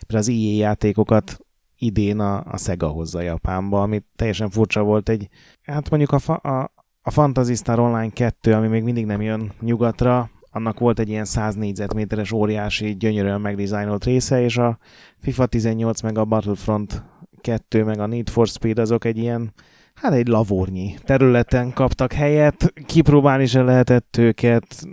például 0.06 0.20
az 0.20 0.28
EA 0.28 0.56
játékokat 0.56 1.38
idén 1.78 2.18
a, 2.18 2.44
a 2.44 2.56
Sega 2.56 2.88
hozza 2.88 3.20
Japánba, 3.20 3.82
ami 3.82 4.02
teljesen 4.16 4.50
furcsa 4.50 4.82
volt 4.82 5.08
egy, 5.08 5.28
hát 5.62 5.90
mondjuk 5.90 6.12
a, 6.12 6.18
fa, 6.18 6.34
a, 6.34 6.72
a 7.02 7.10
Fantasy 7.10 7.54
Star 7.54 7.78
Online 7.78 8.10
2, 8.10 8.52
ami 8.52 8.68
még 8.68 8.82
mindig 8.82 9.06
nem 9.06 9.22
jön 9.22 9.52
nyugatra, 9.60 10.30
annak 10.50 10.78
volt 10.78 10.98
egy 10.98 11.08
ilyen 11.08 11.24
100 11.24 11.54
négyzetméteres 11.54 12.32
óriási, 12.32 12.96
gyönyörűen 12.96 13.40
megdizájnolt 13.40 14.04
része, 14.04 14.42
és 14.42 14.56
a 14.56 14.78
FIFA 15.18 15.46
18 15.46 16.00
meg 16.00 16.18
a 16.18 16.24
Battlefront 16.24 17.04
2 17.40 17.84
meg 17.84 17.98
a 17.98 18.06
Need 18.06 18.28
for 18.28 18.46
Speed 18.46 18.78
azok 18.78 19.04
egy 19.04 19.18
ilyen, 19.18 19.52
hát 19.94 20.12
egy 20.12 20.28
lavornyi 20.28 20.94
területen 21.04 21.72
kaptak 21.72 22.12
helyet, 22.12 22.72
kipróbálni 22.86 23.46
se 23.46 23.62
lehetett 23.62 24.16
őket, 24.16 24.86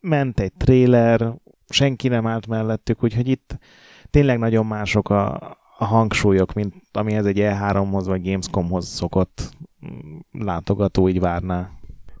ment 0.00 0.40
egy 0.40 0.52
trailer, 0.52 1.34
senki 1.68 2.08
nem 2.08 2.26
állt 2.26 2.46
mellettük, 2.46 3.04
úgyhogy 3.04 3.28
itt 3.28 3.58
tényleg 4.10 4.38
nagyon 4.38 4.66
mások 4.66 5.10
a, 5.10 5.34
a 5.78 5.84
hangsúlyok, 5.84 6.52
mint 6.52 6.74
amihez 6.92 7.26
egy 7.26 7.38
E3-hoz 7.40 8.06
vagy 8.06 8.22
Gamescomhoz 8.22 8.86
szokott 8.86 9.56
látogató 10.32 11.08
így 11.08 11.20
várná. 11.20 11.70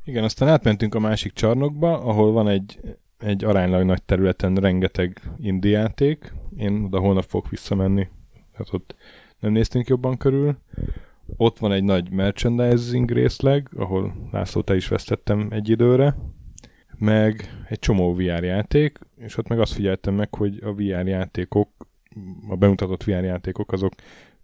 Igen, 0.04 0.24
aztán 0.24 0.48
átmentünk 0.48 0.94
a 0.94 0.98
másik 0.98 1.32
csarnokba, 1.32 1.98
ahol 1.98 2.32
van 2.32 2.48
egy, 2.48 2.80
egy 3.18 3.44
aránylag 3.44 3.84
nagy 3.84 4.02
területen 4.02 4.54
rengeteg 4.54 5.22
indiáték. 5.38 6.32
Én 6.56 6.84
oda 6.84 6.98
holnap 6.98 7.24
fogok 7.24 7.50
visszamenni, 7.50 8.08
hát 8.52 8.72
ott 8.72 8.94
nem 9.38 9.52
néztünk 9.52 9.88
jobban 9.88 10.16
körül. 10.16 10.56
Ott 11.36 11.58
van 11.58 11.72
egy 11.72 11.84
nagy 11.84 12.10
merchandising 12.10 13.10
részleg, 13.10 13.70
ahol 13.76 14.28
László, 14.32 14.60
te 14.60 14.76
is 14.76 14.88
vesztettem 14.88 15.48
egy 15.50 15.68
időre, 15.68 16.16
meg 16.98 17.64
egy 17.68 17.78
csomó 17.78 18.14
VR 18.14 18.44
játék, 18.44 18.98
és 19.16 19.36
ott 19.36 19.48
meg 19.48 19.60
azt 19.60 19.72
figyeltem 19.72 20.14
meg, 20.14 20.34
hogy 20.34 20.58
a 20.62 20.74
VR 20.74 21.06
játékok, 21.06 21.70
a 22.48 22.56
bemutatott 22.56 23.04
VR 23.04 23.24
játékok 23.24 23.72
azok 23.72 23.92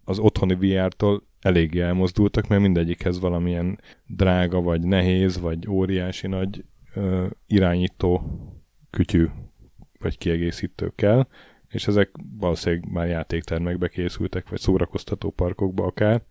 az 0.04 0.18
otthoni 0.18 0.54
VR-tól 0.54 1.22
eléggé 1.40 1.80
elmozdultak, 1.80 2.48
mert 2.48 2.62
mindegyikhez 2.62 3.20
valamilyen 3.20 3.80
drága, 4.06 4.60
vagy 4.60 4.82
nehéz, 4.82 5.40
vagy 5.40 5.68
óriási 5.68 6.26
nagy 6.26 6.64
ö, 6.94 7.26
irányító 7.46 8.22
kütyű, 8.90 9.26
vagy 9.98 10.18
kiegészítő 10.18 10.92
kell, 10.94 11.26
és 11.68 11.86
ezek 11.86 12.10
valószínűleg 12.38 12.90
már 12.90 13.08
játéktermekbe 13.08 13.88
készültek, 13.88 14.48
vagy 14.48 14.58
szórakoztató 14.58 15.30
parkokba 15.30 15.84
akár. 15.84 16.22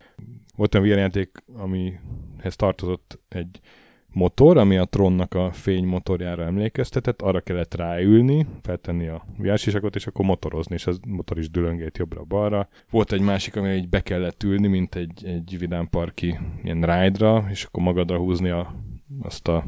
Volt 0.56 0.74
olyan 0.74 0.98
játék, 0.98 1.30
amihez 1.56 2.56
tartozott 2.56 3.20
egy 3.28 3.60
motor, 4.08 4.56
ami 4.56 4.76
a 4.76 4.84
Tronnak 4.84 5.34
a 5.34 5.52
fénymotorjára 5.52 6.44
emlékeztetett, 6.44 7.22
arra 7.22 7.40
kellett 7.40 7.74
ráülni, 7.74 8.46
feltenni 8.62 9.06
a 9.06 9.26
viásisakot, 9.38 9.94
és 9.94 10.06
akkor 10.06 10.24
motorozni, 10.24 10.74
és 10.74 10.86
az 10.86 11.00
motor 11.06 11.38
is 11.38 11.50
dülöngét 11.50 11.98
jobbra-balra. 11.98 12.68
Volt 12.90 13.12
egy 13.12 13.20
másik, 13.20 13.56
ami 13.56 13.68
egy 13.68 13.88
be 13.88 14.00
kellett 14.00 14.42
ülni, 14.42 14.66
mint 14.66 14.94
egy, 14.94 15.24
egy 15.24 15.56
vidámparki 15.58 16.38
ilyen 16.62 16.80
ride 16.80 17.44
és 17.50 17.64
akkor 17.64 17.82
magadra 17.82 18.18
húzni 18.18 18.50
a, 18.50 18.74
azt 19.22 19.48
a 19.48 19.66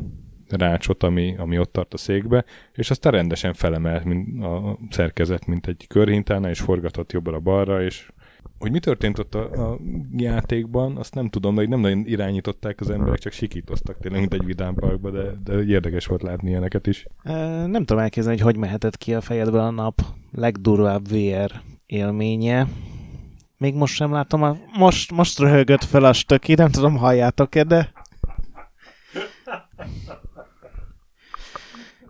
rácsot, 0.48 1.02
ami, 1.02 1.36
ami 1.36 1.58
ott 1.58 1.72
tart 1.72 1.94
a 1.94 1.96
székbe, 1.96 2.44
és 2.72 2.90
aztán 2.90 3.12
rendesen 3.12 3.52
felemelt 3.52 4.04
mint 4.04 4.44
a 4.44 4.78
szerkezet, 4.90 5.46
mint 5.46 5.66
egy 5.66 5.86
körhintánál, 5.86 6.50
és 6.50 6.60
forgatott 6.60 7.12
jobbra-balra, 7.12 7.82
és 7.82 8.12
hogy 8.58 8.70
mi 8.70 8.78
történt 8.78 9.18
ott 9.18 9.34
a, 9.34 9.70
a 9.70 9.78
játékban, 10.16 10.96
azt 10.96 11.14
nem 11.14 11.28
tudom, 11.28 11.54
hogy 11.54 11.68
nem 11.68 11.80
nagyon 11.80 12.04
irányították 12.06 12.80
az 12.80 12.90
emberek, 12.90 13.18
csak 13.18 13.32
sikítoztak 13.32 13.98
tényleg, 13.98 14.20
mint 14.20 14.34
egy 14.34 14.44
vidámparkba, 14.44 15.10
de, 15.10 15.22
de 15.44 15.64
érdekes 15.64 16.06
volt 16.06 16.22
látni 16.22 16.48
ilyeneket 16.48 16.86
is. 16.86 17.06
Nem 17.66 17.84
tudom 17.84 17.98
elképzelni, 17.98 18.40
hogy 18.40 18.52
hogy 18.52 18.62
mehetett 18.62 18.96
ki 18.96 19.14
a 19.14 19.20
fejedből 19.20 19.60
a 19.60 19.70
nap 19.70 20.02
legdurvább 20.32 21.08
VR 21.08 21.52
élménye. 21.86 22.66
Még 23.56 23.74
most 23.74 23.94
sem 23.94 24.12
látom, 24.12 24.42
a... 24.42 24.56
most, 24.78 25.12
most 25.12 25.38
röhögött 25.38 25.84
fel 25.84 26.04
a 26.04 26.12
stöki, 26.12 26.54
nem 26.54 26.70
tudom, 26.70 26.96
halljátok-e, 26.96 27.64
de... 27.64 27.92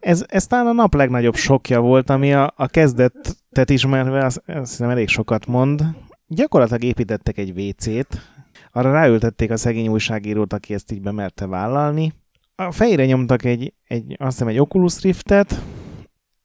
Ez, 0.01 0.25
ez 0.29 0.47
talán 0.47 0.67
a 0.67 0.73
nap 0.73 0.95
legnagyobb 0.95 1.35
sokja 1.35 1.81
volt, 1.81 2.11
ami 2.11 2.35
a, 2.35 2.53
a 2.57 2.67
kezdetet 2.67 3.71
ismerve 3.71 4.25
azt, 4.25 4.43
azt 4.47 4.71
hiszem 4.71 4.91
elég 4.91 5.09
sokat 5.09 5.47
mond. 5.47 5.85
Gyakorlatilag 6.35 6.85
építettek 6.85 7.39
egy 7.39 7.61
WC-t, 7.61 8.21
arra 8.73 8.93
ráültették 8.93 9.51
a 9.51 9.57
szegény 9.57 9.89
újságírót, 9.89 10.53
aki 10.53 10.75
ezt 10.75 10.93
így 10.93 11.01
bemerte 11.01 11.47
vállalni. 11.47 12.13
A 12.57 12.73
fejére 12.73 13.05
nyomtak 13.05 13.45
egy, 13.45 13.75
egy 13.87 14.17
azt 14.19 14.31
hiszem 14.31 14.49
egy 14.49 14.59
Oculus 14.59 15.01
Riftet, 15.01 15.63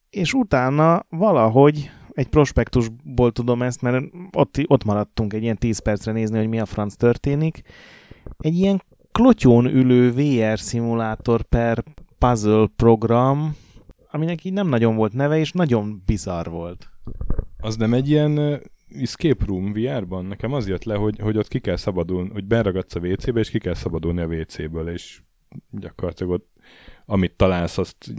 és 0.10 0.34
utána 0.34 1.06
valahogy 1.10 1.92
egy 2.12 2.28
prospektusból 2.28 3.32
tudom 3.32 3.62
ezt, 3.62 3.82
mert 3.82 4.06
ott, 4.32 4.56
ott 4.68 4.84
maradtunk 4.84 5.34
egy 5.34 5.44
ilyen 5.44 5.58
10 5.58 5.80
percre 5.80 6.12
nézni, 6.12 6.38
hogy 6.38 6.48
mi 6.48 6.60
a 6.60 6.66
franc 6.66 6.96
történik. 6.96 7.62
Egy 8.38 8.56
ilyen 8.56 8.84
klotyón 9.12 9.66
ülő 9.66 10.12
VR 10.12 10.60
szimulátor 10.60 11.42
per 11.42 11.84
puzzle 12.18 12.68
program, 12.76 13.56
aminek 14.12 14.44
így 14.44 14.54
nem 14.54 14.68
nagyon 14.68 14.96
volt 14.96 15.14
neve, 15.14 15.38
és 15.38 15.52
nagyon 15.52 16.04
bizarr 16.06 16.48
volt. 16.48 16.90
Az 17.60 17.76
nem 17.76 17.94
egy 17.94 18.10
ilyen 18.10 18.62
Escape 18.90 19.46
Room 19.46 19.74
VR-ban 19.74 20.26
nekem 20.26 20.54
az 20.54 20.68
jött 20.68 20.84
le, 20.84 20.96
hogy, 20.96 21.20
hogy 21.20 21.38
ott 21.38 21.48
ki 21.48 21.60
kell 21.60 21.76
szabadulni, 21.76 22.30
hogy 22.30 22.46
beragadsz 22.46 22.96
a 22.96 23.00
WC-be, 23.00 23.40
és 23.40 23.50
ki 23.50 23.60
kell 23.60 23.74
szabadulni 23.74 24.22
a 24.22 24.28
WC-ből, 24.28 24.90
és 24.90 25.22
gyakorlatilag 25.72 26.32
ott 26.32 26.48
amit 27.06 27.36
találsz, 27.36 27.78
azt, 27.78 28.14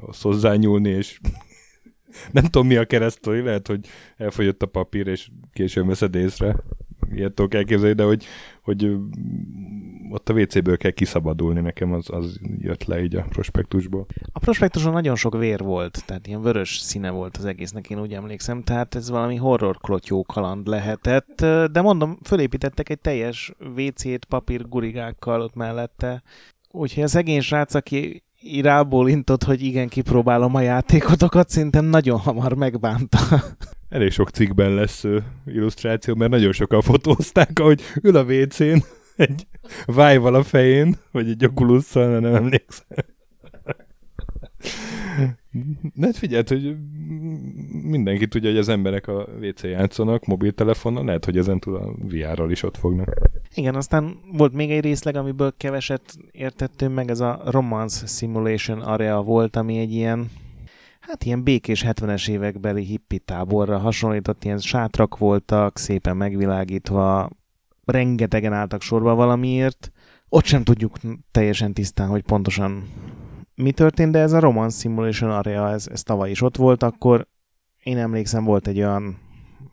azt 0.00 0.22
hozzányúlni, 0.22 0.88
és 0.88 1.20
nem 2.32 2.44
tudom 2.44 2.66
mi 2.66 2.76
a 2.76 2.84
keresztői, 2.84 3.40
lehet, 3.40 3.66
hogy 3.66 3.86
elfogyott 4.16 4.62
a 4.62 4.66
papír, 4.66 5.06
és 5.06 5.30
később 5.52 5.86
veszed 5.86 6.14
észre. 6.14 6.56
Ilyet 7.12 7.32
tudok 7.32 7.54
elképzelni, 7.54 7.94
de 7.94 8.04
hogy, 8.04 8.24
hogy 8.62 8.96
ott 10.10 10.28
a 10.28 10.32
WC-ből 10.32 10.76
kell 10.76 10.90
kiszabadulni, 10.90 11.60
nekem 11.60 11.92
az, 11.92 12.10
az 12.10 12.40
jött 12.58 12.84
le 12.84 13.02
így 13.02 13.16
a 13.16 13.26
prospektusból. 13.28 14.06
A 14.32 14.38
prospektuson 14.38 14.92
nagyon 14.92 15.16
sok 15.16 15.38
vér 15.38 15.60
volt, 15.60 16.02
tehát 16.06 16.26
ilyen 16.26 16.42
vörös 16.42 16.78
színe 16.78 17.10
volt 17.10 17.36
az 17.36 17.44
egésznek, 17.44 17.90
én 17.90 18.00
úgy 18.00 18.12
emlékszem, 18.12 18.62
tehát 18.62 18.94
ez 18.94 19.10
valami 19.10 19.36
horror 19.36 19.76
klotyó 19.76 20.22
kaland 20.22 20.66
lehetett, 20.66 21.36
de 21.72 21.80
mondom, 21.80 22.18
fölépítettek 22.22 22.88
egy 22.88 23.00
teljes 23.00 23.52
WC-t 23.76 24.24
papír 24.24 24.68
gurigákkal 24.68 25.40
ott 25.40 25.54
mellette, 25.54 26.22
úgyhogy 26.70 27.02
a 27.02 27.08
szegény 27.08 27.40
srác, 27.40 27.74
aki 27.74 28.22
irából 28.40 29.08
intott, 29.08 29.44
hogy 29.44 29.62
igen, 29.62 29.88
kipróbálom 29.88 30.54
a 30.54 30.60
játékotokat, 30.60 31.48
szerintem 31.48 31.84
nagyon 31.84 32.18
hamar 32.18 32.54
megbánta. 32.54 33.18
Elég 33.94 34.10
sok 34.10 34.30
cikkben 34.30 34.74
lesz 34.74 35.04
illusztráció, 35.46 36.14
mert 36.14 36.30
nagyon 36.30 36.52
sokan 36.52 36.80
fotózták, 36.80 37.58
ahogy 37.58 37.82
ül 38.02 38.16
a 38.16 38.22
WC-n 38.22 38.76
egy 39.16 39.46
vive 39.86 40.28
a 40.28 40.42
fején, 40.42 40.96
vagy 41.10 41.28
egy 41.28 41.44
oculus 41.44 41.92
nem 41.92 42.24
emlékszem. 42.24 42.86
Ne 45.94 46.12
figyeld, 46.12 46.48
hogy 46.48 46.76
mindenki 47.82 48.28
tudja, 48.28 48.50
hogy 48.50 48.58
az 48.58 48.68
emberek 48.68 49.08
a 49.08 49.28
WC 49.40 49.62
játszanak 49.62 50.24
mobiltelefonnal, 50.24 51.04
lehet, 51.04 51.24
hogy 51.24 51.38
ezen 51.38 51.60
túl 51.60 51.76
a 51.76 51.94
VR-ral 51.98 52.50
is 52.50 52.62
ott 52.62 52.76
fognak. 52.76 53.14
Igen, 53.54 53.74
aztán 53.74 54.18
volt 54.32 54.52
még 54.52 54.70
egy 54.70 54.84
részleg, 54.84 55.16
amiből 55.16 55.54
keveset 55.56 56.16
értettünk 56.32 56.94
meg, 56.94 57.10
ez 57.10 57.20
a 57.20 57.42
Romance 57.44 58.06
Simulation 58.06 58.80
Area 58.80 59.22
volt, 59.22 59.56
ami 59.56 59.78
egy 59.78 59.92
ilyen 59.92 60.30
hát 61.06 61.24
ilyen 61.24 61.42
békés 61.42 61.84
70-es 61.86 62.28
évekbeli 62.28 62.84
hippi 62.84 63.18
táborra 63.18 63.78
hasonlított, 63.78 64.44
ilyen 64.44 64.58
sátrak 64.58 65.18
voltak, 65.18 65.78
szépen 65.78 66.16
megvilágítva, 66.16 67.30
rengetegen 67.84 68.52
álltak 68.52 68.82
sorba 68.82 69.14
valamiért. 69.14 69.92
Ott 70.28 70.44
sem 70.44 70.62
tudjuk 70.62 70.96
teljesen 71.30 71.72
tisztán, 71.72 72.08
hogy 72.08 72.22
pontosan 72.22 72.88
mi 73.54 73.72
történt, 73.72 74.12
de 74.12 74.18
ez 74.18 74.32
a 74.32 74.40
Roman 74.40 74.70
Simulation 74.70 75.30
Area, 75.30 75.70
ez, 75.70 75.88
ez 75.92 76.02
tavaly 76.02 76.30
is 76.30 76.42
ott 76.42 76.56
volt, 76.56 76.82
akkor 76.82 77.26
én 77.82 77.98
emlékszem, 77.98 78.44
volt 78.44 78.66
egy 78.66 78.78
olyan 78.78 79.18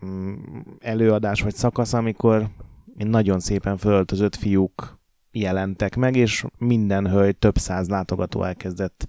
mm, 0.05 0.33
előadás 0.79 1.41
vagy 1.41 1.55
szakasz, 1.55 1.93
amikor 1.93 2.49
nagyon 2.97 3.39
szépen 3.39 3.77
fölöltözött 3.77 4.35
fiúk 4.35 4.99
jelentek 5.31 5.95
meg, 5.95 6.15
és 6.15 6.45
minden 6.57 7.09
hölgy 7.09 7.37
több 7.37 7.57
száz 7.57 7.89
látogató 7.89 8.43
elkezdett 8.43 9.07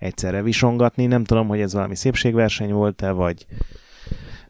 egyszerre 0.00 0.42
visongatni. 0.42 1.06
Nem 1.06 1.24
tudom, 1.24 1.48
hogy 1.48 1.60
ez 1.60 1.72
valami 1.72 1.94
szépségverseny 1.94 2.72
volt-e, 2.72 3.10
vagy, 3.10 3.46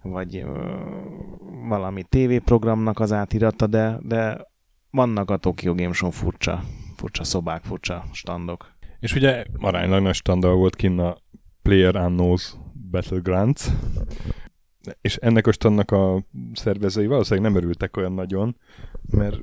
vagy 0.02 0.36
ö, 0.36 0.74
valami 1.68 2.02
tévéprogramnak 2.02 3.00
az 3.00 3.12
átirata, 3.12 3.66
de, 3.66 3.98
de 4.02 4.46
vannak 4.90 5.30
a 5.30 5.36
Tokyo 5.36 5.74
Game 5.74 5.92
Show 5.92 6.10
furcsa, 6.10 6.62
furcsa 6.96 7.24
szobák, 7.24 7.62
furcsa 7.64 8.04
standok. 8.12 8.72
És 9.00 9.14
ugye 9.14 9.44
aránylag 9.58 10.02
nagy 10.02 10.14
standard 10.14 10.56
volt 10.56 10.76
kinn 10.76 10.98
a 10.98 11.16
Player 11.62 11.96
Unknowns 11.96 12.54
Battlegrounds, 12.90 13.68
és 15.00 15.16
ennek 15.16 15.46
a 15.46 15.52
standnak 15.52 15.90
a 15.90 16.24
szervezői 16.52 17.06
valószínűleg 17.06 17.52
nem 17.52 17.62
örültek 17.62 17.96
olyan 17.96 18.12
nagyon, 18.12 18.56
mert 19.10 19.40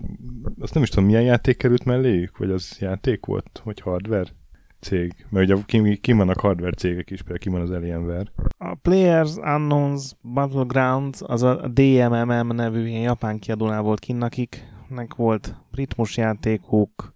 azt 0.60 0.74
nem 0.74 0.84
is 0.84 0.89
tudom, 0.89 1.05
milyen 1.05 1.24
játék 1.24 1.58
került 1.58 1.86
melléjük, 1.86 2.38
vagy 2.38 2.51
az 2.51 2.78
játék 2.80 3.26
volt, 3.26 3.62
vagy 3.64 3.80
hardware 3.80 4.36
cég. 4.80 5.25
Mert 5.30 5.49
ugye 5.49 5.61
kim, 5.65 5.97
kim 6.01 6.17
vannak 6.17 6.39
hardware 6.39 6.71
cégek 6.71 7.09
is, 7.09 7.19
például 7.19 7.39
kim 7.39 7.51
van 7.51 7.61
az 7.61 7.71
Alienware. 7.71 8.32
A 8.57 8.75
Players 8.75 9.36
Unknowns 9.36 10.11
Battlegrounds 10.34 11.21
az 11.21 11.43
a 11.43 11.67
DMMM 11.67 12.55
nevű 12.55 12.88
ilyen 12.88 13.01
japán 13.01 13.39
kiadónál 13.39 13.82
volt 13.82 13.99
kinn, 13.99 14.21
akiknek 14.21 15.15
volt 15.15 15.55
ritmusjátékuk, 15.71 17.15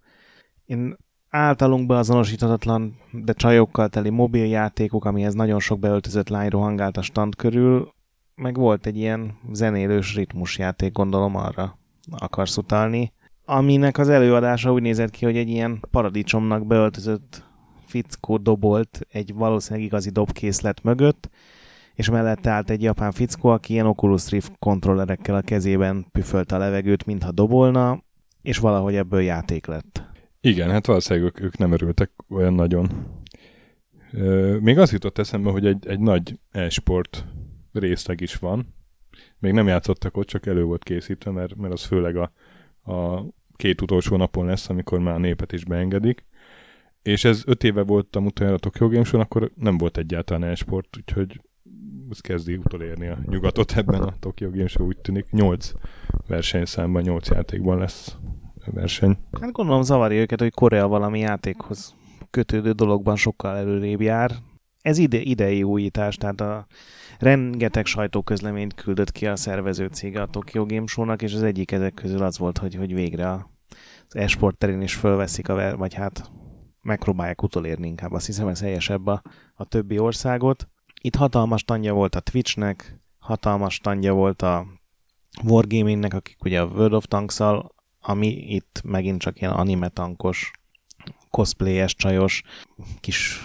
én 0.64 0.96
általunk 1.28 1.86
beazonosíthatatlan, 1.86 2.96
de 3.10 3.32
csajokkal 3.32 3.88
teli 3.88 4.10
mobiljátékok, 4.10 5.04
amihez 5.04 5.34
nagyon 5.34 5.60
sok 5.60 5.78
beöltözött 5.78 6.28
lány 6.28 6.48
rohangált 6.48 6.96
a 6.96 7.02
stand 7.02 7.36
körül, 7.36 7.92
meg 8.34 8.56
volt 8.56 8.86
egy 8.86 8.96
ilyen 8.96 9.38
zenélős 9.52 10.14
ritmusjáték, 10.14 10.92
gondolom 10.92 11.36
arra 11.36 11.78
akarsz 12.18 12.56
utalni, 12.56 13.12
aminek 13.44 13.98
az 13.98 14.08
előadása 14.08 14.72
úgy 14.72 14.82
nézett 14.82 15.10
ki, 15.10 15.24
hogy 15.24 15.36
egy 15.36 15.48
ilyen 15.48 15.84
paradicsomnak 15.90 16.66
beöltözött 16.66 17.44
fickó 17.92 18.36
dobolt 18.36 19.00
egy 19.08 19.34
valószínűleg 19.34 19.86
igazi 19.86 20.10
dobkészlet 20.10 20.82
mögött, 20.82 21.30
és 21.94 22.10
mellette 22.10 22.50
állt 22.50 22.70
egy 22.70 22.82
japán 22.82 23.12
fickó, 23.12 23.48
aki 23.48 23.72
ilyen 23.72 23.86
Oculus 23.86 24.30
Rift 24.30 24.52
kontrollerekkel 24.58 25.34
a 25.34 25.40
kezében 25.40 26.06
püfölte 26.12 26.54
a 26.54 26.58
levegőt, 26.58 27.06
mintha 27.06 27.32
dobolna, 27.32 28.02
és 28.42 28.58
valahogy 28.58 28.94
ebből 28.94 29.20
játék 29.20 29.66
lett. 29.66 30.02
Igen, 30.40 30.70
hát 30.70 30.86
valószínűleg 30.86 31.28
ők, 31.28 31.40
ők 31.40 31.58
nem 31.58 31.72
örültek 31.72 32.10
olyan 32.28 32.54
nagyon. 32.54 32.90
Még 34.60 34.78
az 34.78 34.92
jutott 34.92 35.18
eszembe, 35.18 35.50
hogy 35.50 35.66
egy, 35.66 35.86
egy 35.86 36.00
nagy 36.00 36.38
e-sport 36.50 37.24
részleg 37.72 38.20
is 38.20 38.34
van. 38.34 38.74
Még 39.38 39.52
nem 39.52 39.66
játszottak 39.66 40.16
ott, 40.16 40.26
csak 40.26 40.46
elő 40.46 40.64
volt 40.64 40.82
készítve, 40.82 41.30
mert, 41.30 41.56
mert 41.56 41.72
az 41.72 41.84
főleg 41.84 42.16
a, 42.16 42.32
a 42.92 43.26
két 43.56 43.80
utolsó 43.80 44.16
napon 44.16 44.46
lesz, 44.46 44.68
amikor 44.68 44.98
már 44.98 45.14
a 45.14 45.18
népet 45.18 45.52
is 45.52 45.64
beengedik. 45.64 46.24
És 47.02 47.24
ez 47.24 47.42
öt 47.46 47.64
éve 47.64 47.82
volt 47.82 48.16
a 48.16 48.20
utoljára 48.20 48.56
a 48.56 48.60
Tokyo 48.60 48.88
Game 48.88 49.04
akkor 49.10 49.50
nem 49.54 49.78
volt 49.78 49.98
egyáltalán 49.98 50.50
e-sport, 50.50 50.96
úgyhogy 50.96 51.40
ez 52.10 52.20
kezdi 52.20 52.56
utolérni 52.56 53.06
a 53.06 53.18
nyugatot 53.26 53.72
ebben 53.76 54.02
a 54.02 54.18
Tokyo 54.18 54.50
Game 54.50 54.66
Show, 54.66 54.86
úgy 54.86 54.96
tűnik. 54.96 55.30
Nyolc 55.30 55.72
versenyszámban, 56.26 57.02
nyolc 57.02 57.28
játékban 57.28 57.78
lesz 57.78 58.16
verseny. 58.64 59.18
Hát 59.40 59.52
gondolom 59.52 59.82
zavarja 59.82 60.20
őket, 60.20 60.40
hogy 60.40 60.52
Korea 60.52 60.88
valami 60.88 61.18
játékhoz 61.18 61.94
kötődő 62.30 62.72
dologban 62.72 63.16
sokkal 63.16 63.56
előrébb 63.56 64.00
jár. 64.00 64.30
Ez 64.82 64.98
ide, 64.98 65.20
idei 65.20 65.62
újítás, 65.62 66.16
tehát 66.16 66.40
a 66.40 66.66
rengeteg 67.18 67.86
sajtóközleményt 67.86 68.74
küldött 68.74 69.12
ki 69.12 69.26
a 69.26 69.36
szervező 69.36 69.86
cége 69.86 70.22
a 70.22 70.26
Tokyo 70.26 70.66
Game 70.66 70.86
Show-nak, 70.86 71.22
és 71.22 71.34
az 71.34 71.42
egyik 71.42 71.72
ezek 71.72 71.94
közül 71.94 72.22
az 72.22 72.38
volt, 72.38 72.58
hogy, 72.58 72.74
hogy 72.74 72.94
végre 72.94 73.32
az 74.08 74.16
e-sport 74.16 74.56
terén 74.56 74.82
is 74.82 74.94
fölveszik, 74.94 75.48
a, 75.48 75.76
vagy 75.76 75.94
hát 75.94 76.30
megpróbálják 76.82 77.42
utolérni 77.42 77.86
inkább, 77.86 78.12
azt 78.12 78.26
hiszem 78.26 78.48
ez 78.48 78.60
helyesebb 78.60 79.06
a, 79.06 79.22
a 79.54 79.64
többi 79.64 79.98
országot. 79.98 80.68
Itt 81.00 81.16
hatalmas 81.16 81.64
tanja 81.64 81.92
volt 81.92 82.14
a 82.14 82.20
Twitchnek, 82.20 83.00
hatalmas 83.18 83.78
tanja 83.78 84.12
volt 84.12 84.42
a 84.42 84.66
Wargamingnek, 85.44 86.14
akik 86.14 86.36
ugye 86.44 86.60
a 86.60 86.66
World 86.66 86.92
of 86.92 87.04
tanks 87.04 87.40
ami 88.04 88.26
itt 88.26 88.80
megint 88.84 89.20
csak 89.20 89.40
ilyen 89.40 89.52
anime 89.52 89.88
tankos, 89.88 90.50
cosplayes, 91.30 91.94
csajos 91.94 92.42
kis 93.00 93.40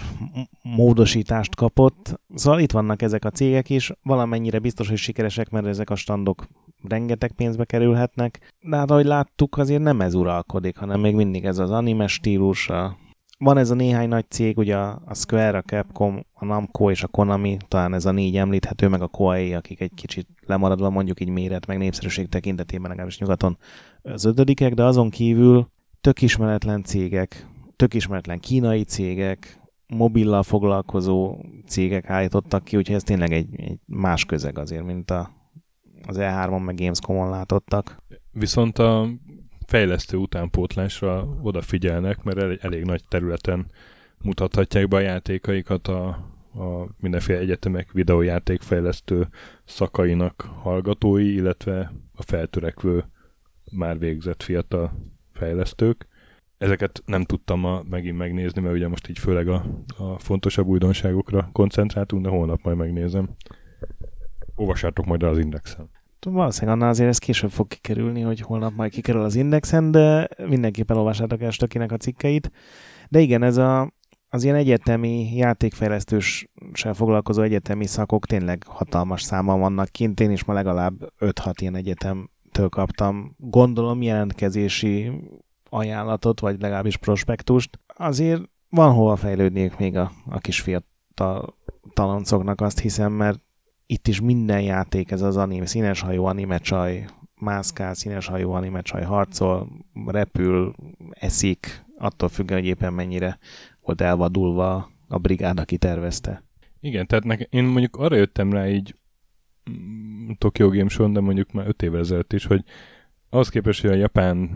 módosítást 0.62 1.54
kapott. 1.54 2.20
Szóval 2.34 2.60
itt 2.60 2.72
vannak 2.72 3.02
ezek 3.02 3.24
a 3.24 3.30
cégek 3.30 3.70
is, 3.70 3.92
valamennyire 4.02 4.58
biztos, 4.58 4.88
hogy 4.88 4.98
sikeresek, 4.98 5.50
mert 5.50 5.66
ezek 5.66 5.90
a 5.90 5.94
standok 5.94 6.48
rengeteg 6.88 7.32
pénzbe 7.32 7.64
kerülhetnek, 7.64 8.54
de 8.60 8.76
hát 8.76 8.90
ahogy 8.90 9.04
láttuk, 9.04 9.56
azért 9.56 9.82
nem 9.82 10.00
ez 10.00 10.14
uralkodik, 10.14 10.76
hanem 10.76 11.00
még 11.00 11.14
mindig 11.14 11.44
ez 11.44 11.58
az 11.58 11.70
anime 11.70 12.06
stílus, 12.06 12.68
a 12.68 12.96
van 13.38 13.58
ez 13.58 13.70
a 13.70 13.74
néhány 13.74 14.08
nagy 14.08 14.30
cég, 14.30 14.58
ugye 14.58 14.76
a 14.76 15.14
Square, 15.14 15.58
a 15.58 15.62
Capcom, 15.62 16.26
a 16.32 16.44
Namco 16.44 16.90
és 16.90 17.02
a 17.02 17.08
Konami, 17.08 17.56
talán 17.68 17.94
ez 17.94 18.04
a 18.04 18.10
négy 18.10 18.36
említhető, 18.36 18.88
meg 18.88 19.02
a 19.02 19.06
Koei, 19.06 19.54
akik 19.54 19.80
egy 19.80 19.94
kicsit 19.94 20.28
lemaradva 20.46 20.90
mondjuk 20.90 21.20
így 21.20 21.28
méret, 21.28 21.66
meg 21.66 21.78
népszerűség 21.78 22.28
tekintetében 22.28 22.88
legalábbis 22.88 23.18
nyugaton 23.18 23.58
az 24.02 24.24
ötödikek, 24.24 24.74
de 24.74 24.84
azon 24.84 25.10
kívül 25.10 25.70
tök 26.00 26.22
ismeretlen 26.22 26.82
cégek, 26.82 27.46
tök 27.76 27.94
ismeretlen 27.94 28.40
kínai 28.40 28.82
cégek, 28.82 29.60
mobillal 29.86 30.42
foglalkozó 30.42 31.38
cégek 31.66 32.10
állítottak 32.10 32.64
ki, 32.64 32.76
úgyhogy 32.76 32.96
ez 32.96 33.02
tényleg 33.02 33.32
egy, 33.32 33.60
egy 33.60 33.78
más 33.86 34.24
közeg 34.24 34.58
azért, 34.58 34.84
mint 34.84 35.10
a, 35.10 35.30
az 36.06 36.16
E3-on 36.20 36.64
meg 36.64 36.76
Gamescom-on 36.76 37.30
látottak. 37.30 38.02
Viszont 38.32 38.78
a 38.78 39.08
fejlesztő 39.68 40.16
utánpótlásra 40.16 41.28
odafigyelnek, 41.42 42.22
mert 42.22 42.38
elég, 42.38 42.58
elég 42.62 42.84
nagy 42.84 43.02
területen 43.08 43.70
mutathatják 44.22 44.88
be 44.88 44.96
a 44.96 45.00
játékaikat 45.00 45.88
a, 45.88 46.06
a 46.54 46.88
mindenféle 46.96 47.38
egyetemek 47.38 47.92
videójátékfejlesztő 47.92 49.28
szakainak 49.64 50.40
hallgatói, 50.40 51.34
illetve 51.34 51.92
a 52.14 52.22
feltörekvő 52.22 53.04
már 53.72 53.98
végzett 53.98 54.42
fiatal 54.42 54.92
fejlesztők. 55.32 56.06
Ezeket 56.58 57.02
nem 57.06 57.24
tudtam 57.24 57.60
ma 57.60 57.82
megint 57.88 58.18
megnézni, 58.18 58.60
mert 58.60 58.74
ugye 58.74 58.88
most 58.88 59.08
így 59.08 59.18
főleg 59.18 59.48
a, 59.48 59.64
a 59.98 60.18
fontosabb 60.18 60.66
újdonságokra 60.66 61.48
koncentráltunk, 61.52 62.22
de 62.22 62.28
holnap 62.28 62.62
majd 62.62 62.76
megnézem. 62.76 63.28
Olvassátok 64.54 65.04
majd 65.04 65.22
az 65.22 65.38
indexen. 65.38 65.90
Valószínűleg 66.24 66.76
annál 66.76 66.88
azért 66.90 67.08
ez 67.08 67.18
később 67.18 67.50
fog 67.50 67.68
kikerülni, 67.68 68.20
hogy 68.20 68.40
holnap 68.40 68.72
majd 68.76 68.90
kikerül 68.90 69.22
az 69.22 69.34
indexen, 69.34 69.90
de 69.90 70.28
mindenképpen 70.46 70.96
olvassátok 70.96 71.42
el 71.42 71.50
Stökinek 71.50 71.92
a 71.92 71.96
cikkeit. 71.96 72.50
De 73.08 73.20
igen, 73.20 73.42
ez 73.42 73.56
a, 73.56 73.92
az 74.28 74.44
ilyen 74.44 74.56
egyetemi 74.56 75.36
játékfejlesztőssel 75.36 76.94
foglalkozó 76.94 77.42
egyetemi 77.42 77.86
szakok 77.86 78.26
tényleg 78.26 78.62
hatalmas 78.66 79.22
száma 79.22 79.58
vannak 79.58 79.88
kint. 79.88 80.20
Én 80.20 80.30
is 80.30 80.44
ma 80.44 80.52
legalább 80.52 81.12
5-6 81.20 81.52
ilyen 81.60 81.76
egyetemtől 81.76 82.68
kaptam, 82.68 83.34
gondolom 83.36 84.02
jelentkezési 84.02 85.10
ajánlatot, 85.70 86.40
vagy 86.40 86.60
legalábbis 86.60 86.96
prospektust. 86.96 87.78
Azért 87.86 88.42
van 88.70 88.92
hova 88.92 89.16
fejlődniük 89.16 89.78
még 89.78 89.96
a, 89.96 90.12
a 90.28 90.38
kis 90.38 90.60
fiatal 90.60 91.56
taloncoknak, 91.92 92.60
azt 92.60 92.80
hiszem, 92.80 93.12
mert 93.12 93.40
itt 93.90 94.08
is 94.08 94.20
minden 94.20 94.60
játék, 94.60 95.10
ez 95.10 95.22
az 95.22 95.36
anime, 95.36 95.66
színes 95.66 96.00
hajó 96.00 96.24
anime 96.24 96.58
csaj, 96.58 97.06
mászkál, 97.34 97.94
színes 97.94 98.26
hajó 98.26 98.52
anime 98.52 98.80
csaj 98.80 99.02
harcol, 99.02 99.68
repül, 100.06 100.74
eszik, 101.10 101.84
attól 101.98 102.28
függően, 102.28 102.60
hogy 102.60 102.68
éppen 102.68 102.92
mennyire 102.92 103.38
volt 103.80 104.00
elvadulva 104.00 104.90
a 105.08 105.18
brigád, 105.18 105.60
aki 105.60 105.76
tervezte. 105.76 106.42
Igen, 106.80 107.06
tehát 107.06 107.24
nekem, 107.24 107.46
én 107.50 107.64
mondjuk 107.64 107.96
arra 107.96 108.16
jöttem 108.16 108.52
rá 108.52 108.68
így 108.68 108.94
mm, 109.70 110.30
Tokyo 110.38 110.68
Game 110.68 110.88
Show, 110.88 111.12
de 111.12 111.20
mondjuk 111.20 111.52
már 111.52 111.66
öt 111.66 111.82
évvel 111.82 112.00
ezelőtt 112.00 112.32
is, 112.32 112.46
hogy 112.46 112.64
az 113.30 113.48
képest, 113.48 113.80
hogy 113.80 113.90
a 113.90 113.94
Japán 113.94 114.50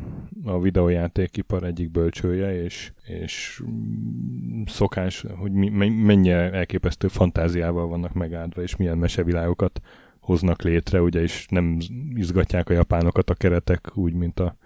a 0.44 0.60
videójátékipar 0.60 1.64
egyik 1.64 1.90
bölcsője, 1.90 2.62
és, 2.62 2.92
és 3.04 3.62
szokás, 4.66 5.24
hogy 5.36 5.52
mennyire 5.92 6.52
elképesztő 6.52 7.08
fantáziával 7.08 7.86
vannak 7.86 8.12
megáldva, 8.12 8.62
és 8.62 8.76
milyen 8.76 8.98
mesevilágokat 8.98 9.80
hoznak 10.20 10.62
létre, 10.62 11.02
ugye, 11.02 11.20
és 11.20 11.46
nem 11.48 11.78
izgatják 12.14 12.68
a 12.68 12.72
japánokat 12.72 13.30
a 13.30 13.34
keretek 13.34 13.96
úgy, 13.96 14.14
mint 14.14 14.40
a, 14.40 14.56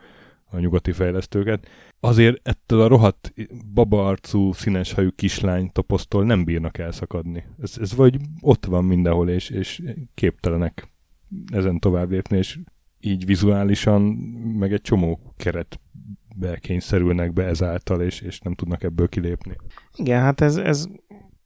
a 0.44 0.58
nyugati 0.58 0.92
fejlesztőket. 0.92 1.68
Azért 2.00 2.48
ettől 2.48 2.80
a 2.80 2.86
rohadt 2.86 3.34
babaarcú, 3.74 4.52
színeshajú 4.52 5.10
kislány 5.14 5.72
toposztól 5.72 6.24
nem 6.24 6.44
bírnak 6.44 6.78
elszakadni. 6.78 7.44
Ez, 7.62 7.76
ez 7.80 7.94
vagy 7.94 8.16
ott 8.40 8.64
van 8.64 8.84
mindenhol, 8.84 9.28
és, 9.28 9.50
és 9.50 9.82
képtelenek 10.14 10.88
ezen 11.52 11.78
tovább 11.78 12.10
lépni, 12.10 12.36
és 12.36 12.58
így 13.06 13.26
vizuálisan, 13.26 14.02
meg 14.58 14.72
egy 14.72 14.80
csomó 14.80 15.20
keret 15.36 15.80
kényszerülnek 16.60 17.32
be 17.32 17.44
ezáltal, 17.44 18.02
és, 18.02 18.20
és 18.20 18.40
nem 18.40 18.54
tudnak 18.54 18.82
ebből 18.82 19.08
kilépni. 19.08 19.56
Igen, 19.96 20.20
hát 20.20 20.40
ez, 20.40 20.56
ez 20.56 20.86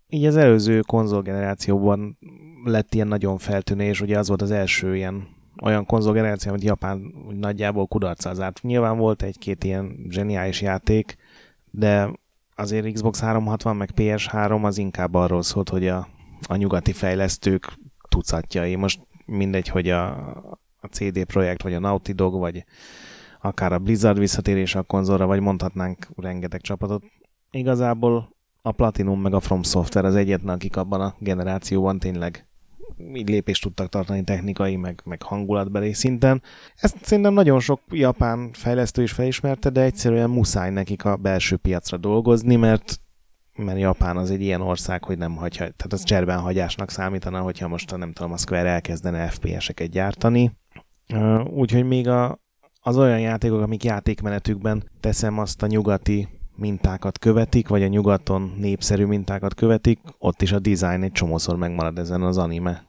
így 0.08 0.24
az 0.24 0.36
előző 0.36 0.80
konzolgenerációban 0.80 2.18
lett 2.64 2.94
ilyen 2.94 3.08
nagyon 3.08 3.38
feltűnő, 3.38 3.84
és 3.84 4.00
ugye 4.00 4.18
az 4.18 4.28
volt 4.28 4.42
az 4.42 4.50
első 4.50 4.96
ilyen 4.96 5.38
olyan 5.62 5.86
konzolgeneráció, 5.86 6.50
amit 6.50 6.64
Japán 6.64 7.14
úgy 7.28 7.36
nagyjából 7.36 7.86
kudarccal 7.86 8.34
zárt. 8.34 8.62
Nyilván 8.62 8.98
volt 8.98 9.22
egy-két 9.22 9.64
ilyen 9.64 10.06
zseniális 10.08 10.61
játék, 10.61 11.16
de 11.70 12.11
azért 12.54 12.92
Xbox 12.92 13.20
360 13.20 13.76
meg 13.76 13.90
PS3 13.96 14.62
az 14.62 14.78
inkább 14.78 15.14
arról 15.14 15.42
szólt, 15.42 15.68
hogy 15.68 15.88
a, 15.88 16.08
a 16.48 16.56
nyugati 16.56 16.92
fejlesztők 16.92 17.72
tucatjai. 18.08 18.74
Most 18.74 19.00
mindegy, 19.26 19.68
hogy 19.68 19.88
a, 19.88 20.59
a 20.81 20.87
CD 20.87 21.24
Projekt, 21.24 21.62
vagy 21.62 21.74
a 21.74 21.78
Naughty 21.78 22.12
Dog, 22.12 22.39
vagy 22.39 22.64
akár 23.41 23.72
a 23.72 23.78
Blizzard 23.78 24.18
visszatérés 24.18 24.74
a 24.74 24.83
konzolra, 24.83 25.26
vagy 25.26 25.41
mondhatnánk 25.41 26.09
rengeteg 26.16 26.61
csapatot. 26.61 27.05
Igazából 27.51 28.37
a 28.62 28.72
Platinum 28.72 29.20
meg 29.20 29.35
a 29.35 29.41
From 29.41 29.62
Software 29.62 30.09
az 30.09 30.14
egyetlen, 30.14 30.55
akik 30.55 30.76
abban 30.76 31.01
a 31.01 31.14
generációban 31.18 31.99
tényleg 31.99 32.45
így 33.14 33.28
lépést 33.28 33.62
tudtak 33.62 33.89
tartani 33.89 34.24
technikai, 34.24 34.76
meg, 34.76 35.01
meg 35.05 35.22
hangulatbeli 35.22 35.93
szinten. 35.93 36.43
Ezt 36.74 36.97
szerintem 37.05 37.33
nagyon 37.33 37.61
sok 37.61 37.81
japán 37.91 38.51
fejlesztő 38.53 39.03
is 39.03 39.12
felismerte, 39.12 39.70
de 39.70 39.81
egyszerűen 39.81 40.31
muszáj 40.31 40.70
nekik 40.70 41.05
a 41.05 41.16
belső 41.16 41.57
piacra 41.57 41.97
dolgozni, 41.97 42.57
mert 42.57 43.01
mert 43.64 43.78
Japán 43.78 44.16
az 44.16 44.30
egy 44.30 44.40
ilyen 44.40 44.61
ország, 44.61 45.04
hogy 45.04 45.18
nem 45.18 45.36
hagyja, 45.36 45.58
tehát 45.58 45.92
az 45.92 46.02
cserben 46.02 46.38
hagyásnak 46.38 46.90
számítana, 46.90 47.40
hogyha 47.40 47.68
most 47.68 47.96
nem 47.96 48.12
tudom, 48.12 48.32
a 48.32 48.36
Square 48.36 48.68
elkezdene 48.68 49.28
FPS-eket 49.28 49.90
gyártani. 49.90 50.56
Úgyhogy 51.44 51.84
még 51.84 52.08
a, 52.08 52.40
az 52.80 52.96
olyan 52.96 53.20
játékok, 53.20 53.61
amik 53.61 53.84
játékmenetükben 53.84 54.90
teszem 55.00 55.38
azt 55.38 55.62
a 55.62 55.66
nyugati 55.66 56.28
mintákat 56.56 57.18
követik, 57.18 57.68
vagy 57.68 57.82
a 57.82 57.86
nyugaton 57.86 58.54
népszerű 58.58 59.04
mintákat 59.04 59.54
követik, 59.54 59.98
ott 60.18 60.42
is 60.42 60.52
a 60.52 60.58
design 60.58 61.02
egy 61.02 61.12
csomószor 61.12 61.56
megmarad 61.56 61.98
ezen 61.98 62.22
az 62.22 62.38
anime 62.38 62.84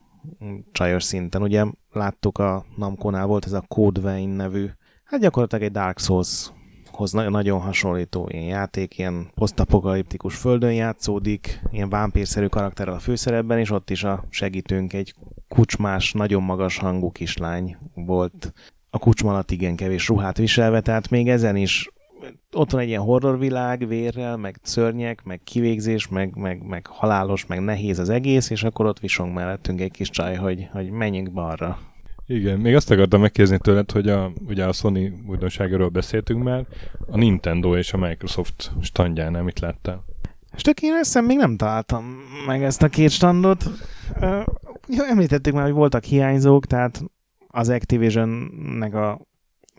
csajos 0.72 1.02
szinten. 1.04 1.42
Ugye 1.42 1.64
láttuk 1.92 2.38
a 2.38 2.64
Namco-nál 2.76 3.26
volt 3.26 3.44
ez 3.44 3.52
a 3.52 3.64
Code 3.68 4.00
Vein 4.00 4.28
nevű, 4.28 4.66
hát 5.04 5.20
gyakorlatilag 5.20 5.64
egy 5.64 5.72
Dark 5.72 5.98
Souls 5.98 6.52
hoz 6.94 7.12
nagyon 7.12 7.60
hasonlító 7.60 8.28
ilyen 8.32 8.46
játék, 8.46 8.98
ilyen 8.98 9.30
posztapokaliptikus 9.34 10.36
földön 10.36 10.72
játszódik, 10.72 11.60
ilyen 11.70 11.88
vámpírszerű 11.88 12.46
karakterrel 12.46 12.94
a 12.94 12.98
főszerepben, 12.98 13.58
és 13.58 13.70
ott 13.70 13.90
is 13.90 14.04
a 14.04 14.24
segítőnk 14.28 14.92
egy 14.92 15.14
kucsmás, 15.48 16.12
nagyon 16.12 16.42
magas 16.42 16.78
hangú 16.78 17.10
kislány 17.10 17.76
volt. 17.94 18.52
A 18.90 18.98
kucsma 18.98 19.30
alatt 19.30 19.50
igen 19.50 19.76
kevés 19.76 20.08
ruhát 20.08 20.36
viselve, 20.36 20.80
tehát 20.80 21.10
még 21.10 21.28
ezen 21.28 21.56
is 21.56 21.90
ott 22.52 22.70
van 22.70 22.80
egy 22.80 22.88
ilyen 22.88 23.00
horrorvilág, 23.00 23.88
vérrel, 23.88 24.36
meg 24.36 24.58
szörnyek, 24.62 25.22
meg 25.24 25.40
kivégzés, 25.44 26.08
meg, 26.08 26.36
meg, 26.36 26.62
meg 26.62 26.86
halálos, 26.86 27.46
meg 27.46 27.60
nehéz 27.60 27.98
az 27.98 28.08
egész, 28.08 28.50
és 28.50 28.62
akkor 28.62 28.86
ott 28.86 29.00
visong 29.00 29.34
mellettünk 29.34 29.80
egy 29.80 29.90
kis 29.90 30.10
csaj, 30.10 30.34
hogy, 30.34 30.68
hogy 30.72 30.90
menjünk 30.90 31.32
balra. 31.32 31.78
Igen, 32.26 32.58
még 32.58 32.74
azt 32.74 32.90
akartam 32.90 33.20
megkérdezni 33.20 33.58
tőled, 33.58 33.90
hogy 33.90 34.08
a, 34.08 34.32
ugye 34.46 34.64
a 34.64 34.72
Sony 34.72 35.24
újdonságáról 35.28 35.88
beszéltünk 35.88 36.42
már, 36.42 36.66
a 37.06 37.16
Nintendo 37.16 37.76
és 37.76 37.92
a 37.92 37.98
Microsoft 37.98 38.72
standjánál 38.80 39.42
mit 39.42 39.60
láttál? 39.60 40.04
És 40.56 40.62
tök 40.62 40.80
én 40.82 40.92
ezt 40.92 41.20
még 41.20 41.36
nem 41.36 41.56
találtam 41.56 42.04
meg 42.46 42.62
ezt 42.62 42.82
a 42.82 42.88
két 42.88 43.10
standot. 43.10 43.64
Uh, 44.20 44.44
említettük 45.08 45.54
már, 45.54 45.64
hogy 45.64 45.72
voltak 45.72 46.04
hiányzók, 46.04 46.66
tehát 46.66 47.02
az 47.48 47.68
Activision-nek 47.68 48.94
a 48.94 49.20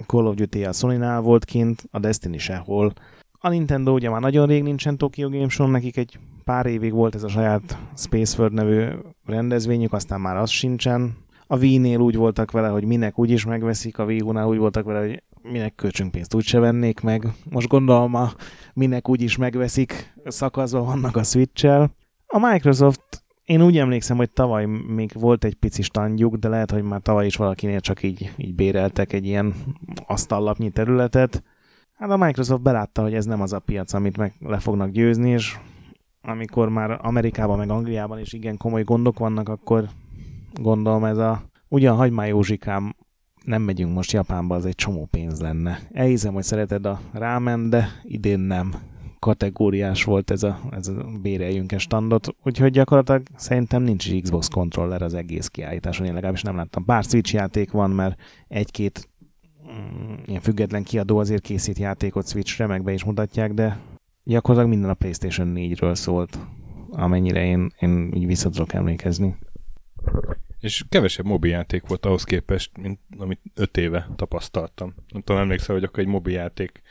Call 0.06 0.26
of 0.26 0.36
Duty 0.36 0.66
a 0.66 0.72
sony 0.72 1.22
volt 1.22 1.46
kint, 1.46 1.84
a 1.92 2.00
Destiny 2.00 2.38
sehol. 2.38 2.94
A 3.40 3.50
Nintendo 3.50 3.94
ugye 3.94 4.10
már 4.10 4.22
nagyon 4.22 4.48
rég 4.48 4.64
nincsen 4.64 4.98
Tokyo 4.98 5.30
Game 5.30 5.50
Show, 5.50 5.68
nekik 5.68 5.98
egy 5.98 6.20
pár 6.44 6.66
évig 6.66 6.92
volt 6.92 7.16
ez 7.16 7.24
a 7.24 7.28
saját 7.28 7.78
Space 7.96 8.38
World 8.38 8.54
nevű 8.54 8.86
rendezvényük, 9.26 9.94
aztán 9.94 10.22
már 10.22 10.38
az 10.38 10.50
sincsen. 10.50 11.23
A 11.48 11.58
Wii-nél 11.58 12.00
úgy 12.00 12.16
voltak 12.16 12.52
vele, 12.52 12.68
hogy 12.68 12.86
minek 12.86 13.20
úgy 13.20 13.30
is 13.30 13.46
megveszik, 13.46 13.98
a 13.98 14.04
Wii 14.04 14.22
úgy 14.22 14.58
voltak 14.58 14.86
vele, 14.86 15.00
hogy 15.00 15.24
minek 15.52 15.76
költsünk 15.76 16.12
pénzt, 16.12 16.34
úgyse 16.34 16.60
vennék 16.60 17.00
meg. 17.00 17.28
Most 17.50 17.68
gondolom 17.68 18.14
a 18.14 18.32
minek 18.74 19.10
úgy 19.10 19.22
is 19.22 19.38
megveszik, 19.38 20.14
szakaszban 20.26 20.86
vannak 20.86 21.16
a 21.16 21.24
Switch-el. 21.24 21.96
A 22.26 22.40
Microsoft 22.52 23.24
én 23.44 23.62
úgy 23.62 23.78
emlékszem, 23.78 24.18
hogy 24.18 24.32
tavaly 24.32 24.66
még 24.66 25.12
volt 25.14 25.44
egy 25.44 25.56
pici 25.56 25.82
standjuk, 25.82 26.36
de 26.36 26.48
lehet, 26.48 26.72
hogy 26.72 26.84
már 26.84 27.02
tavaly 27.02 27.26
is 27.26 27.36
valakinél 27.36 27.80
csak 27.80 28.04
így, 28.04 28.32
így 28.38 28.56
béreltek 28.56 29.14
egy 29.14 29.26
ilyen 29.26 29.54
asztallapnyi 30.06 30.70
területet. 30.70 31.44
Hát 31.94 32.10
a 32.10 32.18
Microsoft 32.18 32.62
belátta, 32.62 33.02
hogy 33.02 33.14
ez 33.14 33.26
nem 33.26 33.42
az 33.42 33.54
a 33.54 33.60
piac, 33.60 33.94
amit 33.94 34.18
meg 34.18 34.34
le 34.40 34.60
fognak 34.60 34.90
győzni, 34.90 35.30
és 35.30 35.58
amikor 36.22 36.70
már 36.70 37.00
Amerikában 37.02 37.58
meg 37.58 37.70
Angliában 37.70 38.20
is 38.20 38.34
igen 38.34 38.58
komoly 38.58 38.84
gondok 38.84 39.20
vannak, 39.20 39.50
akkor 39.50 39.86
gondolom 40.62 41.04
ez 41.04 41.18
a 41.18 41.44
ugyan 41.68 41.96
hagyd 41.96 42.14
már 42.14 42.28
Józsikám, 42.28 42.96
nem 43.46 43.62
megyünk 43.62 43.94
most 43.94 44.12
Japánba, 44.12 44.56
az 44.56 44.66
egy 44.66 44.76
csomó 44.76 45.08
pénz 45.12 45.42
lenne. 45.42 45.80
Elhiszem, 45.92 46.34
hogy 46.34 46.44
szereted 46.44 46.86
a 46.86 47.00
rámen, 47.12 47.70
de 47.70 47.88
idén 48.04 48.40
nem 48.40 48.74
kategóriás 49.20 50.04
volt 50.04 50.32
ez 50.32 50.44
a, 50.44 50.60
ez 50.72 50.88
a 50.88 51.06
béreljünk 51.22 51.74
standot, 51.78 52.36
úgyhogy 52.44 52.72
gyakorlatilag 52.72 53.24
szerintem 53.36 53.84
nincs 53.84 54.22
Xbox 54.22 54.48
controller 54.48 55.02
az 55.02 55.14
egész 55.14 55.48
kiállításon, 55.48 56.06
én 56.06 56.14
legalábbis 56.14 56.42
nem 56.42 56.56
láttam. 56.56 56.86
Pár 56.86 57.04
Switch 57.04 57.34
játék 57.34 57.72
van, 57.72 57.90
mert 57.90 58.20
egy-két 58.48 59.10
mm, 59.68 60.14
ilyen 60.26 60.42
független 60.42 60.84
kiadó 60.84 61.18
azért 61.18 61.42
készít 61.42 61.78
játékot 61.78 62.28
Switchre, 62.28 62.68
meg 62.68 62.84
be 62.84 62.94
is 62.94 63.04
mutatják, 63.04 63.54
de 63.54 63.80
gyakorlatilag 64.24 64.74
minden 64.74 64.90
a 64.90 64.94
PlayStation 64.94 65.54
4-ről 65.56 65.96
szólt, 65.96 66.40
amennyire 66.90 67.46
én, 67.46 67.72
én 67.80 68.12
így 68.14 68.26
vissza 68.26 68.50
tudok 68.50 68.74
emlékezni. 68.74 69.36
És 70.64 70.86
kevesebb 70.90 71.26
mobiljáték 71.26 71.88
volt 71.88 72.06
ahhoz 72.06 72.24
képest, 72.24 72.78
mint 72.78 73.00
amit 73.18 73.40
öt 73.56 73.78
éve 73.78 74.10
tapasztaltam. 74.16 74.94
Nem 75.08 75.22
tudom, 75.22 75.42
emlékszel, 75.42 75.76
hogy 75.76 75.84
akkor 75.84 76.00
egy 76.00 76.08
mobiljáték, 76.08 76.82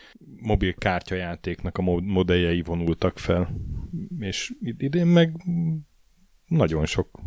mobil 0.41 0.75
kártyajátéknak 0.75 1.79
a 1.79 1.83
modelljei 2.01 2.62
vonultak 2.62 3.18
fel. 3.18 3.55
És 4.18 4.53
idén 4.61 5.07
meg 5.07 5.37
nagyon 6.47 6.87
sok 6.87 7.20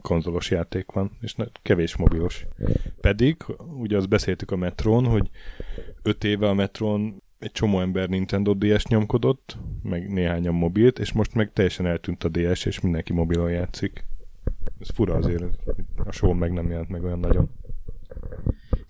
konzolos 0.00 0.50
játék 0.50 0.90
van, 0.92 1.18
és 1.20 1.34
kevés 1.62 1.96
mobilos. 1.96 2.46
Pedig, 3.00 3.36
ugye 3.58 3.96
azt 3.96 4.08
beszéltük 4.08 4.50
a 4.50 4.56
Metron, 4.56 5.04
hogy 5.04 5.30
öt 6.02 6.24
éve 6.24 6.48
a 6.48 6.54
Metron 6.54 7.22
egy 7.38 7.52
csomó 7.52 7.80
ember 7.80 8.08
Nintendo 8.08 8.54
DS 8.54 8.86
nyomkodott, 8.86 9.58
meg 9.82 10.12
néhányan 10.12 10.54
mobilt, 10.54 10.98
és 10.98 11.12
most 11.12 11.34
meg 11.34 11.52
teljesen 11.52 11.86
eltűnt 11.86 12.24
a 12.24 12.28
DS, 12.28 12.64
és 12.64 12.80
mindenki 12.80 13.12
mobilon 13.12 13.50
játszik. 13.50 14.04
Ez 14.78 14.88
fura 14.94 15.14
azért, 15.14 15.44
a 16.04 16.12
show 16.12 16.32
meg 16.32 16.52
nem 16.52 16.70
jelent 16.70 16.88
meg 16.88 17.04
olyan 17.04 17.18
nagyon. 17.18 17.50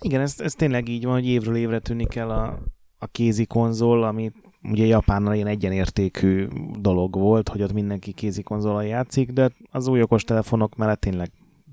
Igen, 0.00 0.20
ez, 0.20 0.40
ez 0.40 0.52
tényleg 0.52 0.88
így 0.88 1.04
van, 1.04 1.14
hogy 1.14 1.26
évről 1.26 1.56
évre 1.56 1.78
tűnik 1.78 2.14
el 2.14 2.30
a, 2.30 2.62
a 2.98 3.06
kézi 3.06 3.46
konzol, 3.46 4.04
ami 4.04 4.32
ugye 4.62 4.86
Japánnal 4.86 5.34
ilyen 5.34 5.46
egyenértékű 5.46 6.46
dolog 6.78 7.14
volt, 7.14 7.48
hogy 7.48 7.62
ott 7.62 7.72
mindenki 7.72 8.12
kézi 8.12 8.42
konzolal 8.42 8.84
játszik, 8.84 9.30
de 9.30 9.50
az 9.70 9.86
új 9.86 10.02
okos 10.02 10.24
telefonok 10.24 10.76
mellett 10.76 11.00
tényleg 11.00 11.30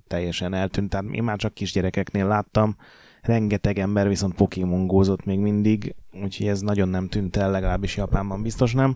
teljesen 0.08 0.54
eltűnt. 0.54 0.90
Tehát 0.90 1.06
én 1.12 1.24
már 1.24 1.38
csak 1.38 1.54
kisgyerekeknél 1.54 2.28
láttam, 2.28 2.76
rengeteg 3.22 3.80
ember 3.80 4.08
viszont 4.08 4.36
Pokémon 4.36 4.88
gózott 4.88 5.26
még 5.26 5.40
mindig, 5.40 5.96
úgyhogy 6.24 6.48
ez 6.48 6.62
nagyon 6.62 6.90
nem 6.90 7.08
tűnt 7.08 7.36
el, 7.36 7.52
legalábbis 7.52 7.98
Japánban 7.98 8.42
biztos 8.42 8.74
nem. 8.74 8.96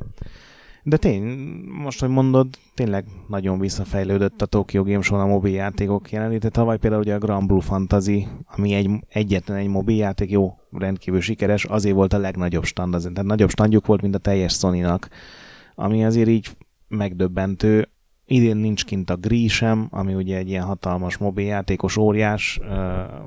De 0.88 0.98
tény, 0.98 1.24
most, 1.84 2.00
hogy 2.00 2.10
mondod, 2.10 2.48
tényleg 2.74 3.06
nagyon 3.28 3.60
visszafejlődött 3.60 4.42
a 4.42 4.46
Tokyo 4.46 4.84
Game 4.84 5.02
Show 5.02 5.20
a 5.20 5.26
mobil 5.26 5.54
játékok 5.54 6.12
jelenléte. 6.12 6.50
Tavaly 6.50 6.78
például 6.78 7.02
ugye 7.02 7.14
a 7.14 7.20
Grand 7.20 7.48
Blue 7.48 7.62
Fantasy, 7.62 8.28
ami 8.46 8.74
egy, 8.74 8.90
egyetlen 9.08 9.58
egy 9.58 9.68
mobil 9.68 9.96
játék, 9.96 10.32
jó, 10.32 10.58
rendkívül 10.72 11.22
sikeres, 11.22 11.64
azért 11.66 11.96
volt 11.96 12.14
a 12.14 12.18
legnagyobb 12.18 12.64
stand, 12.64 12.94
azért, 12.94 13.14
tehát 13.14 13.30
nagyobb 13.30 13.50
standjuk 13.50 13.86
volt, 13.86 14.02
mint 14.02 14.16
a 14.16 14.18
teljes 14.18 14.54
Sony-nak, 14.54 15.10
ami 15.76 16.06
azért 16.06 16.30
így 16.30 16.48
megdöbbentő. 16.88 17.90
Idén 18.28 18.57
nincs 18.57 18.86
kint 18.86 19.09
a 19.09 19.15
Gri 19.15 19.47
sem, 19.47 19.88
ami 19.91 20.13
ugye 20.13 20.38
egy 20.38 20.49
ilyen 20.49 20.63
hatalmas 20.63 21.17
mobiljátékos 21.17 21.97
óriás, 21.97 22.59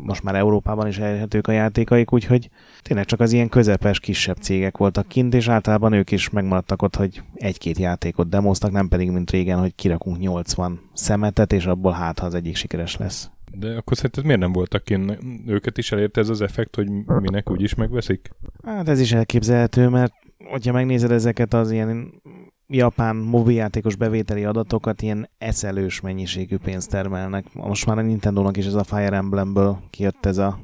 most 0.01 0.22
már 0.22 0.34
Európában 0.34 0.86
is 0.86 0.99
elérhetők 0.99 1.46
a 1.46 1.53
játékaik, 1.53 2.12
úgyhogy 2.12 2.51
tényleg 2.82 3.05
csak 3.05 3.20
az 3.20 3.32
ilyen 3.32 3.49
közepes, 3.49 4.01
kisebb 4.01 4.36
cégek 4.36 4.76
voltak 4.76 5.09
kint, 5.09 5.34
és 5.34 5.49
általában 5.49 5.92
ők 5.92 6.11
is 6.11 6.30
megmaradtak 6.30 6.82
ott, 6.82 6.96
hogy 6.96 7.22
egy-két 7.34 7.78
játékot 7.78 8.28
demoztak, 8.28 8.70
nem 8.70 8.88
pedig, 8.88 9.11
mint 9.11 9.30
régen, 9.30 9.59
hogy 9.59 9.74
kirakunk 9.74 10.18
80 10.18 10.80
szemetet, 10.92 11.53
és 11.53 11.66
abból 11.66 11.92
hát, 11.92 12.18
ha 12.18 12.26
az 12.26 12.34
egyik 12.34 12.57
sikeres 12.57 12.96
lesz. 12.96 13.30
De 13.53 13.76
akkor 13.76 13.96
szerinted 13.96 14.24
miért 14.24 14.40
nem 14.40 14.53
voltak 14.53 14.84
kint? 14.84 15.18
Őket 15.46 15.78
is 15.78 15.92
elérte 15.92 16.20
ez 16.20 16.28
az 16.28 16.40
effekt, 16.40 16.74
hogy 16.74 16.88
minek 17.07 17.51
úgyis 17.51 17.74
megveszik? 17.74 18.30
Hát 18.64 18.88
ez 18.88 19.01
is 19.01 19.12
elképzelhető, 19.12 19.88
mert 19.88 20.12
hogyha 20.51 20.72
megnézed 20.72 21.11
ezeket 21.11 21.55
az 21.55 21.70
ilyen 21.70 22.22
japán 22.69 23.16
mobiljátékos 23.16 23.97
bevételi 23.97 24.45
adatokat 24.45 25.03
ilyen 25.03 25.29
eszelős 25.39 26.01
mennyiségű 26.01 26.57
pénzt 26.57 26.91
termelnek. 26.91 27.55
Most 27.55 27.87
már 27.87 27.99
a 27.99 28.03
Nintendo-nak 28.03 28.57
is 28.57 28.66
ez 28.66 28.75
a 28.75 28.85
Fire 28.85 29.16
Emblemből 29.16 29.79
kijött 29.91 30.27
ez 30.27 30.39
a 30.39 30.59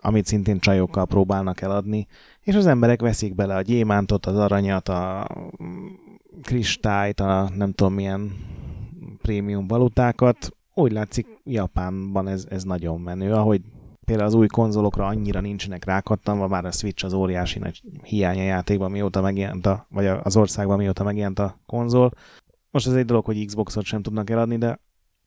amit 0.00 0.26
szintén 0.26 0.58
csajokkal 0.58 1.06
próbálnak 1.06 1.60
eladni, 1.60 2.06
és 2.42 2.54
az 2.54 2.66
emberek 2.66 3.00
veszik 3.00 3.34
bele 3.34 3.54
a 3.54 3.60
gyémántot, 3.60 4.26
az 4.26 4.36
aranyat, 4.36 4.88
a 4.88 5.26
kristályt, 6.42 7.20
a 7.20 7.50
nem 7.54 7.72
tudom 7.72 7.94
milyen 7.94 8.32
prémium 9.22 9.66
valutákat, 9.66 10.56
úgy 10.74 10.92
látszik 10.92 11.26
Japánban 11.44 12.28
ez, 12.28 12.46
ez 12.50 12.62
nagyon 12.62 13.00
menő, 13.00 13.32
ahogy 13.32 13.60
például 14.08 14.28
az 14.28 14.34
új 14.34 14.46
konzolokra 14.46 15.06
annyira 15.06 15.40
nincsenek 15.40 15.84
rákattanva, 15.84 16.46
bár 16.46 16.64
a 16.64 16.70
Switch 16.70 17.04
az 17.04 17.12
óriási 17.12 17.58
nagy 17.58 17.82
hiánya 18.02 18.42
játékban, 18.42 18.90
mióta 18.90 19.20
megjelent 19.20 19.66
a, 19.66 19.86
vagy 19.90 20.06
az 20.06 20.36
országban 20.36 20.78
mióta 20.78 21.04
megjelent 21.04 21.38
a 21.38 21.58
konzol. 21.66 22.10
Most 22.70 22.86
ez 22.86 22.92
egy 22.94 23.04
dolog, 23.04 23.24
hogy 23.24 23.46
Xboxot 23.46 23.84
sem 23.84 24.02
tudnak 24.02 24.30
eladni, 24.30 24.56
de 24.58 24.80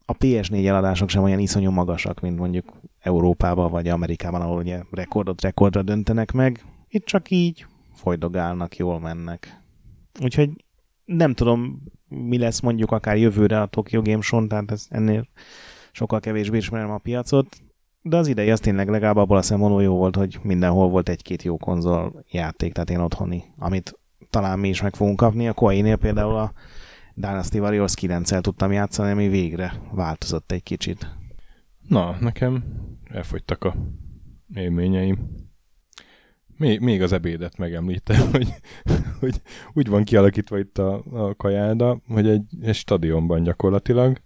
a 0.05 0.13
PS4 0.13 0.65
eladások 0.65 1.09
sem 1.09 1.23
olyan 1.23 1.39
iszonyú 1.39 1.71
magasak, 1.71 2.19
mint 2.19 2.37
mondjuk 2.37 2.65
Európában 2.99 3.71
vagy 3.71 3.87
Amerikában, 3.87 4.41
ahol 4.41 4.57
ugye 4.57 4.83
rekordot 4.91 5.41
rekordra 5.41 5.81
döntenek 5.81 6.31
meg. 6.31 6.65
Itt 6.87 7.05
csak 7.05 7.29
így 7.29 7.65
folydogálnak, 7.93 8.77
jól 8.77 8.99
mennek. 8.99 9.61
Úgyhogy 10.21 10.49
nem 11.05 11.33
tudom, 11.33 11.83
mi 12.07 12.37
lesz 12.37 12.59
mondjuk 12.59 12.91
akár 12.91 13.17
jövőre 13.17 13.61
a 13.61 13.65
Tokyo 13.65 14.01
Game 14.01 14.21
Show, 14.21 14.47
tehát 14.47 14.71
ez 14.71 14.85
ennél 14.89 15.27
sokkal 15.91 16.19
kevésbé 16.19 16.57
ismerem 16.57 16.91
a 16.91 16.97
piacot, 16.97 17.61
de 18.01 18.17
az 18.17 18.27
idei 18.27 18.51
az 18.51 18.59
tényleg 18.59 18.89
legalább 18.89 19.15
abból 19.15 19.37
a 19.37 19.41
szempontból 19.41 19.83
jó 19.83 19.95
volt, 19.95 20.15
hogy 20.15 20.39
mindenhol 20.43 20.89
volt 20.89 21.09
egy-két 21.09 21.43
jó 21.43 21.57
konzol 21.57 22.23
játék, 22.31 22.73
tehát 22.73 22.89
én 22.89 22.99
otthoni, 22.99 23.43
amit 23.57 23.99
talán 24.29 24.59
mi 24.59 24.69
is 24.69 24.81
meg 24.81 24.95
fogunk 24.95 25.17
kapni. 25.17 25.47
A 25.47 25.53
Koei-nél 25.53 25.95
például 25.95 26.35
a 26.35 26.53
Dynasty 27.13 27.59
Warriors 27.59 27.93
9 27.93 28.41
tudtam 28.41 28.71
játszani, 28.71 29.11
ami 29.11 29.27
végre 29.27 29.73
változott 29.91 30.51
egy 30.51 30.63
kicsit. 30.63 31.07
Na, 31.87 32.17
nekem 32.19 32.63
elfogytak 33.03 33.63
a 33.63 33.75
élményeim. 34.53 35.39
Még, 36.57 36.79
még 36.79 37.01
az 37.01 37.11
ebédet 37.11 37.57
megemlítem, 37.57 38.29
hogy, 38.31 38.47
hogy 39.19 39.41
úgy 39.73 39.87
van 39.87 40.03
kialakítva 40.03 40.59
itt 40.59 40.77
a, 40.77 41.03
a 41.11 41.35
kajáda, 41.35 42.01
hogy 42.07 42.27
egy, 42.27 42.43
egy 42.61 42.75
stadionban 42.75 43.43
gyakorlatilag, 43.43 44.21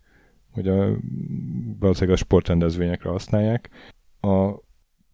hogy 0.56 0.68
a, 0.68 0.98
valószínűleg 1.80 2.16
a 2.16 2.20
sportrendezvényekre 2.20 3.10
használják. 3.10 3.70
A 4.22 4.64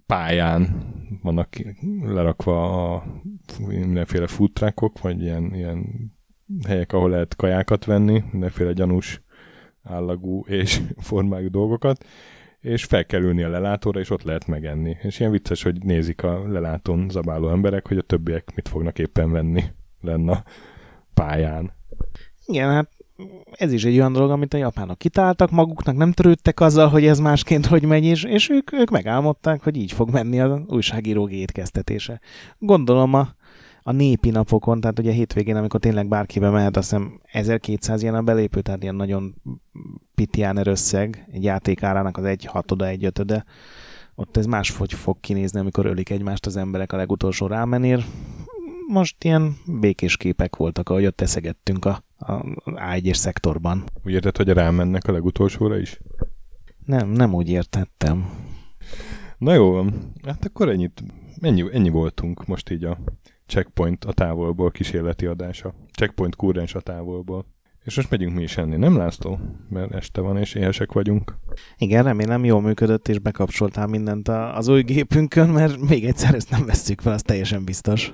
pályán 0.05 0.85
vannak 1.21 1.55
lerakva 2.01 2.93
a 2.93 3.03
mindenféle 3.67 4.27
futrákok, 4.27 5.01
vagy 5.01 5.21
ilyen, 5.21 5.53
ilyen 5.53 6.11
helyek, 6.67 6.93
ahol 6.93 7.09
lehet 7.09 7.35
kajákat 7.35 7.85
venni, 7.85 8.23
mindenféle 8.31 8.73
gyanús 8.73 9.21
állagú 9.83 10.45
és 10.45 10.81
formájú 11.09 11.49
dolgokat, 11.49 12.05
és 12.59 12.83
fel 12.83 13.05
kell 13.05 13.21
ülni 13.21 13.43
a 13.43 13.49
lelátóra, 13.49 13.99
és 13.99 14.09
ott 14.09 14.23
lehet 14.23 14.47
megenni. 14.47 14.97
És 15.01 15.19
ilyen 15.19 15.31
vicces, 15.31 15.63
hogy 15.63 15.83
nézik 15.83 16.23
a 16.23 16.47
lelátón 16.47 17.09
zabáló 17.09 17.49
emberek, 17.49 17.87
hogy 17.87 17.97
a 17.97 18.01
többiek 18.01 18.55
mit 18.55 18.67
fognak 18.67 18.99
éppen 18.99 19.31
venni 19.31 19.63
lenne 20.01 20.31
a 20.31 20.43
pályán. 21.13 21.71
Igen, 22.45 22.69
hát 22.69 23.00
ez 23.51 23.71
is 23.71 23.83
egy 23.83 23.95
olyan 23.97 24.13
dolog, 24.13 24.31
amit 24.31 24.53
a 24.53 24.57
japánok 24.57 24.97
kitáltak 24.97 25.51
maguknak, 25.51 25.95
nem 25.95 26.11
törődtek 26.11 26.59
azzal, 26.59 26.87
hogy 26.87 27.05
ez 27.05 27.19
másként 27.19 27.65
hogy 27.65 27.83
megy, 27.83 28.05
és, 28.05 28.23
és 28.23 28.49
ők, 28.49 28.73
ők 28.73 28.89
megálmodták, 28.89 29.63
hogy 29.63 29.77
így 29.77 29.91
fog 29.91 30.09
menni 30.09 30.39
az 30.39 30.59
újságírók 30.67 31.31
étkeztetése. 31.31 32.19
Gondolom 32.57 33.13
a, 33.13 33.29
a 33.83 33.91
népi 33.91 34.29
napokon, 34.29 34.81
tehát 34.81 34.99
ugye 34.99 35.11
hétvégén, 35.11 35.55
amikor 35.55 35.79
tényleg 35.79 36.07
bárkibe 36.07 36.49
mehet, 36.49 36.77
azt 36.77 36.89
hiszem 36.89 37.19
1200 37.23 38.01
ilyen 38.01 38.15
a 38.15 38.21
belépő, 38.21 38.61
tehát 38.61 38.83
ilyen 38.83 38.95
nagyon 38.95 39.35
pitiáner 40.15 40.67
összeg, 40.67 41.27
egy 41.31 41.43
játékárának 41.43 42.17
az 42.17 42.23
egy 42.23 42.45
hatoda, 42.45 42.87
egy 42.87 43.05
ötöde, 43.05 43.45
ott 44.15 44.37
ez 44.37 44.45
máshogy 44.45 44.93
fog 44.93 45.19
kinézni, 45.19 45.59
amikor 45.59 45.85
ölik 45.85 46.09
egymást 46.09 46.45
az 46.45 46.57
emberek 46.57 46.93
a 46.93 46.97
legutolsó 46.97 47.47
rámenér. 47.47 48.05
Most 48.87 49.23
ilyen 49.23 49.57
békés 49.65 50.17
képek 50.17 50.55
voltak, 50.55 50.89
ahogy 50.89 51.05
ott 51.05 51.21
eszegettünk 51.21 51.85
a, 51.85 52.03
a 52.21 52.43
A1-es 52.65 53.13
szektorban. 53.13 53.83
Úgy 54.03 54.13
érted, 54.13 54.37
hogy 54.37 54.49
rámennek 54.49 55.07
a 55.07 55.11
legutolsóra 55.11 55.77
is? 55.77 55.99
Nem, 56.85 57.09
nem 57.09 57.33
úgy 57.33 57.49
értettem. 57.49 58.29
Na 59.37 59.53
jó, 59.53 59.83
hát 60.23 60.45
akkor 60.45 60.69
ennyit, 60.69 61.03
ennyi, 61.41 61.65
ennyi 61.71 61.89
voltunk 61.89 62.45
most 62.45 62.69
így 62.69 62.83
a 62.83 62.97
Checkpoint 63.47 64.05
a 64.05 64.13
távolból 64.13 64.71
kísérleti 64.71 65.25
adása. 65.25 65.73
Checkpoint 65.93 66.35
kúrens 66.35 66.75
a 66.75 66.79
távolból. 66.79 67.45
És 67.83 67.95
most 67.95 68.09
megyünk 68.09 68.35
mi 68.35 68.41
is 68.41 68.57
enni, 68.57 68.75
nem 68.75 68.97
László? 68.97 69.39
Mert 69.69 69.93
este 69.93 70.21
van, 70.21 70.37
és 70.37 70.53
éhesek 70.53 70.91
vagyunk. 70.91 71.37
Igen, 71.77 72.03
remélem 72.03 72.45
jól 72.45 72.61
működött, 72.61 73.07
és 73.07 73.19
bekapcsoltál 73.19 73.87
mindent 73.87 74.27
az 74.27 74.67
új 74.67 74.81
gépünkön, 74.81 75.49
mert 75.49 75.77
még 75.89 76.05
egyszer 76.05 76.35
ezt 76.35 76.49
nem 76.49 76.65
veszük 76.65 77.01
fel, 77.01 77.13
az 77.13 77.21
teljesen 77.21 77.65
biztos. 77.65 78.13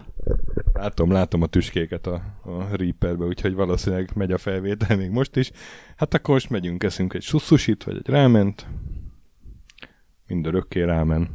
Látom, 0.78 1.12
látom 1.12 1.42
a 1.42 1.46
tüskéket 1.46 2.08
a, 2.08 2.22
a 2.44 2.76
Reaperbe, 2.76 3.26
úgyhogy 3.26 3.54
valószínűleg 3.54 4.12
megy 4.16 4.32
a 4.32 4.38
felvétel 4.38 4.98
még 4.98 5.10
most 5.10 5.36
is. 5.36 5.52
Hát 5.96 6.14
akkor 6.14 6.34
most 6.34 6.50
megyünk, 6.50 6.84
eszünk 6.84 7.14
egy 7.14 7.22
susszusit, 7.22 7.84
vagy 7.84 7.96
egy 7.96 8.10
ráment. 8.10 8.68
Mindörökké 10.28 10.84
rámen. 10.84 11.30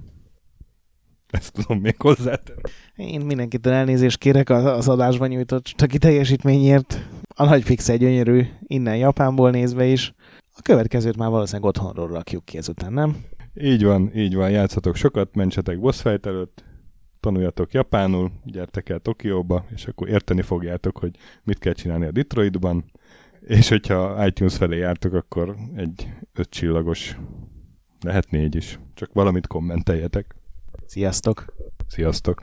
Ezt 1.31 1.53
tudom 1.53 1.81
még 1.81 1.95
hozzátenni. 1.99 2.61
Én 2.97 3.21
mindenkitől 3.21 3.73
elnézést 3.73 4.19
kérek 4.19 4.51
az 4.51 4.89
adásban 4.89 5.29
nyújtott 5.29 5.65
taki 5.65 5.99
teljesítményért. 5.99 7.09
A 7.35 7.45
nagy 7.45 7.63
fix 7.63 7.89
egy 7.89 7.99
gyönyörű, 7.99 8.47
innen 8.67 8.97
Japánból 8.97 9.51
nézve 9.51 9.85
is. 9.85 10.15
A 10.55 10.63
következőt 10.63 11.17
már 11.17 11.31
valószínűleg 11.31 11.69
otthonról 11.69 12.09
rakjuk 12.09 12.45
ki 12.45 12.57
ezután, 12.57 12.93
nem? 12.93 13.17
Így 13.55 13.85
van, 13.85 14.11
így 14.15 14.35
van, 14.35 14.51
játszatok 14.51 14.97
sokat, 14.97 15.35
mentsetek 15.35 15.81
boss 15.81 16.01
fight 16.01 16.27
előtt, 16.27 16.65
tanuljatok 17.23 17.73
japánul, 17.73 18.31
gyertek 18.45 18.89
el 18.89 18.99
Tokióba, 18.99 19.65
és 19.75 19.87
akkor 19.87 20.09
érteni 20.09 20.43
fogjátok, 20.43 20.99
hogy 20.99 21.17
mit 21.43 21.59
kell 21.59 21.73
csinálni 21.73 22.07
a 22.07 22.11
Detroitban, 22.11 22.85
és 23.41 23.69
hogyha 23.69 24.27
iTunes 24.27 24.57
felé 24.57 24.77
jártok, 24.79 25.15
akkor 25.15 25.57
egy 25.77 26.13
öt 26.33 26.51
csillagos, 26.51 27.17
lehet 28.01 28.31
négy 28.31 28.55
is, 28.55 28.79
csak 28.95 29.13
valamit 29.13 29.47
kommenteljetek. 29.47 30.35
Sziasztok! 30.87 31.45
Sziasztok! 31.87 32.43